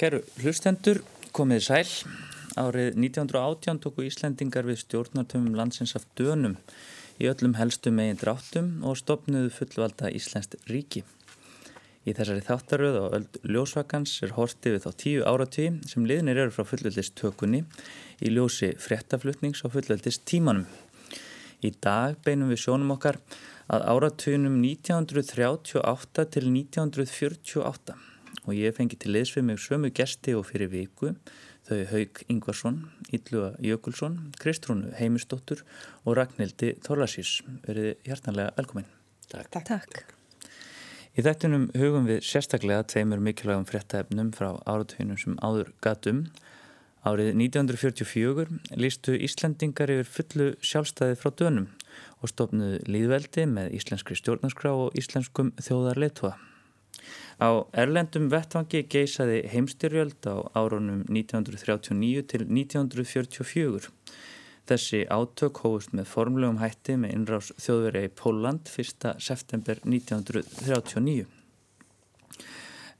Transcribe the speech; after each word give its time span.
Kæru 0.00 0.22
hlustendur, 0.40 1.02
komið 1.36 1.58
sæl. 1.60 1.88
Árið 2.56 2.94
1918 2.96 3.82
tóku 3.84 4.06
Íslendingar 4.06 4.64
við 4.64 4.78
stjórnartöfum 4.80 5.50
landsins 5.58 5.92
af 5.98 6.06
dönum 6.16 6.54
í 7.20 7.28
öllum 7.28 7.58
helstu 7.58 7.92
megin 7.92 8.16
dráttum 8.16 8.70
og 8.80 8.96
stopnuðu 8.96 9.50
fullvalda 9.52 10.08
Íslenskt 10.16 10.56
ríki. 10.72 11.04
Í 12.08 12.16
þessari 12.16 12.46
þáttaröð 12.48 12.96
og 13.02 13.18
öll 13.18 13.52
ljósvakans 13.52 14.16
er 14.24 14.32
hortið 14.38 14.78
við 14.78 14.86
þá 14.86 14.90
tíu 15.04 15.28
áratví 15.28 15.68
sem 15.92 16.08
liðnir 16.08 16.46
eru 16.46 16.56
frá 16.56 16.64
fullveldist 16.70 17.18
tökunni 17.20 17.66
í 18.24 18.32
ljósi 18.32 18.72
frettaflutnings 18.80 19.66
og 19.68 19.76
fullveldist 19.76 20.24
tímanum. 20.24 20.64
Í 21.60 21.76
dag 21.76 22.16
beinum 22.24 22.48
við 22.48 22.64
sjónum 22.64 22.96
okkar 22.96 23.20
að 23.68 23.84
áratvíunum 23.92 24.62
1938 24.64 26.32
til 26.32 26.48
1948 26.48 28.06
og 28.46 28.56
ég 28.56 28.74
fengi 28.76 28.98
til 29.00 29.12
liðs 29.14 29.34
við 29.36 29.46
mig 29.48 29.60
sömu 29.62 29.90
gesti 29.94 30.34
og 30.36 30.46
fyrir 30.48 30.70
viku 30.72 31.14
þau 31.68 31.80
Haug 31.92 32.22
Ingvarsson, 32.32 32.78
Ylluga 33.14 33.52
Jökulsson, 33.62 34.16
Kristrúnu 34.40 34.94
Heimistóttur 34.98 35.62
og 36.04 36.16
Ragnhildi 36.18 36.74
Þorlasís. 36.84 37.40
Verið 37.66 37.92
hjartanlega 38.06 38.54
velkomin. 38.56 38.88
Takk. 39.30 39.60
Takk. 39.68 40.02
Í 41.18 41.24
þettunum 41.26 41.68
hugum 41.78 42.06
við 42.08 42.22
sérstaklega 42.26 42.86
tveimur 42.90 43.22
mikilvægum 43.22 43.66
fréttaefnum 43.68 44.30
frá 44.34 44.54
áratöginum 44.64 45.18
sem 45.20 45.38
áður 45.42 45.72
gatum. 45.84 46.24
Árið 47.06 47.32
1944 47.32 48.46
lístu 48.76 49.16
Íslandingar 49.16 49.90
yfir 49.94 50.10
fullu 50.16 50.50
sjálfstæði 50.60 51.16
frá 51.18 51.32
dönum 51.32 51.70
og 52.20 52.30
stofnuðu 52.30 52.82
líðveldi 52.90 53.46
með 53.48 53.74
íslenskri 53.78 54.18
stjórnarskrá 54.18 54.74
og 54.76 54.96
íslenskum 55.00 55.54
þjóðarleitúa. 55.64 56.36
Á 57.40 57.64
erlendum 57.82 58.28
vettvangi 58.32 58.82
geisaði 58.92 59.40
heimstyrjöld 59.52 60.26
á 60.28 60.36
árunum 60.58 61.06
1939 61.08 62.26
til 62.28 62.44
1944. 62.46 63.90
Þessi 64.70 65.00
átök 65.10 65.62
hófust 65.64 65.94
með 65.96 66.10
formlegum 66.12 66.60
hætti 66.60 66.94
með 67.00 67.14
innrás 67.16 67.50
þjóðverja 67.58 68.06
í 68.06 68.14
Póland 68.20 68.70
1. 68.70 69.14
september 69.18 69.80
1939. 69.82 71.26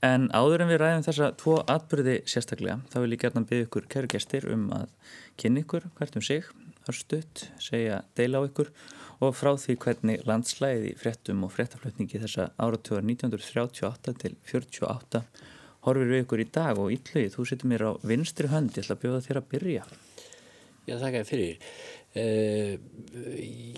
En 0.01 0.25
áður 0.33 0.63
en 0.65 0.71
við 0.71 0.81
ræðum 0.81 1.05
þessa 1.05 1.29
tvo 1.37 1.59
atbyrði 1.69 2.15
sérstaklega, 2.25 2.79
þá 2.89 2.97
vil 3.03 3.13
ég 3.13 3.21
gerna 3.21 3.45
byggja 3.45 3.67
ykkur 3.67 3.87
kærugestir 3.93 4.47
um 4.49 4.65
að 4.73 4.89
kynna 5.37 5.61
ykkur 5.61 5.85
hvert 5.99 6.17
um 6.17 6.25
sig, 6.25 6.49
hörstuðt, 6.87 7.45
segja 7.61 8.01
deila 8.17 8.41
á 8.41 8.49
ykkur 8.49 8.73
og 8.73 9.00
frá 9.37 9.53
því 9.61 9.77
hvernig 9.83 10.25
landslæði 10.25 10.91
í 10.91 10.97
fréttum 10.97 11.45
og 11.45 11.53
fréttaflutningi 11.53 12.21
þessa 12.23 12.49
áratöðar 12.57 13.05
1938 13.05 14.15
til 14.23 14.37
48 14.49 15.25
horfir 15.85 16.11
við 16.11 16.23
ykkur 16.25 16.43
í 16.43 16.49
dag 16.53 16.79
og 16.81 16.91
Yllugi, 16.93 17.31
þú 17.33 17.47
setur 17.49 17.71
mér 17.71 17.87
á 17.89 17.91
vinstri 18.05 18.49
hönd, 18.51 18.75
ég 18.75 18.85
ætla 18.85 18.97
að 18.97 19.03
bjóða 19.05 19.23
þér 19.25 19.39
að 19.41 19.49
byrja. 19.53 19.87
Já, 20.89 20.95
þakka 20.97 21.23
fyrir. 21.29 21.73
Uh, 22.11 22.73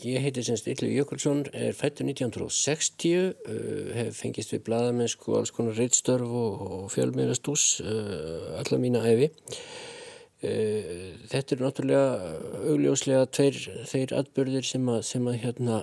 ég 0.02 0.24
heiti 0.24 0.44
semst 0.44 0.68
Yllugi 0.72 0.98
Jökulsson, 0.98 1.44
er 1.54 1.76
fættur 1.78 2.08
1960, 2.10 3.34
uh, 3.46 3.90
hef 4.00 4.20
fengist 4.24 4.56
við 4.56 4.64
bladamennsku 4.68 5.32
og 5.32 5.42
alls 5.42 5.54
konar 5.54 5.78
reittstörf 5.78 6.28
og, 6.28 6.64
og 6.80 6.86
fjölmiðrastús 6.96 7.68
uh, 7.86 8.56
alla 8.60 8.82
mína 8.82 9.04
æfi. 9.06 9.30
Eh, 10.44 11.14
þetta 11.32 11.56
er 11.56 11.62
náttúrulega 11.64 12.08
augljóslega 12.68 13.28
tveir 13.32 13.60
þeir 13.88 14.14
atbyrðir 14.18 14.66
sem 14.68 14.90
að, 14.92 15.00
sem 15.08 15.28
að 15.32 15.38
hérna, 15.40 15.78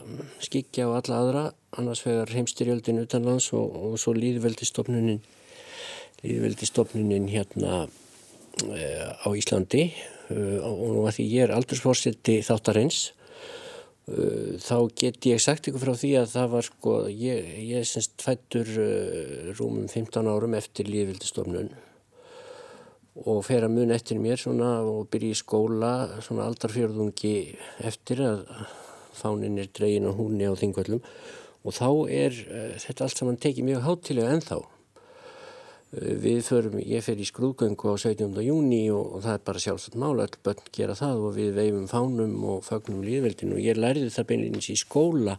skikja 0.45 0.91
á 0.93 1.01
alla 1.01 1.21
aðra. 1.23 1.45
Annars 1.81 2.03
vegar 2.05 2.33
heimstyrjöldin 2.35 3.01
utanlands 3.01 3.49
og, 3.57 3.73
og 3.73 3.95
svo 4.03 4.13
líðveldistofnunin 4.19 5.23
líðveldistofnunin 6.21 7.31
hérna 7.33 7.87
e, 8.69 8.85
á 9.17 9.29
Íslandi. 9.33 9.87
E, 10.29 10.37
og 10.61 10.85
nú 10.93 11.07
að 11.09 11.17
því 11.17 11.29
ég 11.31 11.47
er 11.47 11.57
aldursfórsetti 11.57 12.43
þáttarins 12.45 13.07
þá 14.11 14.77
get 14.99 15.27
ég 15.29 15.39
sagt 15.39 15.69
ykkur 15.71 15.85
frá 15.85 15.93
því 15.95 16.09
að 16.19 16.33
það 16.33 16.47
var 16.51 16.67
sko 16.67 16.95
ég, 17.15 17.51
ég 17.69 17.85
semst 17.87 18.25
fættur 18.25 18.67
rúmum 19.55 19.87
15 19.87 20.27
árum 20.27 20.57
eftir 20.59 20.91
líðveldistofnun 20.91 21.71
og 23.19 23.43
fer 23.45 23.67
að 23.67 23.75
mun 23.75 23.93
eftir 23.95 24.21
mér 24.23 24.39
svona 24.39 24.79
og 24.87 25.09
byrja 25.11 25.35
í 25.35 25.39
skóla 25.39 25.93
svona 26.23 26.47
aldarfjörðungi 26.47 27.35
eftir 27.87 28.23
að 28.23 28.45
fánin 29.17 29.59
er 29.61 29.71
dregin 29.75 30.07
á 30.07 30.13
húnni 30.15 30.47
á 30.47 30.55
þingvöllum 30.55 31.03
og 31.61 31.75
þá 31.77 31.89
er 32.09 32.37
uh, 32.47 32.77
þetta 32.81 33.07
allt 33.07 33.19
saman 33.21 33.41
tekið 33.41 33.67
mjög 33.67 33.83
hátilega 33.85 34.31
ennþá. 34.37 34.61
Uh, 35.91 36.15
við 36.23 36.41
förum, 36.47 36.79
ég 36.81 37.05
fer 37.05 37.21
í 37.21 37.27
skrúðgöngu 37.29 37.93
á 37.93 37.97
17. 38.01 38.39
júni 38.47 38.87
og, 38.95 39.19
og 39.19 39.27
það 39.27 39.35
er 39.35 39.45
bara 39.51 39.65
sjálfsagt 39.67 39.99
mála, 40.01 40.25
all 40.25 40.41
börn 40.47 40.71
gera 40.73 40.97
það 40.97 41.27
og 41.27 41.37
við 41.37 41.53
veifum 41.59 41.91
fánum 41.91 42.39
og 42.55 42.65
fagnum 42.65 43.03
líðveldinu 43.05 43.59
og 43.59 43.67
ég 43.67 43.81
lærði 43.81 44.09
það 44.15 44.31
beinleins 44.31 44.71
í 44.73 44.79
skóla 44.79 45.37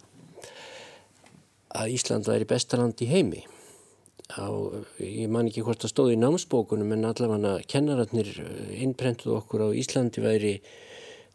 að 1.72 1.96
Ísland 1.96 2.28
væri 2.28 2.46
bestaland 2.52 3.02
í 3.02 3.10
heimi 3.10 3.46
á, 4.38 4.48
ég 5.02 5.28
man 5.32 5.50
ekki 5.50 5.64
hvort 5.66 5.82
það 5.84 5.94
stóði 5.94 6.16
í 6.16 6.22
námsbókunum 6.22 6.94
en 6.96 7.10
allavega 7.10 7.58
kennararnir 7.72 8.32
eh, 8.44 8.82
innprentuð 8.86 9.38
okkur 9.40 9.66
á 9.66 9.78
Íslandi 9.78 10.24
væri 10.24 10.54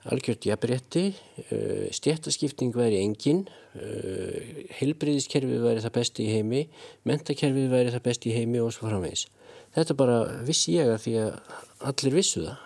algjört 0.07 0.47
jafnrétti, 0.47 1.05
eh, 1.51 1.87
stjættaskipting 1.95 2.75
væri 2.77 3.01
engin, 3.03 3.47
eh, 3.75 4.67
heilbriðiskerfið 4.79 5.65
væri 5.67 5.83
það 5.85 5.97
besti 5.99 6.27
í 6.27 6.35
heimi, 6.37 6.67
mentakerfið 7.09 7.73
væri 7.73 7.95
það 7.95 8.07
besti 8.07 8.31
í 8.31 8.37
heimi 8.39 8.63
og 8.63 8.73
svo 8.75 8.91
framvegs. 8.91 9.27
Þetta 9.77 9.97
bara 9.99 10.21
vissi 10.47 10.79
ég 10.79 10.95
að 10.95 11.03
því 11.05 11.17
að 11.25 11.33
allir 11.91 12.17
vissu 12.21 12.47
það 12.47 12.66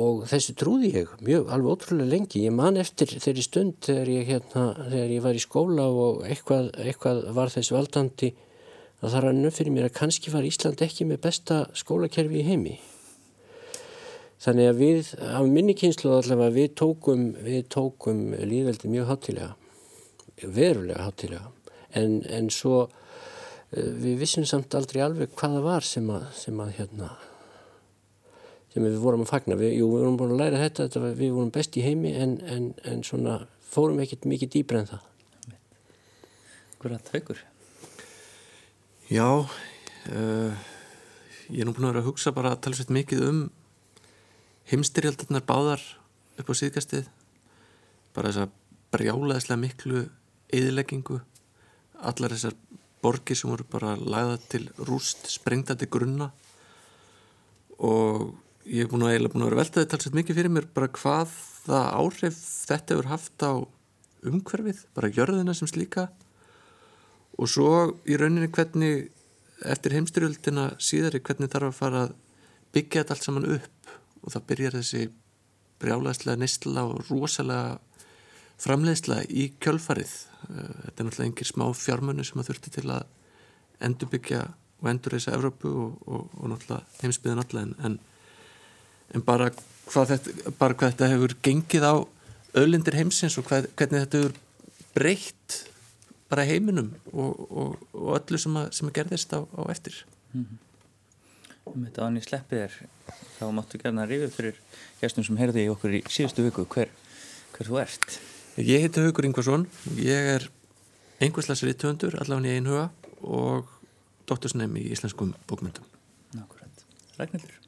og 0.00 0.24
þessu 0.30 0.54
trúði 0.56 0.90
ég 0.94 1.10
mjög 1.24 1.50
alveg 1.52 1.74
ótrúlega 1.74 2.10
lengi. 2.14 2.44
Ég 2.46 2.54
man 2.56 2.80
eftir 2.80 3.12
þeirri 3.12 3.44
stund 3.44 3.76
þegar 3.84 4.10
ég, 4.14 4.30
hérna, 4.30 4.64
þegar 4.88 5.12
ég 5.16 5.24
var 5.26 5.36
í 5.36 5.42
skóla 5.44 5.88
og 5.90 6.24
eitthvað, 6.28 6.70
eitthvað 6.80 7.22
var 7.36 7.52
þess 7.52 7.74
valdandi 7.74 8.32
að 9.04 9.10
það 9.10 9.24
rann 9.26 9.48
upp 9.48 9.58
fyrir 9.58 9.74
mér 9.74 9.88
að 9.90 9.96
kannski 9.98 10.32
var 10.32 10.48
Ísland 10.48 10.84
ekki 10.84 11.08
með 11.08 11.20
besta 11.26 11.64
skólakerfi 11.76 12.40
í 12.40 12.46
heimi. 12.48 12.78
Þannig 14.44 14.70
að 14.70 14.80
við 14.80 15.12
af 15.24 15.44
minni 15.48 15.74
kynslu 15.76 16.12
allavega 16.12 16.56
við 16.56 16.72
tókum, 16.80 17.28
við 17.44 17.68
tókum 17.72 18.32
líðveldi 18.36 18.90
mjög 18.92 19.12
hátilega 19.12 19.52
verulega 20.42 21.04
hátilega 21.06 21.50
en, 21.94 22.22
en 22.26 22.50
svo 22.50 22.84
eh, 22.84 23.92
við 24.02 24.18
vissum 24.24 24.46
samt 24.48 24.74
aldrei 24.74 25.02
alveg 25.04 25.34
hvaða 25.38 25.62
var 25.64 25.86
sem 25.86 26.08
að, 26.10 26.26
sem 26.38 26.60
að 26.60 26.74
hérna 26.80 27.12
sem 28.74 28.82
við 28.82 28.98
vorum 28.98 29.22
að 29.22 29.30
fagna. 29.30 29.56
Við, 29.58 29.76
jú, 29.78 29.88
við 29.92 30.02
vorum 30.02 30.16
búin 30.18 30.34
að 30.34 30.40
læra 30.42 30.62
þetta, 30.64 30.88
þetta 30.88 31.10
við 31.14 31.34
vorum 31.36 31.52
best 31.54 31.76
í 31.78 31.84
heimi 31.84 32.14
en, 32.18 32.36
en, 32.50 32.70
en 32.90 33.04
svona 33.06 33.36
fórum 33.70 34.00
ekkert 34.02 34.26
mikið 34.26 34.50
dýbra 34.56 34.82
en 34.82 34.90
það. 34.90 35.10
Er 36.84 36.96
það 36.98 37.12
haugur? 37.14 37.38
Já, 39.08 39.28
uh, 39.40 40.64
ég 41.48 41.62
er 41.62 41.68
nú 41.68 41.72
búin 41.76 41.86
að 41.86 41.94
vera 41.94 42.02
að 42.02 42.08
hugsa 42.10 42.34
bara 42.36 42.52
að 42.52 42.64
tala 42.66 42.76
svolítið 42.76 42.98
mikið 42.98 43.22
um 43.28 43.38
heimstyrjaldarnar 44.72 45.46
báðar 45.48 45.86
upp 46.42 46.50
á 46.50 46.54
síðkastið. 46.58 47.08
Bara 48.16 48.34
þess 48.34 48.44
að 48.44 48.54
brjálaðislega 48.94 49.62
miklu 49.62 50.04
eðileggingu. 50.54 51.22
Allar 52.04 52.34
þessar 52.34 52.58
borgir 53.04 53.38
sem 53.38 53.52
voru 53.52 53.66
bara 53.70 53.94
lagða 53.96 54.38
til 54.50 54.66
rúst, 54.88 55.28
sprengtandi 55.30 55.88
grunna 55.88 56.30
og 57.78 58.32
ég 58.64 58.84
er 58.84 58.90
búin 58.90 59.04
að 59.06 59.28
búin 59.32 59.44
að 59.44 59.50
vera 59.50 59.60
veltaði 59.62 59.90
talsett 59.92 60.16
mikið 60.16 60.38
fyrir 60.40 60.52
mér 60.52 60.68
bara 60.74 60.88
hvaða 60.88 61.80
áhrif 61.98 62.36
þetta 62.64 62.94
hefur 62.94 63.10
haft 63.10 63.44
á 63.44 63.52
umhverfið, 64.24 64.84
bara 64.96 65.12
gjörðina 65.12 65.54
sem 65.56 65.68
slíka. 65.68 66.08
Og 67.36 67.50
svo 67.50 67.70
í 68.08 68.16
rauninni 68.16 68.48
hvernig 68.52 69.10
eftir 69.64 69.94
heimstyrjöldina 69.96 70.70
síðari 70.82 71.20
hvernig 71.24 71.52
þarf 71.52 71.70
að 71.70 71.78
fara 71.78 72.02
að 72.06 72.14
byggja 72.74 73.02
þetta 73.02 73.16
allt 73.16 73.26
saman 73.26 73.50
upp? 73.56 73.92
Og 74.24 74.32
það 74.32 74.46
byrjar 74.50 74.78
þessi 74.78 75.02
brjálæðslega 75.82 76.40
nýstla 76.40 76.86
og 76.88 77.10
rosalega 77.10 77.78
framleiðsla 78.62 79.20
í 79.28 79.50
kjölfarið. 79.62 80.14
Eh, 80.48 80.74
þetta 80.86 80.96
er 80.96 81.08
náttúrulega 81.08 81.28
engir 81.28 81.50
smá 81.50 81.66
fjármönu 81.76 82.24
sem 82.24 82.40
að 82.40 82.50
þurfti 82.50 82.74
til 82.78 82.86
að 82.94 83.06
endurbyggja 83.84 84.42
og 84.80 84.90
endurreysa 84.90 85.34
Evrópu 85.36 85.72
og, 85.72 85.96
og, 86.06 86.26
og 86.38 86.52
náttúrulega 86.52 87.02
heimsbyðan 87.02 87.42
allar 87.44 87.66
en, 87.66 87.98
en 89.14 89.24
bara 89.26 89.50
hvað 89.90 90.14
þetta, 90.14 90.54
bara 90.58 90.78
hvað 90.78 90.94
þetta 90.94 91.10
hefur 91.12 91.36
gengið 91.44 91.86
á 91.86 91.94
öðlindir 92.56 92.98
heimsins 92.98 93.38
og 93.38 93.48
hvað, 93.48 93.68
hvernig 93.76 94.04
þetta 94.04 94.22
hefur 94.22 94.36
breytt 94.94 95.60
bara 96.30 96.46
heiminum 96.48 96.92
og, 97.12 97.44
og, 97.50 97.78
og 97.92 98.12
öllu 98.18 98.40
sem 98.40 98.56
að, 98.58 98.70
sem 98.78 98.88
að 98.88 98.96
gerðist 99.00 99.34
á, 99.36 99.44
á 99.44 99.62
eftir 99.70 100.04
mm 100.32 100.44
-hmm. 100.44 100.60
Um 101.64 101.84
þetta 101.86 102.04
ánið 102.04 102.26
sleppið 102.26 102.58
er 102.60 102.72
þá 103.38 103.44
máttu 103.56 103.78
gerna 103.80 104.04
rífið 104.04 104.32
fyrir 104.32 104.56
gæstum 105.00 105.24
sem 105.24 105.36
heyrði 105.36 105.64
í 105.64 105.70
okkur 105.72 105.94
í 105.96 106.02
síðustu 106.08 106.44
viku 106.44 106.66
hver, 106.68 106.90
hver 107.56 107.66
þú 107.66 107.80
ert 107.80 108.20
Ég 108.56 108.84
heiti 108.84 109.00
Haugur 109.00 109.24
Ingvarsson 109.24 109.66
ég 109.96 110.28
er 110.34 110.50
einhverslasri 111.18 111.74
töndur 111.74 112.14
allavega 112.20 112.52
í 112.52 112.56
einhuga 112.58 112.90
og 113.22 113.72
dóttursnefn 114.28 114.78
í 114.80 114.86
íslenskum 114.94 115.34
bókmyndum. 115.48 115.84
Nákvæmlega. 116.36 116.86
Ragnhildur? 117.18 117.63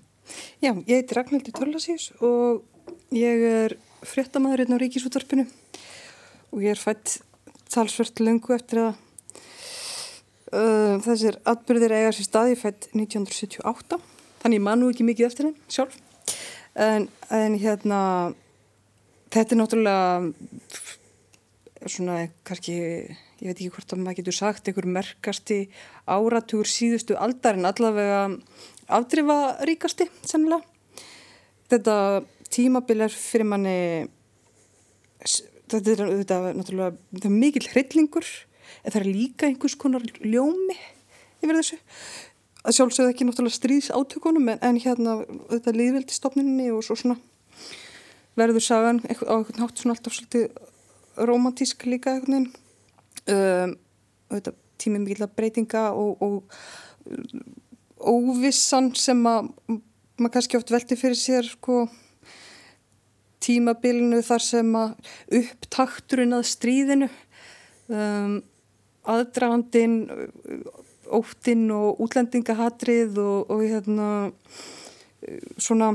Já, 0.57 0.71
ég 0.73 1.03
heiti 1.03 1.13
Ragnhildur 1.13 1.53
Törlasís 1.53 2.07
og 2.25 2.63
ég 3.13 3.43
er 3.45 3.75
fréttamaður 4.09 4.63
hérna 4.63 4.79
á 4.81 4.83
Ríkisúttarpinu 4.83 5.45
og 5.45 6.63
ég 6.65 6.73
er 6.73 6.81
fætt 6.81 7.19
talsvört 7.69 8.23
lungu 8.25 8.55
eftir 8.57 8.81
að 8.81 8.95
uh, 10.57 10.97
þessir 11.05 11.37
atbyrðir 11.45 11.93
eiga 11.99 12.15
sér 12.17 12.29
staði 12.31 12.57
fætt 12.57 12.89
1978 12.97 14.01
þannig 14.41 14.57
ég 14.57 14.65
manu 14.65 14.89
ekki 14.89 15.05
mikið 15.05 15.29
eftir 15.29 15.51
henn 15.51 15.61
sjálf. 15.69 16.01
En, 16.73 17.05
en 17.29 17.61
hérna 17.61 18.01
þetta 19.29 19.53
er 19.53 19.61
náttúrulega 19.61 20.33
svona 21.85 22.17
kannski 22.49 22.79
ég 23.43 23.51
veit 23.51 23.59
ekki 23.59 23.75
hvort 23.75 23.93
að 23.93 24.01
maður 24.07 24.23
getur 24.23 24.41
sagt 24.41 24.69
einhver 24.71 24.89
merkasti 24.89 25.67
áratugur 26.09 26.69
síðustu 26.71 27.21
aldar 27.21 27.61
en 27.61 27.69
allavega 27.69 28.23
afdrifa 28.89 29.39
ríkasti 29.67 30.09
sennilega. 30.27 30.63
Þetta 31.71 31.97
tímabil 32.53 33.03
er 33.07 33.15
fyrir 33.15 33.49
manni 33.49 33.79
þetta 35.67 35.81
er, 35.93 36.03
þetta 36.23 36.37
er 36.37 36.59
náttúrulega 36.61 36.93
þetta 37.17 37.29
er 37.29 37.35
mikil 37.35 37.65
hryllingur 37.73 38.29
en 38.83 38.93
það 38.93 39.01
er 39.01 39.09
líka 39.09 39.49
einhvers 39.49 39.77
konar 39.79 40.05
ljómi 40.23 40.77
yfir 41.43 41.59
þessu. 41.59 41.81
Að 42.67 42.77
sjálfsögðu 42.79 43.15
ekki 43.15 43.27
náttúrulega 43.27 43.59
stríðs 43.59 43.91
átökunum 43.95 44.53
en, 44.55 44.63
en 44.63 44.79
hérna 44.83 45.19
þetta 45.51 45.73
er 45.73 45.81
liðveldistofninni 45.81 46.71
og 46.75 46.85
svo 46.87 46.99
svona 46.99 47.19
verður 48.37 48.65
sagan 48.65 49.03
á 49.03 49.11
einhvern 49.11 49.63
hátt 49.63 49.81
svona 49.81 49.97
alltaf 49.97 50.17
svolítið 50.17 50.49
romantísk 51.27 51.87
líka 51.89 52.15
einhvern 52.15 52.47
veginn. 52.47 52.49
Um, 53.27 53.77
þetta 54.31 54.53
tímið 54.79 55.03
mikilvæg 55.07 55.33
breytinga 55.39 55.87
og, 55.97 56.21
og 56.23 57.17
óvissan 58.07 58.93
sem 58.97 59.21
að 59.29 59.51
maður 60.17 60.33
kannski 60.37 60.59
oft 60.59 60.73
velti 60.73 60.97
fyrir 60.99 61.19
sér 61.19 61.49
sko 61.49 61.85
tímabilinu 63.45 64.23
þar 64.27 64.43
sem 64.43 64.75
að 64.79 64.95
upptakturinn 65.41 66.37
að 66.37 66.47
stríðinu 66.51 67.09
um, 67.93 68.39
aðdragandin 69.07 69.99
óttinn 71.15 71.69
og 71.71 72.01
útlendingahatrið 72.03 73.21
og, 73.23 73.53
og 73.53 73.63
hérna 73.63 74.09
svona 75.63 75.93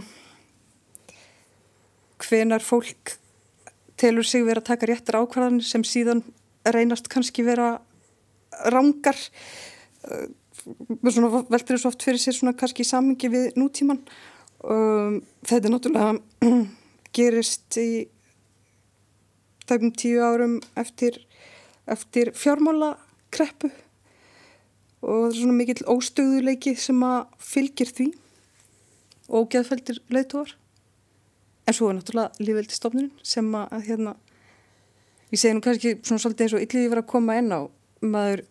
hvenar 2.22 2.64
fólk 2.64 3.18
telur 4.00 4.26
sig 4.26 4.46
vera 4.46 4.62
að 4.64 4.70
taka 4.72 4.90
réttar 4.90 5.20
ákvarðanir 5.20 5.68
sem 5.68 5.84
síðan 5.86 6.24
reynast 6.66 7.10
kannski 7.12 7.44
vera 7.46 7.74
rangar 8.72 9.18
svona 10.62 11.32
veldur 11.50 11.76
þessu 11.76 11.90
oft 11.90 12.06
fyrir 12.06 12.22
sér 12.22 12.38
svona 12.38 12.56
kannski 12.58 12.86
í 12.86 12.90
samingi 12.90 13.32
við 13.32 13.60
nútíman 13.60 14.02
um, 14.64 15.20
þetta 15.48 15.68
er 15.68 15.76
náttúrulega 15.76 16.58
gerist 17.18 17.80
í 17.82 17.92
tæpum 19.68 19.94
tíu 19.96 20.24
árum 20.26 20.60
eftir, 20.80 21.22
eftir 21.88 22.34
fjármála 22.36 22.96
kreppu 23.32 23.72
og 25.02 25.14
það 25.24 25.28
er 25.28 25.38
svona 25.40 25.58
mikill 25.58 25.86
óstöðuleiki 25.90 26.74
sem 26.78 27.00
að 27.06 27.22
fylgir 27.42 27.90
því. 27.90 28.08
Og 29.32 29.48
geðfældir 29.54 30.02
leiðtóðar 30.12 30.58
en 31.70 31.78
svo 31.78 31.88
er 31.90 31.98
náttúrulega 31.98 32.44
lífveldistofnun 32.44 33.12
sem 33.24 33.48
að 33.56 33.86
hérna 33.88 34.16
ég 35.32 35.40
segi 35.40 35.56
nú 35.56 35.64
kannski 35.64 35.94
svona 36.02 36.24
svolítið 36.24 36.46
eins 36.46 36.56
og 36.58 36.66
yllið 36.66 36.84
ég 36.84 36.92
var 36.92 37.02
að 37.04 37.12
koma 37.14 37.38
inn 37.40 37.54
á 37.56 37.62
maður 38.04 38.44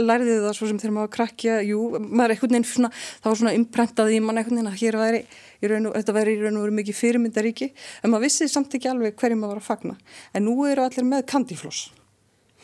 lærði 0.00 0.38
það 0.40 0.54
svo 0.56 0.68
sem 0.70 0.78
þegar 0.80 0.94
maður 0.96 1.10
krakkja 1.16 1.56
jú, 1.66 1.80
maður 2.00 2.34
einhvern 2.34 2.54
veginn 2.56 2.68
svona 2.68 2.90
þá 2.94 3.26
var 3.26 3.40
svona 3.40 3.54
imprentaði 3.58 4.16
í 4.16 4.20
mann 4.24 4.40
einhvern 4.40 4.60
veginn 4.60 4.70
að 4.70 4.78
hér 4.80 4.98
væri 5.00 5.22
og, 5.68 5.96
þetta 5.98 6.14
væri 6.16 6.36
í 6.36 6.38
raun 6.40 6.60
og 6.60 6.66
veru 6.66 6.76
mikið 6.78 6.98
fyrirmyndaríki 7.00 7.68
en 7.72 8.12
maður 8.12 8.26
vissi 8.26 8.48
samt 8.48 8.76
ekki 8.78 8.88
alveg 8.92 9.18
hverjum 9.20 9.42
maður 9.44 9.58
var 9.58 9.62
að 9.62 9.68
fagna. 9.68 9.98
En 10.32 10.46
nú 10.48 10.56
eru 10.68 10.86
allir 10.86 11.08
með 11.08 11.26
kandifloss 11.32 11.90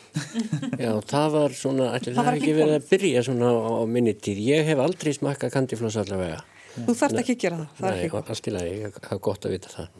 Já, 0.81 0.89
það 1.05 1.27
var 1.35 1.53
svona 1.53 1.91
allir, 1.93 2.15
það, 2.15 2.17
það 2.17 2.29
var 2.31 2.37
ekki 2.39 2.55
verið 2.57 2.77
að 2.79 2.87
byrja 2.89 3.25
svona 3.27 3.51
á, 3.53 3.57
á 3.61 3.83
minni 3.85 4.15
tíð. 4.17 4.39
Ég 4.47 4.71
hef 4.71 4.81
aldrei 4.81 5.13
smakka 5.13 5.51
kandifloss 5.53 5.99
allavega. 6.01 6.39
Þú 6.79 6.95
þarft 6.97 7.21
ekki 7.21 7.35
að 7.35 7.43
gera 7.43 7.59
það, 7.59 7.69
það 7.77 7.99
Nei, 7.99 8.23
allt 8.33 8.49
í 8.49 8.53
lagi, 8.55 8.91
það 8.97 9.13
er 9.13 9.21
gott 9.29 9.45
að 9.45 9.53
vita 9.53 9.73
það. 9.75 9.91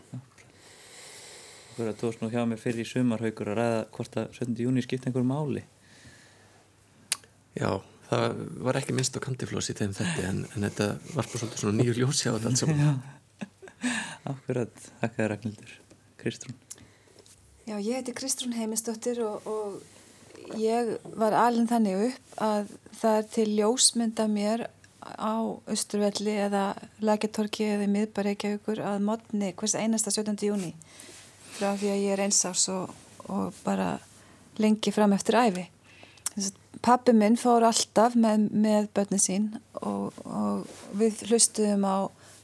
Þú 1.77 1.91
tóðs 2.01 2.17
nú 2.23 2.31
hjá 2.33 2.41
mig 2.49 2.59
fyrir 2.59 2.83
í 2.83 2.89
sumarhaugur 2.89 3.53
að 3.53 3.59
ræða 3.61 3.83
hvort 3.95 4.17
að 4.19 4.33
17. 4.39 4.57
júni 4.65 4.83
skipt 4.83 5.05
einhver 5.07 5.27
máli 5.27 5.63
Já, 7.57 7.81
það 8.09 8.41
var 8.67 8.79
ekki 8.79 8.95
minnst 8.97 9.17
á 9.17 9.23
kandiflós 9.23 9.71
í 9.71 9.77
þeim 9.77 9.93
þetta 9.97 10.25
en, 10.29 10.41
en 10.53 10.67
þetta 10.67 10.89
var 11.15 11.25
bara 11.25 11.41
svolítið 11.41 11.63
svona 11.63 11.79
nýju 11.81 11.97
ljósi 11.97 12.29
á 12.29 12.35
þetta 12.35 12.51
alls 12.51 12.63
saman. 12.63 12.99
Akkurat, 14.33 14.89
þakka 14.99 15.15
þér 15.21 15.31
Ragnhildur. 15.33 15.77
Kristrún. 16.19 16.57
Já, 17.69 17.77
ég 17.77 17.99
heiti 17.99 18.13
Kristrún 18.17 18.55
Heimistóttir 18.57 19.21
og, 19.23 19.45
og 19.47 20.57
ég 20.59 20.95
var 21.19 21.35
alveg 21.37 21.69
þannig 21.69 22.03
upp 22.09 22.41
að 22.43 22.73
það 22.99 23.17
er 23.19 23.27
til 23.35 23.47
ljósmynda 23.53 24.25
mér 24.31 24.65
á 24.99 25.35
Östurvelli 25.69 26.35
eða 26.47 26.63
Lækjartorki 27.05 27.69
eða 27.75 27.87
miðbareikjaukur 27.93 28.81
að 28.83 29.05
modni 29.05 29.53
hvers 29.55 29.77
einasta 29.79 30.11
17. 30.11 30.35
júni 30.49 30.73
frá 31.55 31.73
því 31.77 31.91
að 31.93 32.03
ég 32.03 32.15
er 32.15 32.23
einsás 32.25 32.65
og, 32.73 32.91
og 33.31 33.55
bara 33.63 33.97
lengi 34.59 34.91
fram 34.91 35.13
eftir 35.15 35.39
æfi. 35.39 35.65
Pappi 36.85 37.13
minn 37.15 37.35
fór 37.39 37.65
alltaf 37.67 38.15
með, 38.15 38.47
með 38.51 38.87
börnin 38.95 39.21
sín 39.21 39.49
og, 39.81 40.15
og 40.23 40.69
við 40.99 41.25
hlustuðum 41.27 41.83
á 41.83 41.97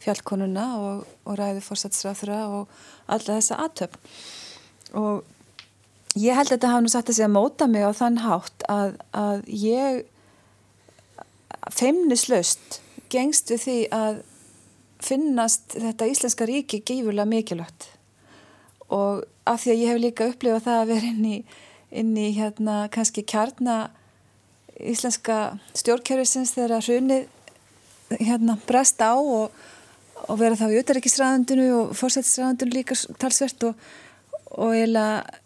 fjallkonuna 0.04 0.66
og, 0.80 1.06
og 1.26 1.38
ræði 1.40 1.64
fórsatsræðra 1.66 2.42
og 2.60 2.74
alla 3.08 3.38
þessa 3.38 3.62
aðtöp 3.64 3.96
og 4.96 5.24
ég 6.20 6.36
held 6.38 6.50
að 6.50 6.56
þetta 6.56 6.72
hafa 6.74 6.84
nú 6.86 6.92
sagt 6.92 7.10
að 7.10 7.18
segja 7.18 7.30
að 7.30 7.38
móta 7.38 7.68
mig 7.72 7.88
á 7.88 7.92
þann 7.96 8.22
hátt 8.24 8.68
að, 8.72 8.94
að 9.16 9.48
ég 9.50 10.04
feimnislaust 11.74 12.80
gengst 13.12 13.52
við 13.54 13.64
því 13.66 13.78
að 13.96 14.22
finnast 15.06 15.76
þetta 15.76 16.08
Íslenska 16.10 16.48
ríki 16.50 16.82
gífurlega 16.86 17.30
mikilvægt. 17.30 17.90
Og 18.94 19.26
af 19.46 19.64
því 19.64 19.74
að 19.74 19.82
ég 19.82 19.92
hef 19.92 20.02
líka 20.02 20.30
upplifað 20.32 20.66
það 20.68 20.82
að 20.82 20.92
vera 20.94 21.12
inn 21.12 21.28
í, 21.28 21.38
inn 22.02 22.14
í 22.18 22.28
hérna 22.38 22.78
kannski 22.94 23.26
kjarna 23.28 23.78
íslenska 24.80 25.58
stjórnkerfisins 25.78 26.56
þegar 26.56 26.84
hrunið 26.84 27.28
hérna 28.20 28.58
brest 28.68 29.02
á 29.02 29.16
og, 29.16 29.56
og 30.28 30.38
vera 30.40 30.58
þá 30.60 30.68
í 30.70 30.82
auðaríkisræðundinu 30.82 31.70
og 31.80 31.96
fórsættisræðundinu 31.98 32.76
líka 32.76 32.98
talsvert 33.22 33.70
og, 33.70 33.88
og 34.52 34.76
eiginlega 34.76 35.42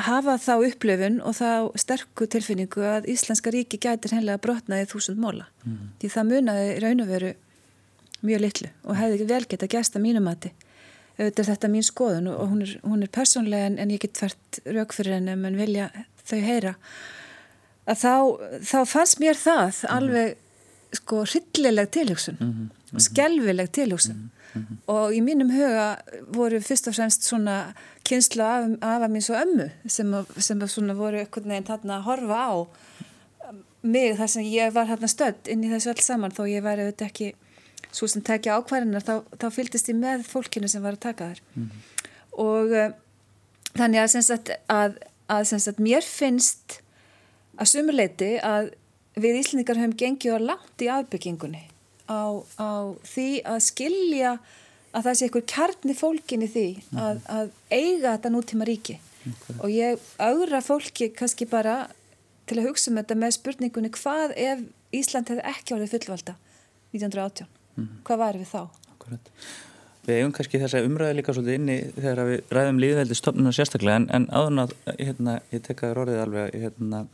hafa 0.00 0.36
þá 0.40 0.54
upplöfun 0.70 1.20
og 1.26 1.36
þá 1.36 1.50
sterku 1.82 2.28
tilfinningu 2.30 2.84
að 2.86 3.10
Íslenska 3.12 3.52
ríki 3.52 3.80
gætir 3.82 4.14
hennilega 4.14 4.40
brotnaði 4.40 4.88
þúsund 4.92 5.20
móla. 5.20 5.48
Mm. 5.66 5.92
því 6.00 6.12
það 6.14 6.28
munaði 6.30 6.74
raun 6.84 7.04
og 7.04 7.10
veru 7.10 7.32
mjög 8.24 8.42
litlu 8.44 8.70
og 8.84 8.98
hefði 8.98 9.16
ekki 9.18 9.30
vel 9.32 9.44
gett 9.48 9.64
að 9.66 9.74
gæsta 9.74 10.02
mínumati 10.02 10.52
auðvitað 11.20 11.42
er 11.42 11.48
þetta 11.50 11.70
mín 11.72 11.84
skoðun 11.84 12.28
og 12.32 12.52
hún 12.52 12.64
er, 12.64 12.74
hún 12.84 13.04
er 13.04 13.12
persónlega 13.12 13.70
en, 13.70 13.78
en 13.82 13.92
ég 13.92 14.02
get 14.02 14.20
fært 14.20 14.60
rauk 14.68 14.94
fyrir 14.96 15.18
henni 15.18 15.34
en 15.34 15.58
vilja 15.58 15.90
þau 16.24 16.38
heyra 16.44 16.74
að 17.86 18.02
þá, 18.02 18.14
þá 18.70 18.78
fannst 18.86 19.20
mér 19.20 19.38
það 19.38 19.64
mm 19.64 19.70
-hmm. 19.70 19.96
alveg 19.96 20.36
sko 20.92 21.24
hryllileg 21.24 21.90
tilhugsun 21.90 22.36
mm 22.40 22.52
-hmm. 22.52 23.00
skelvileg 23.00 23.72
tilhugsun 23.72 24.16
mm 24.16 24.30
-hmm. 24.62 24.76
og 24.86 25.14
í 25.14 25.20
mínum 25.22 25.50
huga 25.50 25.98
voru 26.28 26.60
fyrst 26.60 26.88
og 26.88 26.94
fremst 26.94 27.22
svona 27.22 27.74
kynsla 28.04 28.44
af, 28.44 28.70
af 28.80 29.02
að 29.02 29.10
mín 29.10 29.20
svo 29.20 29.34
ömmu 29.34 29.70
sem, 29.86 30.14
sem 30.38 30.68
svona 30.68 30.94
voru 30.94 31.18
einhvern 31.18 31.48
veginn 31.48 31.66
þarna 31.66 31.96
að 31.98 32.02
horfa 32.02 32.38
á 32.50 32.66
mig 33.82 34.16
þar 34.16 34.26
sem 34.26 34.42
ég 34.44 34.72
var 34.72 34.86
þarna 34.86 35.08
stödd 35.08 35.48
inn 35.48 35.64
í 35.64 35.70
þessu 35.70 35.90
alls 35.90 36.06
saman 36.06 36.32
þó 36.32 36.42
ég 36.48 36.62
væri 36.62 36.82
auðvitað 36.82 37.06
ekki 37.06 37.34
svo 37.92 38.06
sem 38.06 38.22
tekja 38.22 38.58
ákværinar 38.58 39.02
þá, 39.02 39.14
þá 39.40 39.46
fylgist 39.50 39.88
ég 39.88 39.96
með 39.96 40.26
fólkinu 40.28 40.68
sem 40.68 40.82
var 40.82 40.98
að 40.98 41.00
taka 41.06 41.30
þær 41.30 41.40
og 42.32 42.74
uh, 42.76 42.92
þannig 43.78 44.00
að, 44.04 44.52
að, 44.68 44.98
að 45.28 45.44
sagt, 45.50 45.78
mér 45.78 46.06
finnst 46.06 46.80
að 47.60 47.70
sumuleiti 47.74 48.30
að 48.44 48.72
við 49.20 49.40
Íslandingar 49.42 49.80
höfum 49.80 49.98
gengið 50.00 50.38
á 50.38 50.40
langt 50.52 50.84
í 50.84 50.88
afbyggingunni 50.92 51.62
á, 52.08 52.40
á 52.58 52.70
því 53.06 53.28
að 53.46 53.60
skilja 53.66 54.34
að 54.90 55.06
það 55.06 55.16
sé 55.16 55.26
einhver 55.26 55.46
kjarni 55.52 55.94
fólkin 55.94 56.44
í 56.46 56.50
því 56.50 56.66
að, 56.98 57.22
að 57.30 57.52
eiga 57.70 58.16
þetta 58.16 58.32
nútíma 58.34 58.66
ríki 58.66 58.98
okay. 58.98 59.56
og 59.58 59.72
ég 59.72 60.04
augra 60.18 60.62
fólki 60.64 61.10
kannski 61.14 61.46
bara 61.50 61.78
til 62.50 62.58
að 62.58 62.70
hugsa 62.70 62.90
um 62.90 62.98
þetta 62.98 63.18
með 63.18 63.36
spurningunni 63.38 63.92
hvað 63.94 64.34
ef 64.36 64.68
Ísland 64.90 65.30
hefði 65.30 65.46
ekki 65.46 65.76
árið 65.76 65.92
fullvalda 65.92 66.32
1918, 66.90 67.46
mm 67.46 67.84
-hmm. 67.84 67.98
hvað 68.06 68.22
væri 68.24 68.38
við 68.40 68.48
þá? 68.50 68.62
Akkurat. 68.90 69.28
Við 70.06 70.16
eigum 70.16 70.32
kannski 70.34 70.58
þessa 70.58 70.80
umræði 70.82 71.16
líka 71.18 71.34
svolítið 71.36 71.58
inni 71.60 71.76
þegar 71.94 72.24
við 72.26 72.40
ræðum 72.56 72.80
líðveldi 72.82 73.14
stofnuna 73.14 73.52
sérstaklega 73.54 74.00
en, 74.00 74.08
en 74.10 74.26
áðurna, 74.32 74.64
hérna, 74.98 75.36
ég 75.52 75.62
tekkaði 75.62 76.02
orðið 76.02 76.22
alveg 76.24 76.56
hérna 76.64 77.04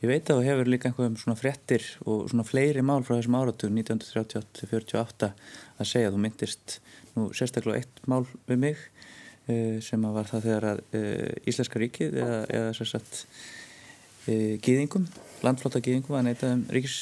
Ég 0.00 0.08
veit 0.08 0.30
að 0.32 0.38
þú 0.38 0.44
hefur 0.46 0.68
líka 0.72 0.88
einhverjum 0.88 1.16
svona 1.20 1.36
frettir 1.36 1.82
og 2.08 2.22
svona 2.30 2.44
fleiri 2.48 2.80
mál 2.80 3.02
frá 3.04 3.18
þessum 3.18 3.34
áratug 3.36 3.72
1938-48 3.76 5.28
að 5.28 5.88
segja 5.90 6.08
að 6.08 6.14
þú 6.14 6.20
myndist 6.24 6.76
nú 7.16 7.26
sérstaklega 7.36 7.82
eitt 7.82 8.00
mál 8.08 8.22
við 8.48 8.62
mig 8.62 8.80
uh, 8.80 9.76
sem 9.84 10.06
að 10.08 10.16
var 10.16 10.30
það 10.30 10.46
þegar 10.46 10.68
að 10.70 10.80
uh, 10.96 11.50
Íslenska 11.52 11.82
ríkið 11.82 12.16
eða, 12.22 12.38
eða 12.48 12.70
sérstaklega 12.78 13.20
uh, 14.24 14.56
gýðingum, 14.64 15.04
landflóta 15.44 15.84
gýðingum 15.84 16.16
að 16.16 16.26
neyta 16.30 16.54
um 16.54 16.64
ríkis 16.72 16.96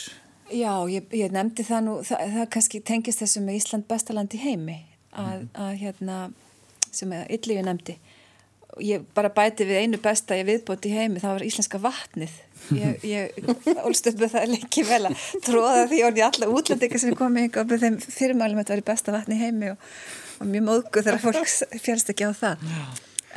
Já, 0.49 0.73
ég, 0.91 1.07
ég 1.15 1.31
nefndi 1.31 1.63
það 1.69 1.87
nú, 1.87 1.97
það, 2.09 2.35
það 2.35 2.53
kannski 2.57 2.83
tengist 2.91 3.23
þessu 3.23 3.45
með 3.47 3.61
Ísland 3.61 3.87
bestaland 3.87 4.35
í 4.35 4.43
heimi 4.43 4.81
að, 5.13 5.45
mm. 5.45 5.51
að 5.55 5.73
hérna, 5.85 6.21
sem 6.91 7.15
Ylliði 7.15 7.67
nefndi 7.69 8.01
ég 8.83 9.07
bara 9.15 9.31
bæti 9.35 9.67
við 9.69 9.85
einu 9.85 9.99
besta 10.03 10.37
ég 10.39 10.47
viðbóti 10.49 10.91
í 10.91 10.99
heimi, 10.99 11.23
það 11.23 11.37
var 11.37 11.47
íslenska 11.47 11.81
vatnið 11.83 12.35
ég, 12.77 13.05
ég 13.09 13.77
ólst 13.85 14.09
upp 14.11 14.23
með 14.23 14.35
það 14.35 14.53
lengi 14.55 14.85
vel 14.89 15.03
að 15.09 15.27
tróða 15.47 15.85
því 15.91 16.01
og 16.07 16.21
ég 16.21 16.29
alla 16.29 16.51
útlendingar 16.53 17.03
sem 17.03 17.19
kom 17.19 17.37
í 17.37 17.47
einhverjum 17.47 17.83
þeim 17.85 17.99
fyrirmælum 18.05 18.61
að 18.61 18.65
þetta 18.65 18.75
var 18.77 18.83
í 18.83 18.89
besta 18.91 19.15
vatni 19.15 19.41
heimi 19.41 19.73
og, 19.75 19.91
og 20.39 20.51
mjög 20.53 20.67
móðgu 20.69 21.05
þegar 21.05 21.23
fólk 21.25 21.53
fjárst 21.87 22.15
ekki 22.15 22.29
á 22.29 22.33
það. 22.37 22.65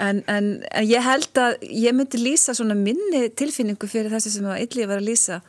En, 0.01 0.21
en, 0.31 0.53
en 0.71 0.87
ég 0.87 1.03
held 1.05 1.41
að 1.41 1.59
ég 1.67 1.95
myndi 1.95 2.21
lýsa 2.21 2.55
svona 2.57 2.77
minni 2.77 3.27
tilfinningu 3.37 3.89
fyrir 3.91 4.13
þessi 4.13 4.33
sem 4.37 4.47
að 4.49 4.63
Ylliði 4.65 4.89
var 4.89 5.01
að 5.01 5.09
lýsa 5.11 5.41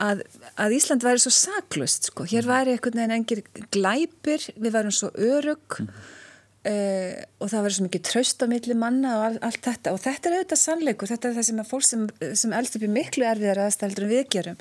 að, 0.00 0.22
að 0.54 0.76
Ísland 0.78 1.04
væri 1.04 1.22
svo 1.22 1.32
saklust 1.34 2.10
sko, 2.10 2.24
hér 2.30 2.46
væri 2.48 2.76
einhvern 2.76 3.02
veginn 3.02 3.16
engir 3.18 3.42
glæpir, 3.74 4.46
við 4.56 4.76
værum 4.76 4.94
svo 4.94 5.10
örug 5.18 5.80
mm. 5.82 5.90
Uh, 6.60 7.16
og 7.40 7.48
það 7.48 7.62
verður 7.64 7.74
svo 7.78 7.84
mikið 7.86 8.02
tröst 8.04 8.42
á 8.44 8.46
milli 8.50 8.74
manna 8.76 9.14
og 9.16 9.22
all, 9.30 9.36
allt 9.48 9.62
þetta. 9.64 9.94
Og 9.96 10.02
þetta 10.02 10.28
er 10.28 10.34
auðvitað 10.36 10.60
sannleikur, 10.60 11.08
þetta 11.08 11.30
er 11.30 11.36
það 11.38 11.46
sem 11.48 11.62
að 11.62 11.70
fólk 11.70 11.86
sem, 11.88 12.02
sem 12.36 12.52
elst 12.58 12.76
upp 12.76 12.84
í 12.84 12.90
miklu 12.92 13.24
erfiðar 13.24 13.62
aðstældur 13.64 14.04
en 14.04 14.12
við 14.12 14.26
gerum, 14.34 14.58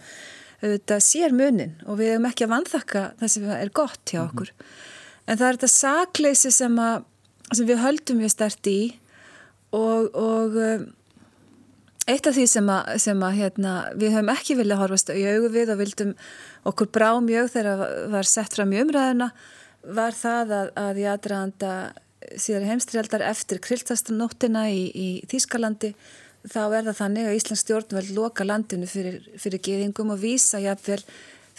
auðvitað 0.61 1.03
sér 1.03 1.35
munin 1.35 1.73
og 1.83 1.99
við 1.99 2.13
hefum 2.13 2.29
ekki 2.29 2.47
að 2.47 2.53
vanþakka 2.53 3.03
það 3.19 3.33
sem 3.33 3.49
er 3.57 3.73
gott 3.81 4.13
hjá 4.13 4.21
okkur. 4.21 4.53
Mm 4.53 4.63
-hmm. 4.63 4.95
en 5.25 5.41
það 5.41 5.47
er 5.49 5.59
þetta 5.59 5.71
sakleysi 5.75 6.53
sem, 6.55 6.79
að, 6.79 7.03
sem 7.51 7.67
við 7.67 7.83
höldum 7.83 8.23
við 8.23 8.31
stert 8.31 8.71
í 8.71 8.79
og, 9.75 10.15
og 10.15 10.55
uh, 10.55 10.87
eitt 12.07 12.27
af 12.27 12.35
því 12.35 12.47
sem 12.47 12.69
að, 12.73 12.97
sem 13.03 13.23
að 13.27 13.39
hérna, 13.43 13.77
við 13.99 14.15
höfum 14.15 14.35
ekki 14.37 14.55
viljað 14.55 14.83
horfast 14.85 15.11
í 15.11 15.27
augu 15.27 15.51
við 15.51 15.75
og 15.75 15.83
vildum 15.83 16.15
okkur 16.63 16.87
brá 16.95 17.11
mjög 17.19 17.51
þegar 17.59 17.87
var 18.15 18.23
sett 18.23 18.55
fram 18.55 18.71
í 18.71 18.79
umræðuna 18.79 19.33
var 19.83 20.15
það 20.17 20.55
að, 20.55 20.71
að 20.79 21.01
ég 21.03 21.13
aðdraðanda 21.13 21.73
síðar 22.39 22.67
heimstrialdar 22.67 23.23
eftir 23.29 23.61
krilltastanóttina 23.63 24.65
í, 24.71 24.89
í 24.91 25.09
Þýskalandi 25.31 25.93
þá 26.47 26.61
er 26.65 26.87
það 26.89 26.97
þannig 26.99 27.27
að 27.27 27.37
Íslands 27.37 27.63
stjórnveld 27.65 28.11
loka 28.15 28.47
landinu 28.47 28.89
fyrir, 28.89 29.21
fyrir 29.39 29.63
geðingum 29.63 30.13
og 30.15 30.21
vísa 30.21 30.61
jáfnvel 30.63 31.01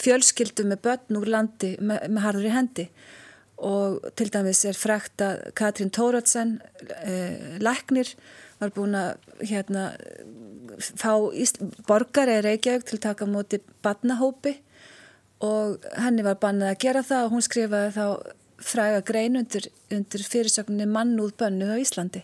fjölskyldu 0.00 0.64
með 0.68 0.82
börn 0.86 1.18
úr 1.20 1.32
landi 1.34 1.74
með, 1.80 2.06
með 2.08 2.24
harður 2.24 2.48
í 2.48 2.54
hendi. 2.54 2.86
Og 3.60 3.98
til 4.16 4.30
dæmis 4.32 4.62
er 4.64 4.78
frækt 4.78 5.20
að 5.24 5.42
Katrín 5.58 5.92
Tóratsen 5.92 6.56
eh, 7.04 7.58
læknir 7.60 8.14
var 8.60 8.72
búin 8.76 8.96
að 8.96 9.18
hérna, 9.44 9.90
fá 10.80 11.12
borgar 11.88 12.30
eða 12.30 12.46
Reykjavík 12.48 12.88
til 12.88 12.96
að 12.96 13.06
taka 13.10 13.28
móti 13.28 13.60
badnahópi 13.84 14.56
og 15.44 15.88
henni 15.97 16.25
var 16.26 16.38
bannað 16.40 16.75
að 16.75 16.82
gera 16.85 17.02
það 17.06 17.26
og 17.26 17.35
hún 17.35 17.44
skrifaði 17.47 17.94
þá 17.97 18.04
fræga 18.61 19.00
grein 19.09 19.40
undir, 19.40 19.70
undir 19.92 20.25
fyrirsögninni 20.28 20.88
mannúð 20.90 21.32
bönnuð 21.40 21.73
á 21.73 21.76
Íslandi. 21.80 22.23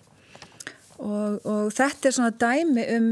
Og, 0.97 1.41
og 1.45 1.73
þetta 1.77 2.09
er 2.09 2.17
svona 2.17 2.33
dæmi 2.41 2.85
um, 2.97 3.09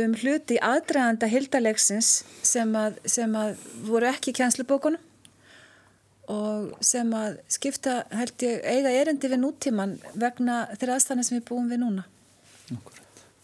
um 0.00 0.14
hluti 0.20 0.58
aðdraganda 0.60 1.28
hildarleiksins 1.28 2.22
sem 2.44 2.72
að, 2.76 2.98
sem 3.08 3.36
að 3.36 3.60
voru 3.84 4.08
ekki 4.10 4.32
í 4.32 4.38
kjænslubókunum 4.40 5.10
og 6.32 6.72
sem 6.84 7.10
að 7.16 7.38
skipta 7.52 7.98
held 8.16 8.44
ég 8.46 8.64
eiga 8.64 8.92
erindi 8.96 9.28
við 9.28 9.42
nútíman 9.42 9.98
vegna 10.16 10.62
þeirra 10.72 10.96
aðstæðan 10.96 11.26
sem 11.26 11.38
við 11.38 11.48
búum 11.50 11.68
við 11.68 11.82
núna. 11.84 12.06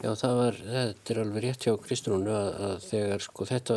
Já 0.01 0.15
það 0.17 0.37
var, 0.39 0.61
þetta 0.65 1.13
er 1.13 1.19
alveg 1.21 1.45
rétt 1.45 1.67
hjá 1.67 1.75
Kristrúnu 1.85 2.33
að, 2.33 2.55
að 2.69 2.77
þegar 2.87 3.25
sko 3.27 3.49
þetta 3.51 3.77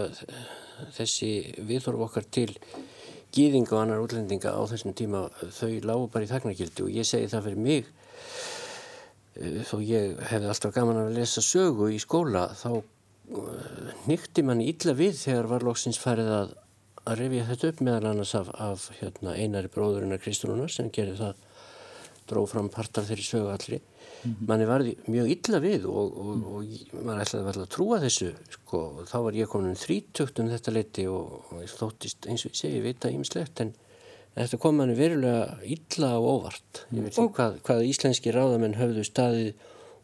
þessi 0.95 1.31
viðhorf 1.67 2.07
okkar 2.07 2.27
til 2.33 2.49
gýðinga 3.33 3.73
og 3.73 3.81
annar 3.81 4.01
útlendinga 4.03 4.53
á 4.53 4.61
þessum 4.69 4.93
tíma 4.97 5.25
þau 5.41 5.71
lágu 5.85 6.09
bara 6.13 6.27
í 6.27 6.31
þagnarkildu 6.31 6.87
og 6.87 6.97
ég 6.97 7.07
segi 7.07 7.29
það 7.31 7.47
fyrir 7.47 7.63
mig 7.65 7.87
eh, 9.39 9.61
þó 9.65 9.77
ég 9.81 10.19
hefði 10.29 10.51
alltaf 10.51 10.75
gaman 10.75 11.01
að 11.05 11.15
lesa 11.17 11.41
sögu 11.45 11.89
í 11.93 12.01
skóla 12.01 12.49
þá 12.59 12.69
eh, 12.77 13.95
nýtti 14.09 14.45
mann 14.45 14.61
ítla 14.61 14.93
við 14.97 15.17
þegar 15.23 15.49
var 15.55 15.65
loksins 15.65 16.01
farið 16.01 16.29
að, 16.35 16.53
að 17.07 17.23
revja 17.23 17.47
þetta 17.49 17.71
upp 17.71 17.81
meðal 17.87 18.11
annars 18.11 18.35
af, 18.37 18.53
af 18.53 18.85
hérna, 18.99 19.33
einari 19.33 19.73
bróðurinnar 19.73 20.21
Kristrúnar 20.21 20.73
sem 20.73 20.93
gerði 20.93 21.17
það 21.23 21.41
dróð 22.29 22.51
fram 22.53 22.69
partar 22.71 23.07
þeirri 23.07 23.25
sögu 23.25 23.49
allri. 23.51 23.81
Manni 24.23 24.67
varði 24.67 24.93
mjög 25.11 25.31
illa 25.33 25.59
við 25.63 25.87
og, 25.89 26.17
og, 26.23 26.43
og, 26.53 26.73
og 26.93 27.05
maður 27.05 27.23
ætlaði 27.25 27.47
vel 27.47 27.63
að 27.63 27.71
trúa 27.75 27.99
þessu 28.03 28.29
sko, 28.55 28.81
og 29.01 29.09
þá 29.09 29.17
var 29.27 29.39
ég 29.39 29.51
komin 29.51 29.73
um 29.73 29.79
þrítökt 29.79 30.41
um 30.43 30.51
þetta 30.51 30.75
leiti 30.75 31.07
og 31.11 31.53
ég 31.59 31.73
þóttist 31.73 32.29
eins 32.29 32.45
og 32.45 32.53
ég 32.53 32.59
segi, 32.59 32.77
ég 32.79 32.87
veit 32.87 33.07
að 33.07 33.17
ímislegt 33.17 33.63
en 33.65 33.73
þetta 34.37 34.61
kom 34.63 34.79
manni 34.79 34.95
verulega 34.97 35.59
illa 35.75 36.13
og 36.19 36.29
óvart. 36.37 36.85
Ég 36.89 37.05
veit 37.05 37.13
ekki 37.13 37.35
hvað, 37.37 37.59
hvað 37.67 37.85
íslenski 37.89 38.33
ráðamenn 38.33 38.79
höfðu 38.79 39.05
staðið 39.07 39.51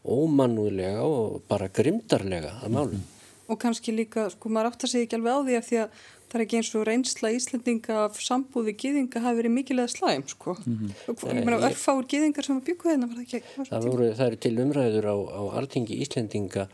ómannúðlega 0.04 1.02
og 1.04 1.40
bara 1.48 1.68
grimdarlega 1.68 2.60
að 2.64 2.76
-hmm. 2.76 3.08
Og 3.50 3.58
kannski 3.58 3.92
líka, 3.92 4.30
sko, 4.30 4.48
maður 4.48 4.70
átt 4.70 4.84
að 4.84 4.90
segja 4.90 5.04
ekki 5.04 5.16
alveg 5.16 5.34
á 5.34 5.40
því 5.42 5.54
að 5.58 5.66
því 5.68 5.76
að 5.82 5.88
það 6.30 6.38
er 6.38 6.44
ekki 6.44 6.58
eins 6.60 6.70
og 6.78 6.84
reynsla 6.86 7.32
Íslandinga 7.34 7.96
af 8.04 8.20
sambúði 8.22 8.76
gýðinga 8.78 9.22
hafi 9.24 9.40
verið 9.40 9.54
mikilega 9.56 9.90
slæm 9.90 10.26
sko. 10.30 10.54
Mm 10.64 10.76
-hmm. 10.76 11.16
Ég 11.26 11.44
meina 11.44 11.58
örfáur 11.68 12.06
gýðingar 12.06 12.46
sem 12.46 12.60
að 12.60 12.66
byggja 12.68 12.90
þeirna 12.90 13.08
var 13.08 13.16
það 13.16 13.26
ekki. 13.26 13.42
Var 13.56 13.66
það, 13.66 13.88
voru, 13.90 14.12
það 14.14 14.26
eru 14.26 14.36
til 14.36 14.56
umræður 14.64 15.06
á, 15.10 15.16
á 15.40 15.42
altingi 15.58 16.00
Íslandinga 16.04 16.68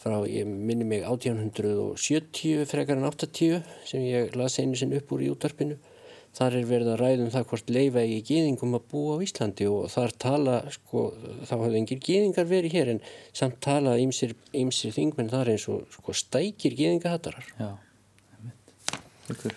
frá, 0.00 0.16
ég 0.26 0.46
minni 0.46 0.84
mig 0.84 1.04
1870 1.04 2.66
frekar 2.66 2.96
en 2.96 3.04
80 3.04 3.62
sem 3.84 4.00
ég 4.00 4.34
las 4.34 4.58
einu 4.58 4.76
sinn 4.76 4.96
upp 4.96 5.12
úr 5.12 5.22
í 5.22 5.30
útarpinu. 5.30 5.76
Þar 6.30 6.56
er 6.60 6.66
verið 6.68 6.88
að 6.92 7.00
ræðum 7.00 7.30
það 7.34 7.46
hvort 7.50 7.70
leifa 7.74 8.02
í 8.06 8.22
gýðingum 8.22 8.76
að 8.78 8.84
búa 8.92 9.18
á 9.18 9.22
Íslandi 9.26 9.66
og 9.66 9.90
þar 9.90 10.12
tala, 10.24 10.56
sko, 10.70 11.12
þá 11.42 11.54
hafði 11.58 11.80
engir 11.80 11.98
gýðingar 11.98 12.46
verið 12.46 12.72
hér 12.72 12.88
en 12.88 13.00
samt 13.32 13.58
tala 13.60 13.96
ymsir 13.98 14.94
þingmenn 14.94 15.32
þar 15.32 15.50
eins 15.50 15.66
og 15.68 15.90
sko, 15.90 16.14
stækir 16.14 16.76
gýðingahattarar. 16.78 17.50
Já. 17.58 17.89
Ykkur. 19.34 19.56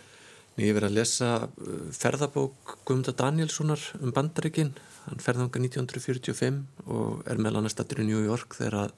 Ég 0.53 0.69
hef 0.69 0.77
verið 0.77 0.89
að 0.91 0.97
lesa 0.99 1.29
uh, 1.47 1.77
ferðabók 1.97 2.75
Guðmunda 2.85 3.13
Danielssonar 3.17 3.83
um 3.99 4.13
bandaríkinn. 4.13 4.73
Hann 5.07 5.23
ferði 5.23 5.47
ánga 5.47 5.61
1945 5.63 6.59
og 6.85 7.23
er 7.27 7.41
meðal 7.41 7.61
annars 7.61 7.75
stættur 7.75 8.03
í 8.03 8.07
New 8.07 8.21
York 8.23 8.55
þegar, 8.59 8.93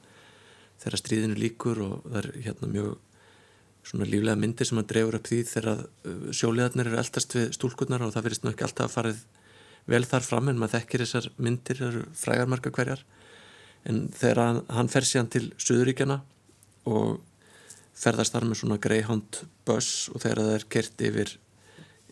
þegar 0.84 1.02
stríðinu 1.02 1.40
líkur 1.40 1.82
og 1.86 1.96
það 2.04 2.20
er 2.22 2.30
hérna 2.50 2.72
mjög 2.74 2.92
svona 3.86 4.08
líflega 4.10 4.42
myndir 4.42 4.68
sem 4.68 4.80
hann 4.82 4.90
drefur 4.90 5.20
upp 5.20 5.30
því 5.30 5.40
þegar 5.50 5.86
uh, 5.86 6.28
sjóliðarnir 6.36 6.92
eru 6.92 7.02
eldast 7.02 7.38
við 7.38 7.52
stúlkurnar 7.58 8.06
og 8.06 8.14
það 8.16 8.28
verist 8.28 8.46
nú 8.46 8.52
ekki 8.52 8.68
alltaf 8.68 8.90
að 8.90 8.96
farið 8.98 9.24
vel 9.86 10.06
þar 10.10 10.26
fram 10.26 10.50
en 10.50 10.60
maður 10.60 10.80
þekkir 10.80 11.04
þessar 11.06 11.30
myndir, 11.38 11.80
það 11.80 11.92
eru 11.92 12.04
frægarmarka 12.18 12.74
hverjar 12.74 13.06
en 13.86 14.08
þegar 14.18 14.42
hann, 14.42 14.62
hann 14.74 14.90
fer 14.92 15.06
síðan 15.06 15.32
til 15.36 15.46
Suðuríkjana 15.62 16.20
og 16.90 17.20
ferðast 17.96 18.36
þar 18.36 18.48
með 18.50 18.62
svona 18.62 18.80
Greyhound 18.82 19.42
bus 19.68 19.90
og 20.12 20.22
þegar 20.24 20.42
það 20.44 20.56
er 20.56 20.66
kert 20.76 21.04
yfir 21.08 21.34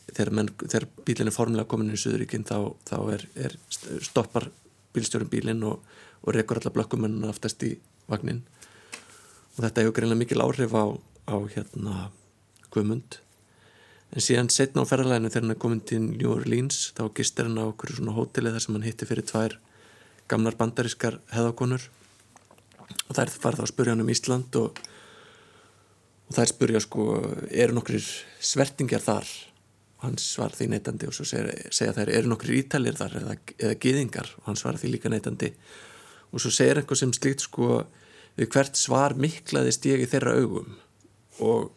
þegar, 0.10 0.32
menn, 0.38 0.52
þegar 0.62 0.88
bílinn 1.08 1.32
er 1.32 1.36
formulega 1.36 1.70
komin 1.70 1.94
í 1.94 2.00
Suðuríkinn 2.00 2.46
þá, 2.48 2.58
þá 2.88 2.98
er, 3.16 3.26
er 3.48 3.58
stoppar 4.04 4.50
bílstjórum 4.94 5.32
bílinn 5.32 5.64
og, 5.68 5.82
og 6.24 6.36
rekur 6.36 6.62
alla 6.62 6.74
blökkumennuna 6.76 7.32
aftast 7.34 7.64
í 7.66 7.74
vagnin. 8.12 8.44
Og 9.56 9.64
þetta 9.66 9.84
hefur 9.84 9.98
greinlega 9.98 10.22
mikil 10.22 10.44
áhrif 10.44 10.76
á, 10.76 10.86
á 11.30 11.36
hérna 11.56 12.08
Guðmund. 12.74 13.20
En 14.14 14.22
síðan 14.22 14.52
setna 14.54 14.86
á 14.86 14.90
ferðalæðinu 14.90 15.32
þegar 15.34 15.46
hann 15.46 15.56
er 15.56 15.62
komin 15.62 15.84
til 15.90 16.02
New 16.06 16.32
Orleans 16.36 16.92
þá 16.98 17.08
gistir 17.18 17.50
hann 17.50 17.58
á 17.58 17.66
okkur 17.66 17.96
svona 17.98 18.16
hóteli 18.18 18.54
þar 18.54 18.66
sem 18.66 18.78
hann 18.78 18.86
hitti 18.86 19.10
fyrir 19.10 19.26
tvær 19.26 19.58
gamlar 20.30 20.58
bandarískar 20.60 21.18
heðakonur 21.34 21.88
og 23.08 23.16
það 23.16 23.24
er 23.24 23.32
það 23.34 23.42
farið 23.46 23.62
á 23.62 23.66
að 23.66 23.72
spurja 23.72 23.96
hann 23.96 24.04
um 24.04 24.12
Ísland 24.14 24.58
og 24.60 24.82
og 26.30 26.38
þær 26.38 26.52
spurja 26.52 26.84
sko 26.84 27.08
eru 27.50 27.76
nokkrir 27.78 28.06
svertingjar 28.44 29.04
þar? 29.04 29.32
Og 29.98 30.08
hann 30.08 30.20
svar 30.22 30.56
því 30.56 30.70
neytandi 30.74 31.10
og 31.10 31.16
svo 31.16 31.26
segja, 31.28 31.54
segja 31.72 31.96
þær 31.96 32.14
eru 32.18 32.32
nokkrir 32.32 32.60
ítalir 32.60 32.98
þar 33.00 33.20
eða, 33.22 33.38
eða 33.60 33.80
giðingar 33.84 34.34
og 34.42 34.50
hann 34.50 34.60
svar 34.60 34.80
því 34.80 34.96
líka 34.96 35.12
neytandi 35.12 35.54
og 36.34 36.42
svo 36.42 36.52
segir 36.54 36.82
eitthvað 36.82 37.04
sem 37.04 37.14
slíkt 37.14 37.46
sko 37.46 37.84
við 38.40 38.50
hvert 38.56 38.78
svar 38.80 39.14
miklaði 39.20 39.74
stegi 39.76 40.10
þeirra 40.10 40.36
augum. 40.42 40.78
Og 41.46 41.70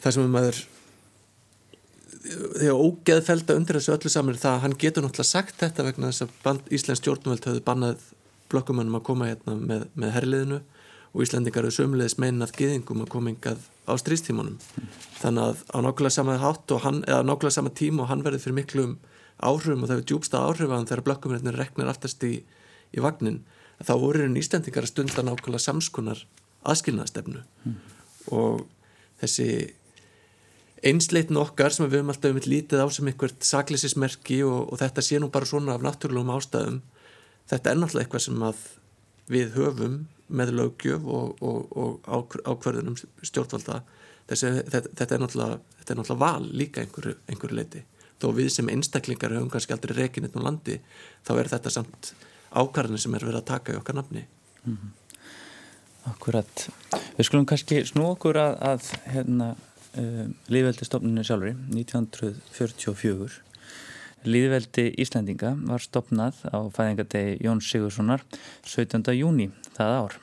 það 0.00 0.16
sem 0.16 0.30
maður 0.32 0.60
þegar 2.20 2.80
ógeðfelda 2.84 3.56
undir 3.56 3.78
þessu 3.78 3.94
öllu 3.94 4.12
saman 4.12 4.36
er 4.36 4.40
það 4.42 4.56
að 4.56 4.64
hann 4.64 4.78
getur 4.80 5.04
náttúrulega 5.04 5.30
sagt 5.30 5.60
þetta 5.60 5.86
vegna 5.86 6.10
þess 6.10 6.26
að 6.26 6.60
Íslands 6.76 7.00
stjórnvöld 7.00 7.48
höfðu 7.48 7.62
bannað 7.64 8.04
blokkumannum 8.52 8.98
að 8.98 9.06
koma 9.06 9.30
hérna 9.30 9.56
með, 9.56 9.86
með 9.94 10.14
herliðinu 10.16 10.60
og 11.10 11.24
Íslandingar 11.24 11.66
eru 11.66 11.74
sömulegis 11.74 12.18
meinað 12.22 12.54
giðingum 12.58 13.04
að 13.04 13.12
koma 13.14 13.32
yngað 13.32 13.62
á 13.90 13.92
strístímanum 13.98 14.58
mm. 14.58 14.90
þannig 15.18 15.46
að 15.48 15.62
á 15.74 15.78
nákvæmlega 15.86 16.14
sama 16.14 16.36
hann, 16.84 17.50
sama 17.50 17.72
tím 17.74 18.02
og 18.02 18.10
hann 18.10 18.22
verður 18.26 18.44
fyrir 18.44 18.58
miklum 18.60 18.98
áhrifum 19.40 19.82
og 19.82 19.90
það 19.90 19.96
er 19.96 20.06
djúbsta 20.06 20.44
áhrifaðan 20.46 20.86
þegar 20.90 21.06
blökkumrættin 21.08 21.56
reknar 21.56 21.90
aftast 21.90 22.22
í, 22.26 22.42
í 22.94 23.02
vagnin 23.02 23.42
þá 23.80 23.94
voru 23.96 24.22
hérna 24.22 24.38
Íslandingar 24.38 24.86
að 24.86 24.92
stunda 24.92 25.24
nákvæmlega 25.26 25.64
samskonar 25.64 26.22
aðskilnaðstefnu 26.70 27.42
mm. 27.42 27.76
og 28.36 28.66
þessi 29.22 29.50
einsleitn 30.86 31.40
okkar 31.40 31.74
sem 31.74 31.88
við 31.88 32.00
höfum 32.00 32.14
alltaf 32.14 32.36
um 32.36 32.40
lítið 32.46 32.84
á 32.84 32.86
sem 32.92 33.10
einhvert 33.10 33.44
saklisismerki 33.44 34.40
og, 34.46 34.70
og 34.70 34.80
þetta 34.80 35.04
sé 35.04 35.18
nú 35.20 35.28
bara 35.32 35.48
svona 35.48 35.74
af 35.76 35.84
náttúrulegum 35.84 36.32
ástæðum 36.36 36.80
þetta 37.50 37.72
er 37.72 37.80
náttúrulega 37.80 38.06
eitthvað 38.06 38.26
sem 38.28 38.46
við 39.30 39.52
höfum 39.58 39.98
með 40.30 40.54
lögjöf 40.58 41.06
og, 41.06 41.42
og, 41.42 41.72
og 41.76 42.36
ákverðunum 42.44 42.98
stjórnvalda. 43.26 43.80
Þessi, 44.30 44.52
þetta, 44.70 44.92
þetta, 44.94 45.14
er 45.14 45.24
þetta 45.78 45.94
er 45.94 45.98
náttúrulega 45.98 46.20
val 46.20 46.50
líka 46.54 46.84
einhverju, 46.84 47.16
einhverju 47.26 47.56
leiti 47.58 47.82
þó 48.20 48.30
við 48.36 48.50
sem 48.52 48.68
einstaklingar 48.70 49.34
höfum 49.34 49.50
kannski 49.52 49.74
aldrei 49.74 49.96
rekinit 49.96 50.36
á 50.36 50.40
landi 50.44 50.78
þá 51.26 51.32
er 51.38 51.50
þetta 51.54 51.72
samt 51.72 52.12
ákvarðinu 52.50 53.00
sem 53.00 53.14
er 53.16 53.26
verið 53.26 53.40
að 53.40 53.50
taka 53.52 53.74
í 53.74 53.78
okkar 53.78 53.96
nafni. 53.96 54.24
Mm 54.64 54.76
-hmm. 54.76 54.96
Akkurat. 56.10 56.68
Við 57.16 57.26
skulum 57.26 57.46
kannski 57.46 57.84
snú 57.86 58.06
okkur 58.10 58.36
að, 58.40 58.56
að 58.60 58.90
hérna, 59.14 59.48
um, 59.96 60.34
líðveldistofnunni 60.48 61.24
sjálfur 61.24 61.54
1944 61.70 63.49
Líðveldi 64.28 64.90
Íslandinga 65.00 65.54
var 65.64 65.80
stopnað 65.80 66.42
á 66.52 66.60
fæðingadegi 66.76 67.38
Jón 67.40 67.62
Sigurssonar 67.64 68.20
17. 68.68 69.14
júni 69.16 69.46
það 69.72 69.94
ár. 69.96 70.16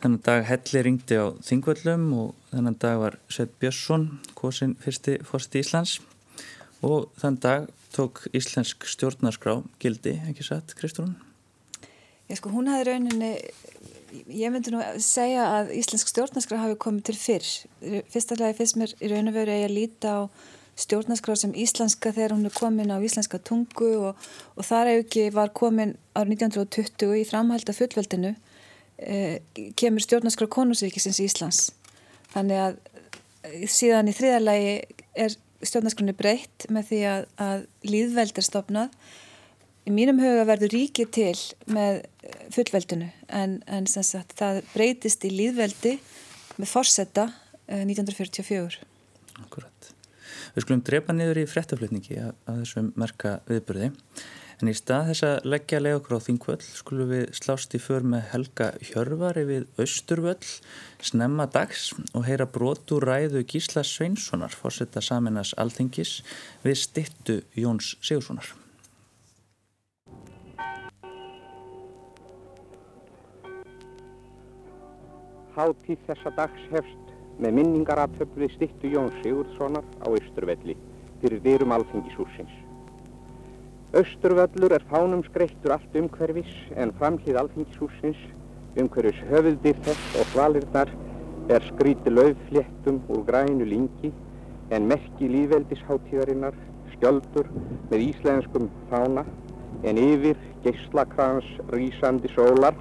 Þennan 0.00 0.16
dag 0.26 0.42
Helli 0.48 0.82
ringdi 0.82 1.20
á 1.22 1.30
Þingvöllum 1.46 2.08
og 2.18 2.32
þennan 2.50 2.78
dag 2.82 2.98
var 2.98 3.18
Sveit 3.30 3.54
Björnsson, 3.62 4.08
kosin 4.34 4.74
fyrsti 4.82 5.20
fórsti 5.22 5.62
Íslands 5.62 6.00
og 6.82 7.12
þann 7.22 7.38
dag 7.46 7.70
tók 7.94 8.24
Íslensk 8.34 8.88
stjórnarskrá 8.90 9.60
gildi, 9.78 10.18
ekki 10.26 10.48
satt, 10.48 10.74
Kristúrun? 10.74 11.14
Já 12.26 12.40
sko, 12.40 12.50
hún 12.50 12.66
hafði 12.72 12.90
rauninni, 12.90 13.32
ég 14.34 14.50
myndi 14.50 14.74
nú 14.74 14.82
segja 14.98 15.46
að 15.60 15.76
Íslensk 15.78 16.10
stjórnarskrá 16.10 16.58
hafi 16.64 16.82
komið 16.82 17.12
til 17.12 17.18
fyrr. 17.22 17.50
Fyrsta 18.10 18.42
lagi 18.42 18.58
fyrst 18.58 18.82
mér 18.82 18.98
í 18.98 19.14
raun 19.14 19.30
og 19.30 19.38
veru 19.38 19.60
að 19.62 19.76
líta 19.78 20.18
á 20.18 20.20
stjórnarskrá 20.76 21.36
sem 21.40 21.54
íslenska 21.56 22.12
þegar 22.12 22.36
hún 22.36 22.48
er 22.48 22.54
komin 22.56 22.92
á 22.92 23.00
íslenska 23.00 23.40
tungu 23.40 23.90
og, 24.10 24.26
og 24.56 24.66
þar 24.66 24.92
ekki 24.98 25.30
var 25.34 25.54
komin 25.56 25.96
árið 26.16 26.46
1920 26.46 27.16
í 27.20 27.24
framhald 27.28 27.70
af 27.72 27.80
fullveldinu 27.80 28.34
eh, 29.00 29.40
kemur 29.78 30.04
stjórnarskrá 30.04 30.48
konusríkisins 30.52 31.22
Íslands. 31.24 31.62
Þannig 32.34 32.62
að 32.66 32.80
eh, 33.48 33.64
síðan 33.72 34.12
í 34.12 34.16
þriðalagi 34.16 34.74
er 35.26 35.38
stjórnarskránni 35.64 36.16
breytt 36.16 36.68
með 36.72 36.90
því 36.90 37.00
að, 37.12 37.30
að 37.40 37.64
líðveld 37.88 38.36
er 38.36 38.46
stopnað 38.46 38.98
í 39.86 39.94
mínum 39.94 40.20
huga 40.20 40.44
verður 40.48 40.74
ríkið 40.74 41.12
til 41.14 41.38
með 41.72 42.02
fullveldinu 42.54 43.08
en, 43.28 43.60
en 43.70 43.88
sagt, 43.88 44.34
það 44.38 44.60
breytist 44.74 45.24
í 45.24 45.32
líðveldi 45.32 45.96
með 46.58 46.68
forsetta 46.72 47.30
eh, 47.70 47.86
1944 47.86 48.84
Akkurat 49.44 49.75
Við 50.56 50.64
skulum 50.64 50.80
drepa 50.88 51.12
niður 51.12 51.42
í 51.42 51.48
frettaflutningi 51.52 52.14
að, 52.16 52.30
þessum 52.48 52.86
merka 52.96 53.34
viðbyrði 53.44 53.90
en 54.56 54.70
í 54.70 54.72
stað 54.72 55.10
þess 55.10 55.24
að 55.28 55.48
leggja 55.52 55.80
leið 55.82 55.96
okkur 55.98 56.16
á 56.16 56.26
þingvöll 56.26 56.62
skulum 56.64 57.10
við 57.12 57.24
slást 57.36 57.76
í 57.76 57.80
för 57.84 58.06
með 58.08 58.22
Helga 58.30 58.70
Hjörvari 58.88 59.44
við 59.50 59.66
Östurvöll 59.84 60.48
snemma 61.04 61.44
dags 61.52 61.90
og 62.16 62.24
heyra 62.24 62.48
brotu 62.48 63.02
ræðu 63.04 63.44
Gísla 63.44 63.84
Sveinssonar 63.84 64.56
fórsetta 64.56 65.04
saminas 65.04 65.52
alþingis 65.60 66.22
við 66.64 66.80
stittu 66.86 67.42
Jóns 67.52 67.92
Sigurssonar. 68.00 68.48
Háttíð 75.52 76.00
þessa 76.08 76.32
dags 76.40 76.64
hefst 76.72 77.05
með 77.38 77.58
minningaratöfn 77.58 78.40
við 78.40 78.54
stittu 78.54 78.92
Jón 78.92 79.10
Sigurðssonar 79.20 79.84
á 80.00 80.08
Östurvelli 80.08 80.76
fyrir 81.20 81.42
dyrum 81.44 81.74
alþingishúsins. 81.76 82.52
Östurvöllur 83.96 84.74
er 84.76 84.84
fánum 84.90 85.22
skreittur 85.24 85.76
allt 85.76 85.94
umhverfis 85.96 86.52
en 86.76 86.92
framhlið 87.00 87.40
alþingishúsins 87.42 88.22
umhverfis 88.80 89.20
höfuðdir 89.30 89.78
þess 89.86 90.20
og 90.20 90.30
svalirnar 90.32 90.90
er 91.52 91.64
skríti 91.68 92.12
löffléttum 92.12 93.02
úr 93.12 93.22
grænu 93.28 93.68
lingi 93.68 94.10
en 94.74 94.88
merki 94.90 95.28
líðveldisháttíðarinnar 95.30 96.56
skjöldur 96.96 97.52
með 97.92 98.08
íslenskum 98.08 98.68
fána 98.90 99.24
en 99.86 100.00
yfir 100.00 100.40
geyslakrans 100.64 101.48
rísandi 101.72 102.32
sólar 102.34 102.74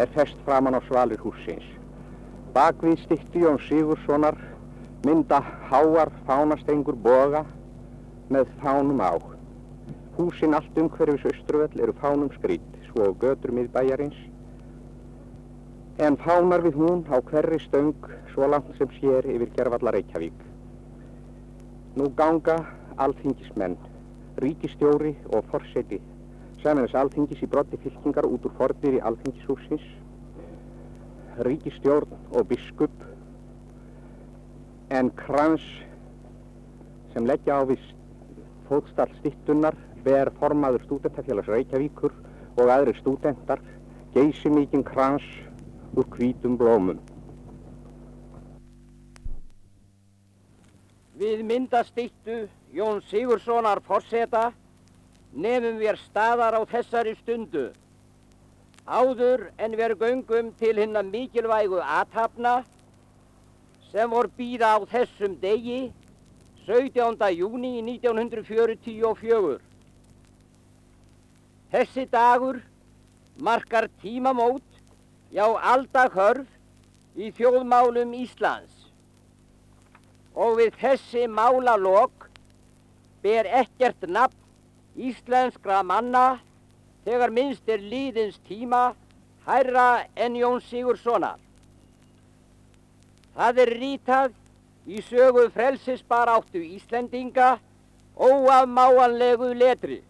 er 0.00 0.10
fest 0.16 0.40
framann 0.46 0.76
á 0.76 0.80
svalir 0.88 1.20
húsins. 1.22 1.81
Bakvið 2.52 2.98
stikti 3.00 3.40
Jón 3.40 3.54
Sigurssonar 3.64 4.36
mynda 5.06 5.38
háar 5.70 6.10
fánastengur 6.26 6.98
boga 7.00 7.46
með 8.28 8.50
fánum 8.60 9.00
á. 9.00 9.16
Húsin 10.18 10.52
allt 10.58 10.76
umhverfis 10.76 11.24
Östruvell 11.30 11.80
eru 11.80 11.94
fánum 12.02 12.28
skrýtt, 12.34 12.74
svo 12.90 13.06
götur 13.22 13.54
miðbæjarins. 13.56 14.18
En 15.96 16.20
fánar 16.20 16.60
við 16.66 16.76
hún 16.82 17.00
á 17.08 17.24
hverri 17.24 17.56
stöng 17.64 17.96
svo 18.34 18.50
langt 18.52 18.68
sem 18.76 18.92
sér 19.00 19.30
yfir 19.32 19.48
gerfalla 19.56 19.96
Reykjavík. 19.96 20.44
Nú 21.96 22.12
ganga 22.20 22.58
alþingismenn, 23.00 23.80
ríkistjóri 24.44 25.16
og 25.32 25.48
forseti, 25.48 26.02
samanins 26.60 27.00
alþingis 27.00 27.40
í 27.40 27.48
brotti 27.48 27.80
fylkingar 27.80 28.28
út 28.28 28.44
úr 28.44 28.58
fornir 28.60 29.00
í 29.00 29.04
alþingishúsins 29.08 29.88
ríkistjórn 31.38 32.12
og 32.36 32.48
biskup 32.50 32.92
en 34.92 35.10
krans 35.16 35.64
sem 37.12 37.26
leggja 37.28 37.60
á 37.60 37.62
við 37.68 37.80
fótstall 38.68 39.12
stittunar 39.20 39.76
ber 40.04 40.32
formaður 40.40 40.84
stúdentafélags 40.86 41.48
Reykjavíkur 41.48 42.12
og 42.60 42.72
aðri 42.72 42.94
stúdentar 42.98 43.62
geysi 44.14 44.52
mikinn 44.52 44.84
krans 44.84 45.24
úr 45.96 46.08
hvítum 46.16 46.56
blómum. 46.60 46.98
Við 51.16 51.44
myndastittu 51.46 52.46
Jón 52.74 53.00
Sigurssonar 53.08 53.80
forseta 53.84 54.50
nefnum 55.32 55.78
við 55.80 56.00
staðar 56.08 56.56
á 56.56 56.60
þessari 56.68 57.14
stundu 57.20 57.70
áður 58.86 59.50
en 59.58 59.76
við 59.78 59.94
göngum 60.00 60.52
til 60.58 60.76
hinna 60.78 61.02
mikilvægu 61.02 61.78
aðtapna 61.80 62.62
sem 63.92 64.10
vor 64.10 64.26
býða 64.38 64.74
á 64.74 64.78
þessum 64.90 65.36
degi 65.40 65.92
17. 66.66 67.28
júni 67.36 67.82
1944. 67.82 69.60
Þessi 71.72 72.06
dagur 72.10 72.60
markar 73.38 73.88
tímamót 74.02 74.66
já 75.32 75.46
aldahörf 75.46 76.46
í 77.16 77.30
þjóðmálum 77.32 78.12
Íslands 78.14 78.88
og 80.34 80.58
við 80.58 80.76
þessi 80.80 81.26
málalokk 81.28 82.28
ber 83.22 83.46
ekkert 83.46 84.08
nafn 84.08 84.38
íslenskra 84.96 85.82
manna 85.86 86.40
þegar 87.06 87.32
minnst 87.34 87.68
er 87.68 87.82
líðins 87.82 88.38
tíma 88.48 88.92
hærra 89.46 90.04
en 90.16 90.36
Jón 90.38 90.62
Sigurðssonar. 90.68 91.40
Það 93.32 93.60
er 93.64 93.74
rítað 93.80 94.32
í 94.86 95.02
sögu 95.06 95.48
frelsisbar 95.54 96.30
áttu 96.32 96.62
Íslendinga 96.62 97.56
óafmáanlegu 98.16 99.52
letri. 99.56 100.02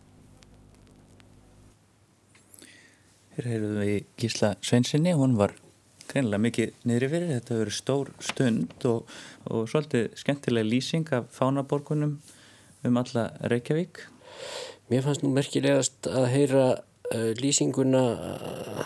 Hér 3.32 3.48
heyrðum 3.48 3.78
við 3.80 3.98
Gísla 4.20 4.54
Sveinsinni, 4.60 5.14
hún 5.16 5.38
var 5.38 5.54
greinlega 6.10 6.42
mikið 6.44 6.72
niðri 6.88 7.08
fyrir, 7.08 7.30
þetta 7.38 7.60
verið 7.62 7.76
stór 7.78 8.10
stund 8.20 8.86
og, 8.90 9.06
og 9.48 9.68
svolítið 9.70 10.10
skemmtilega 10.20 10.68
lýsing 10.68 11.08
af 11.16 11.30
fánaborgunum 11.32 12.18
um 12.84 12.98
alla 13.00 13.30
Reykjavík. 13.48 14.02
Mér 14.90 15.04
fannst 15.04 15.22
nú 15.22 15.30
merkilegast 15.32 16.08
að 16.10 16.26
heyra 16.32 16.64
uh, 16.74 17.30
lýsinguna, 17.38 18.02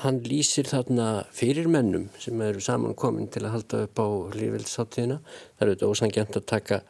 hann 0.03 0.21
lýsir 0.27 0.69
þarna 0.69 1.25
fyrirmennum 1.35 2.11
sem 2.23 2.43
eru 2.45 2.61
samankomin 2.63 3.31
til 3.33 3.47
að 3.47 3.55
halda 3.57 3.83
upp 3.87 4.03
á 4.03 4.09
lífveldsháttíðina. 4.37 5.23
Það 5.57 5.67
eru 5.67 5.77
þetta 5.77 5.91
ósangjant 5.95 6.39
að 6.41 6.47
taka 6.53 6.83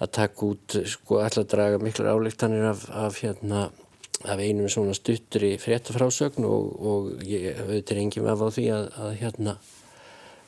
að 0.00 0.10
taka 0.16 0.46
út, 0.48 0.78
sko, 0.88 1.20
alltaf 1.20 1.46
draga 1.52 1.80
miklar 1.82 2.14
álíktanir 2.14 2.70
af, 2.70 2.86
af 2.88 3.20
hérna 3.20 3.68
af 4.24 4.40
einum 4.40 4.68
svona 4.68 4.92
stuttri 4.96 5.54
fréttafrásögn 5.60 6.44
og, 6.44 6.64
og 6.80 7.10
ég 7.24 7.56
auðvitað 7.56 8.00
enginn 8.02 8.28
af 8.28 8.42
á 8.44 8.48
því 8.52 8.64
að, 8.76 8.88
að 9.00 9.12
hérna 9.22 9.54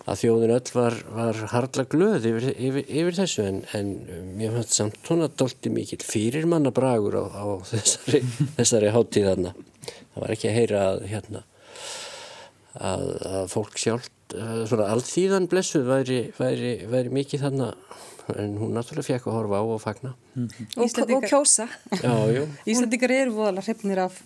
að 0.03 0.23
þjóðin 0.23 0.55
öll 0.57 0.73
var, 0.75 0.97
var 1.15 1.43
hardla 1.53 1.85
glöð 1.91 2.27
yfir, 2.31 2.49
yfir, 2.57 2.87
yfir 2.89 3.19
þessu 3.21 3.45
en, 3.47 3.61
en 3.77 3.93
mér 4.39 4.57
fannst 4.57 4.79
samt 4.79 4.99
svona 5.07 5.29
dolti 5.29 5.71
mikil 5.71 6.01
fyrir 6.03 6.49
manna 6.51 6.73
bragur 6.75 7.21
á, 7.23 7.25
á 7.31 7.47
þessari, 7.71 8.23
þessari 8.59 8.91
hátíðarna 8.95 9.55
það 9.55 10.19
var 10.25 10.35
ekki 10.35 10.51
að 10.51 10.59
heyra 10.59 10.83
að 10.89 11.07
hérna 11.13 11.45
að, 12.73 13.07
að 13.31 13.47
fólk 13.53 13.79
sjálf 13.79 14.11
svona 14.33 14.89
allþýðan 14.95 15.49
blessuð 15.51 15.89
væri, 15.89 16.21
væri, 16.39 16.77
væri 16.89 17.13
mikið 17.13 17.47
þannig 17.47 17.99
en 18.39 18.55
hún 18.57 18.73
náttúrulega 18.77 19.09
fekk 19.09 19.27
að 19.29 19.37
horfa 19.37 19.61
á 19.61 19.65
og 19.67 19.81
fagna. 19.83 20.13
Mm 20.35 20.49
-hmm. 20.49 20.67
og, 20.77 21.17
og 21.17 21.25
kjósa. 21.27 21.67
Íslandingar 22.67 23.11
eru 23.11 23.33
voðalega 23.35 23.67
hreppnir 23.67 23.99
af 23.99 24.23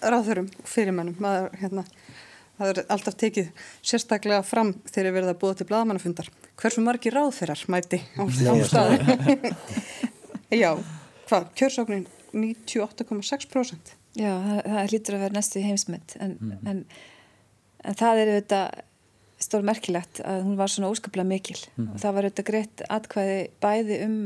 ráðurum 0.00 0.48
og 0.58 0.68
fyrirmennum 0.68 1.16
maður 1.18 1.50
hérna 1.60 1.84
það 2.60 2.72
er 2.72 2.80
alltaf 2.92 3.16
tekið 3.20 3.50
sérstaklega 3.80 4.42
fram 4.46 4.72
þegar 4.90 5.28
að 5.30 5.38
búa 5.40 5.56
til 5.56 5.66
bladamannafundar 5.68 6.28
hversu 6.60 6.84
margi 6.84 7.12
ráðferðar 7.14 7.62
mæti 7.72 8.02
á 8.20 8.22
staði 8.68 9.52
Já, 10.62 10.74
hvað, 11.30 11.48
kjörsóknin 11.56 12.06
98,6% 12.34 13.94
Já, 14.18 14.32
það, 14.34 14.60
það 14.66 14.92
lítur 14.92 15.16
að 15.16 15.24
vera 15.24 15.38
næstu 15.38 15.64
heimsmynd 15.64 16.16
en, 16.20 16.36
mm. 16.36 16.70
en, 16.70 16.84
en 17.86 17.98
það 18.00 18.22
er 18.22 18.32
auðvitað 18.34 18.86
stór 19.40 19.64
merkilegt 19.64 20.20
að 20.26 20.42
hún 20.44 20.58
var 20.58 20.68
svona 20.68 20.90
óskaplega 20.92 21.24
mikil. 21.24 21.56
Mm. 21.78 21.94
og 21.94 22.02
það 22.02 22.16
var 22.16 22.26
auðvitað 22.26 22.48
greitt 22.50 22.82
atkvæði 22.92 23.38
bæði 23.62 24.00
um 24.04 24.16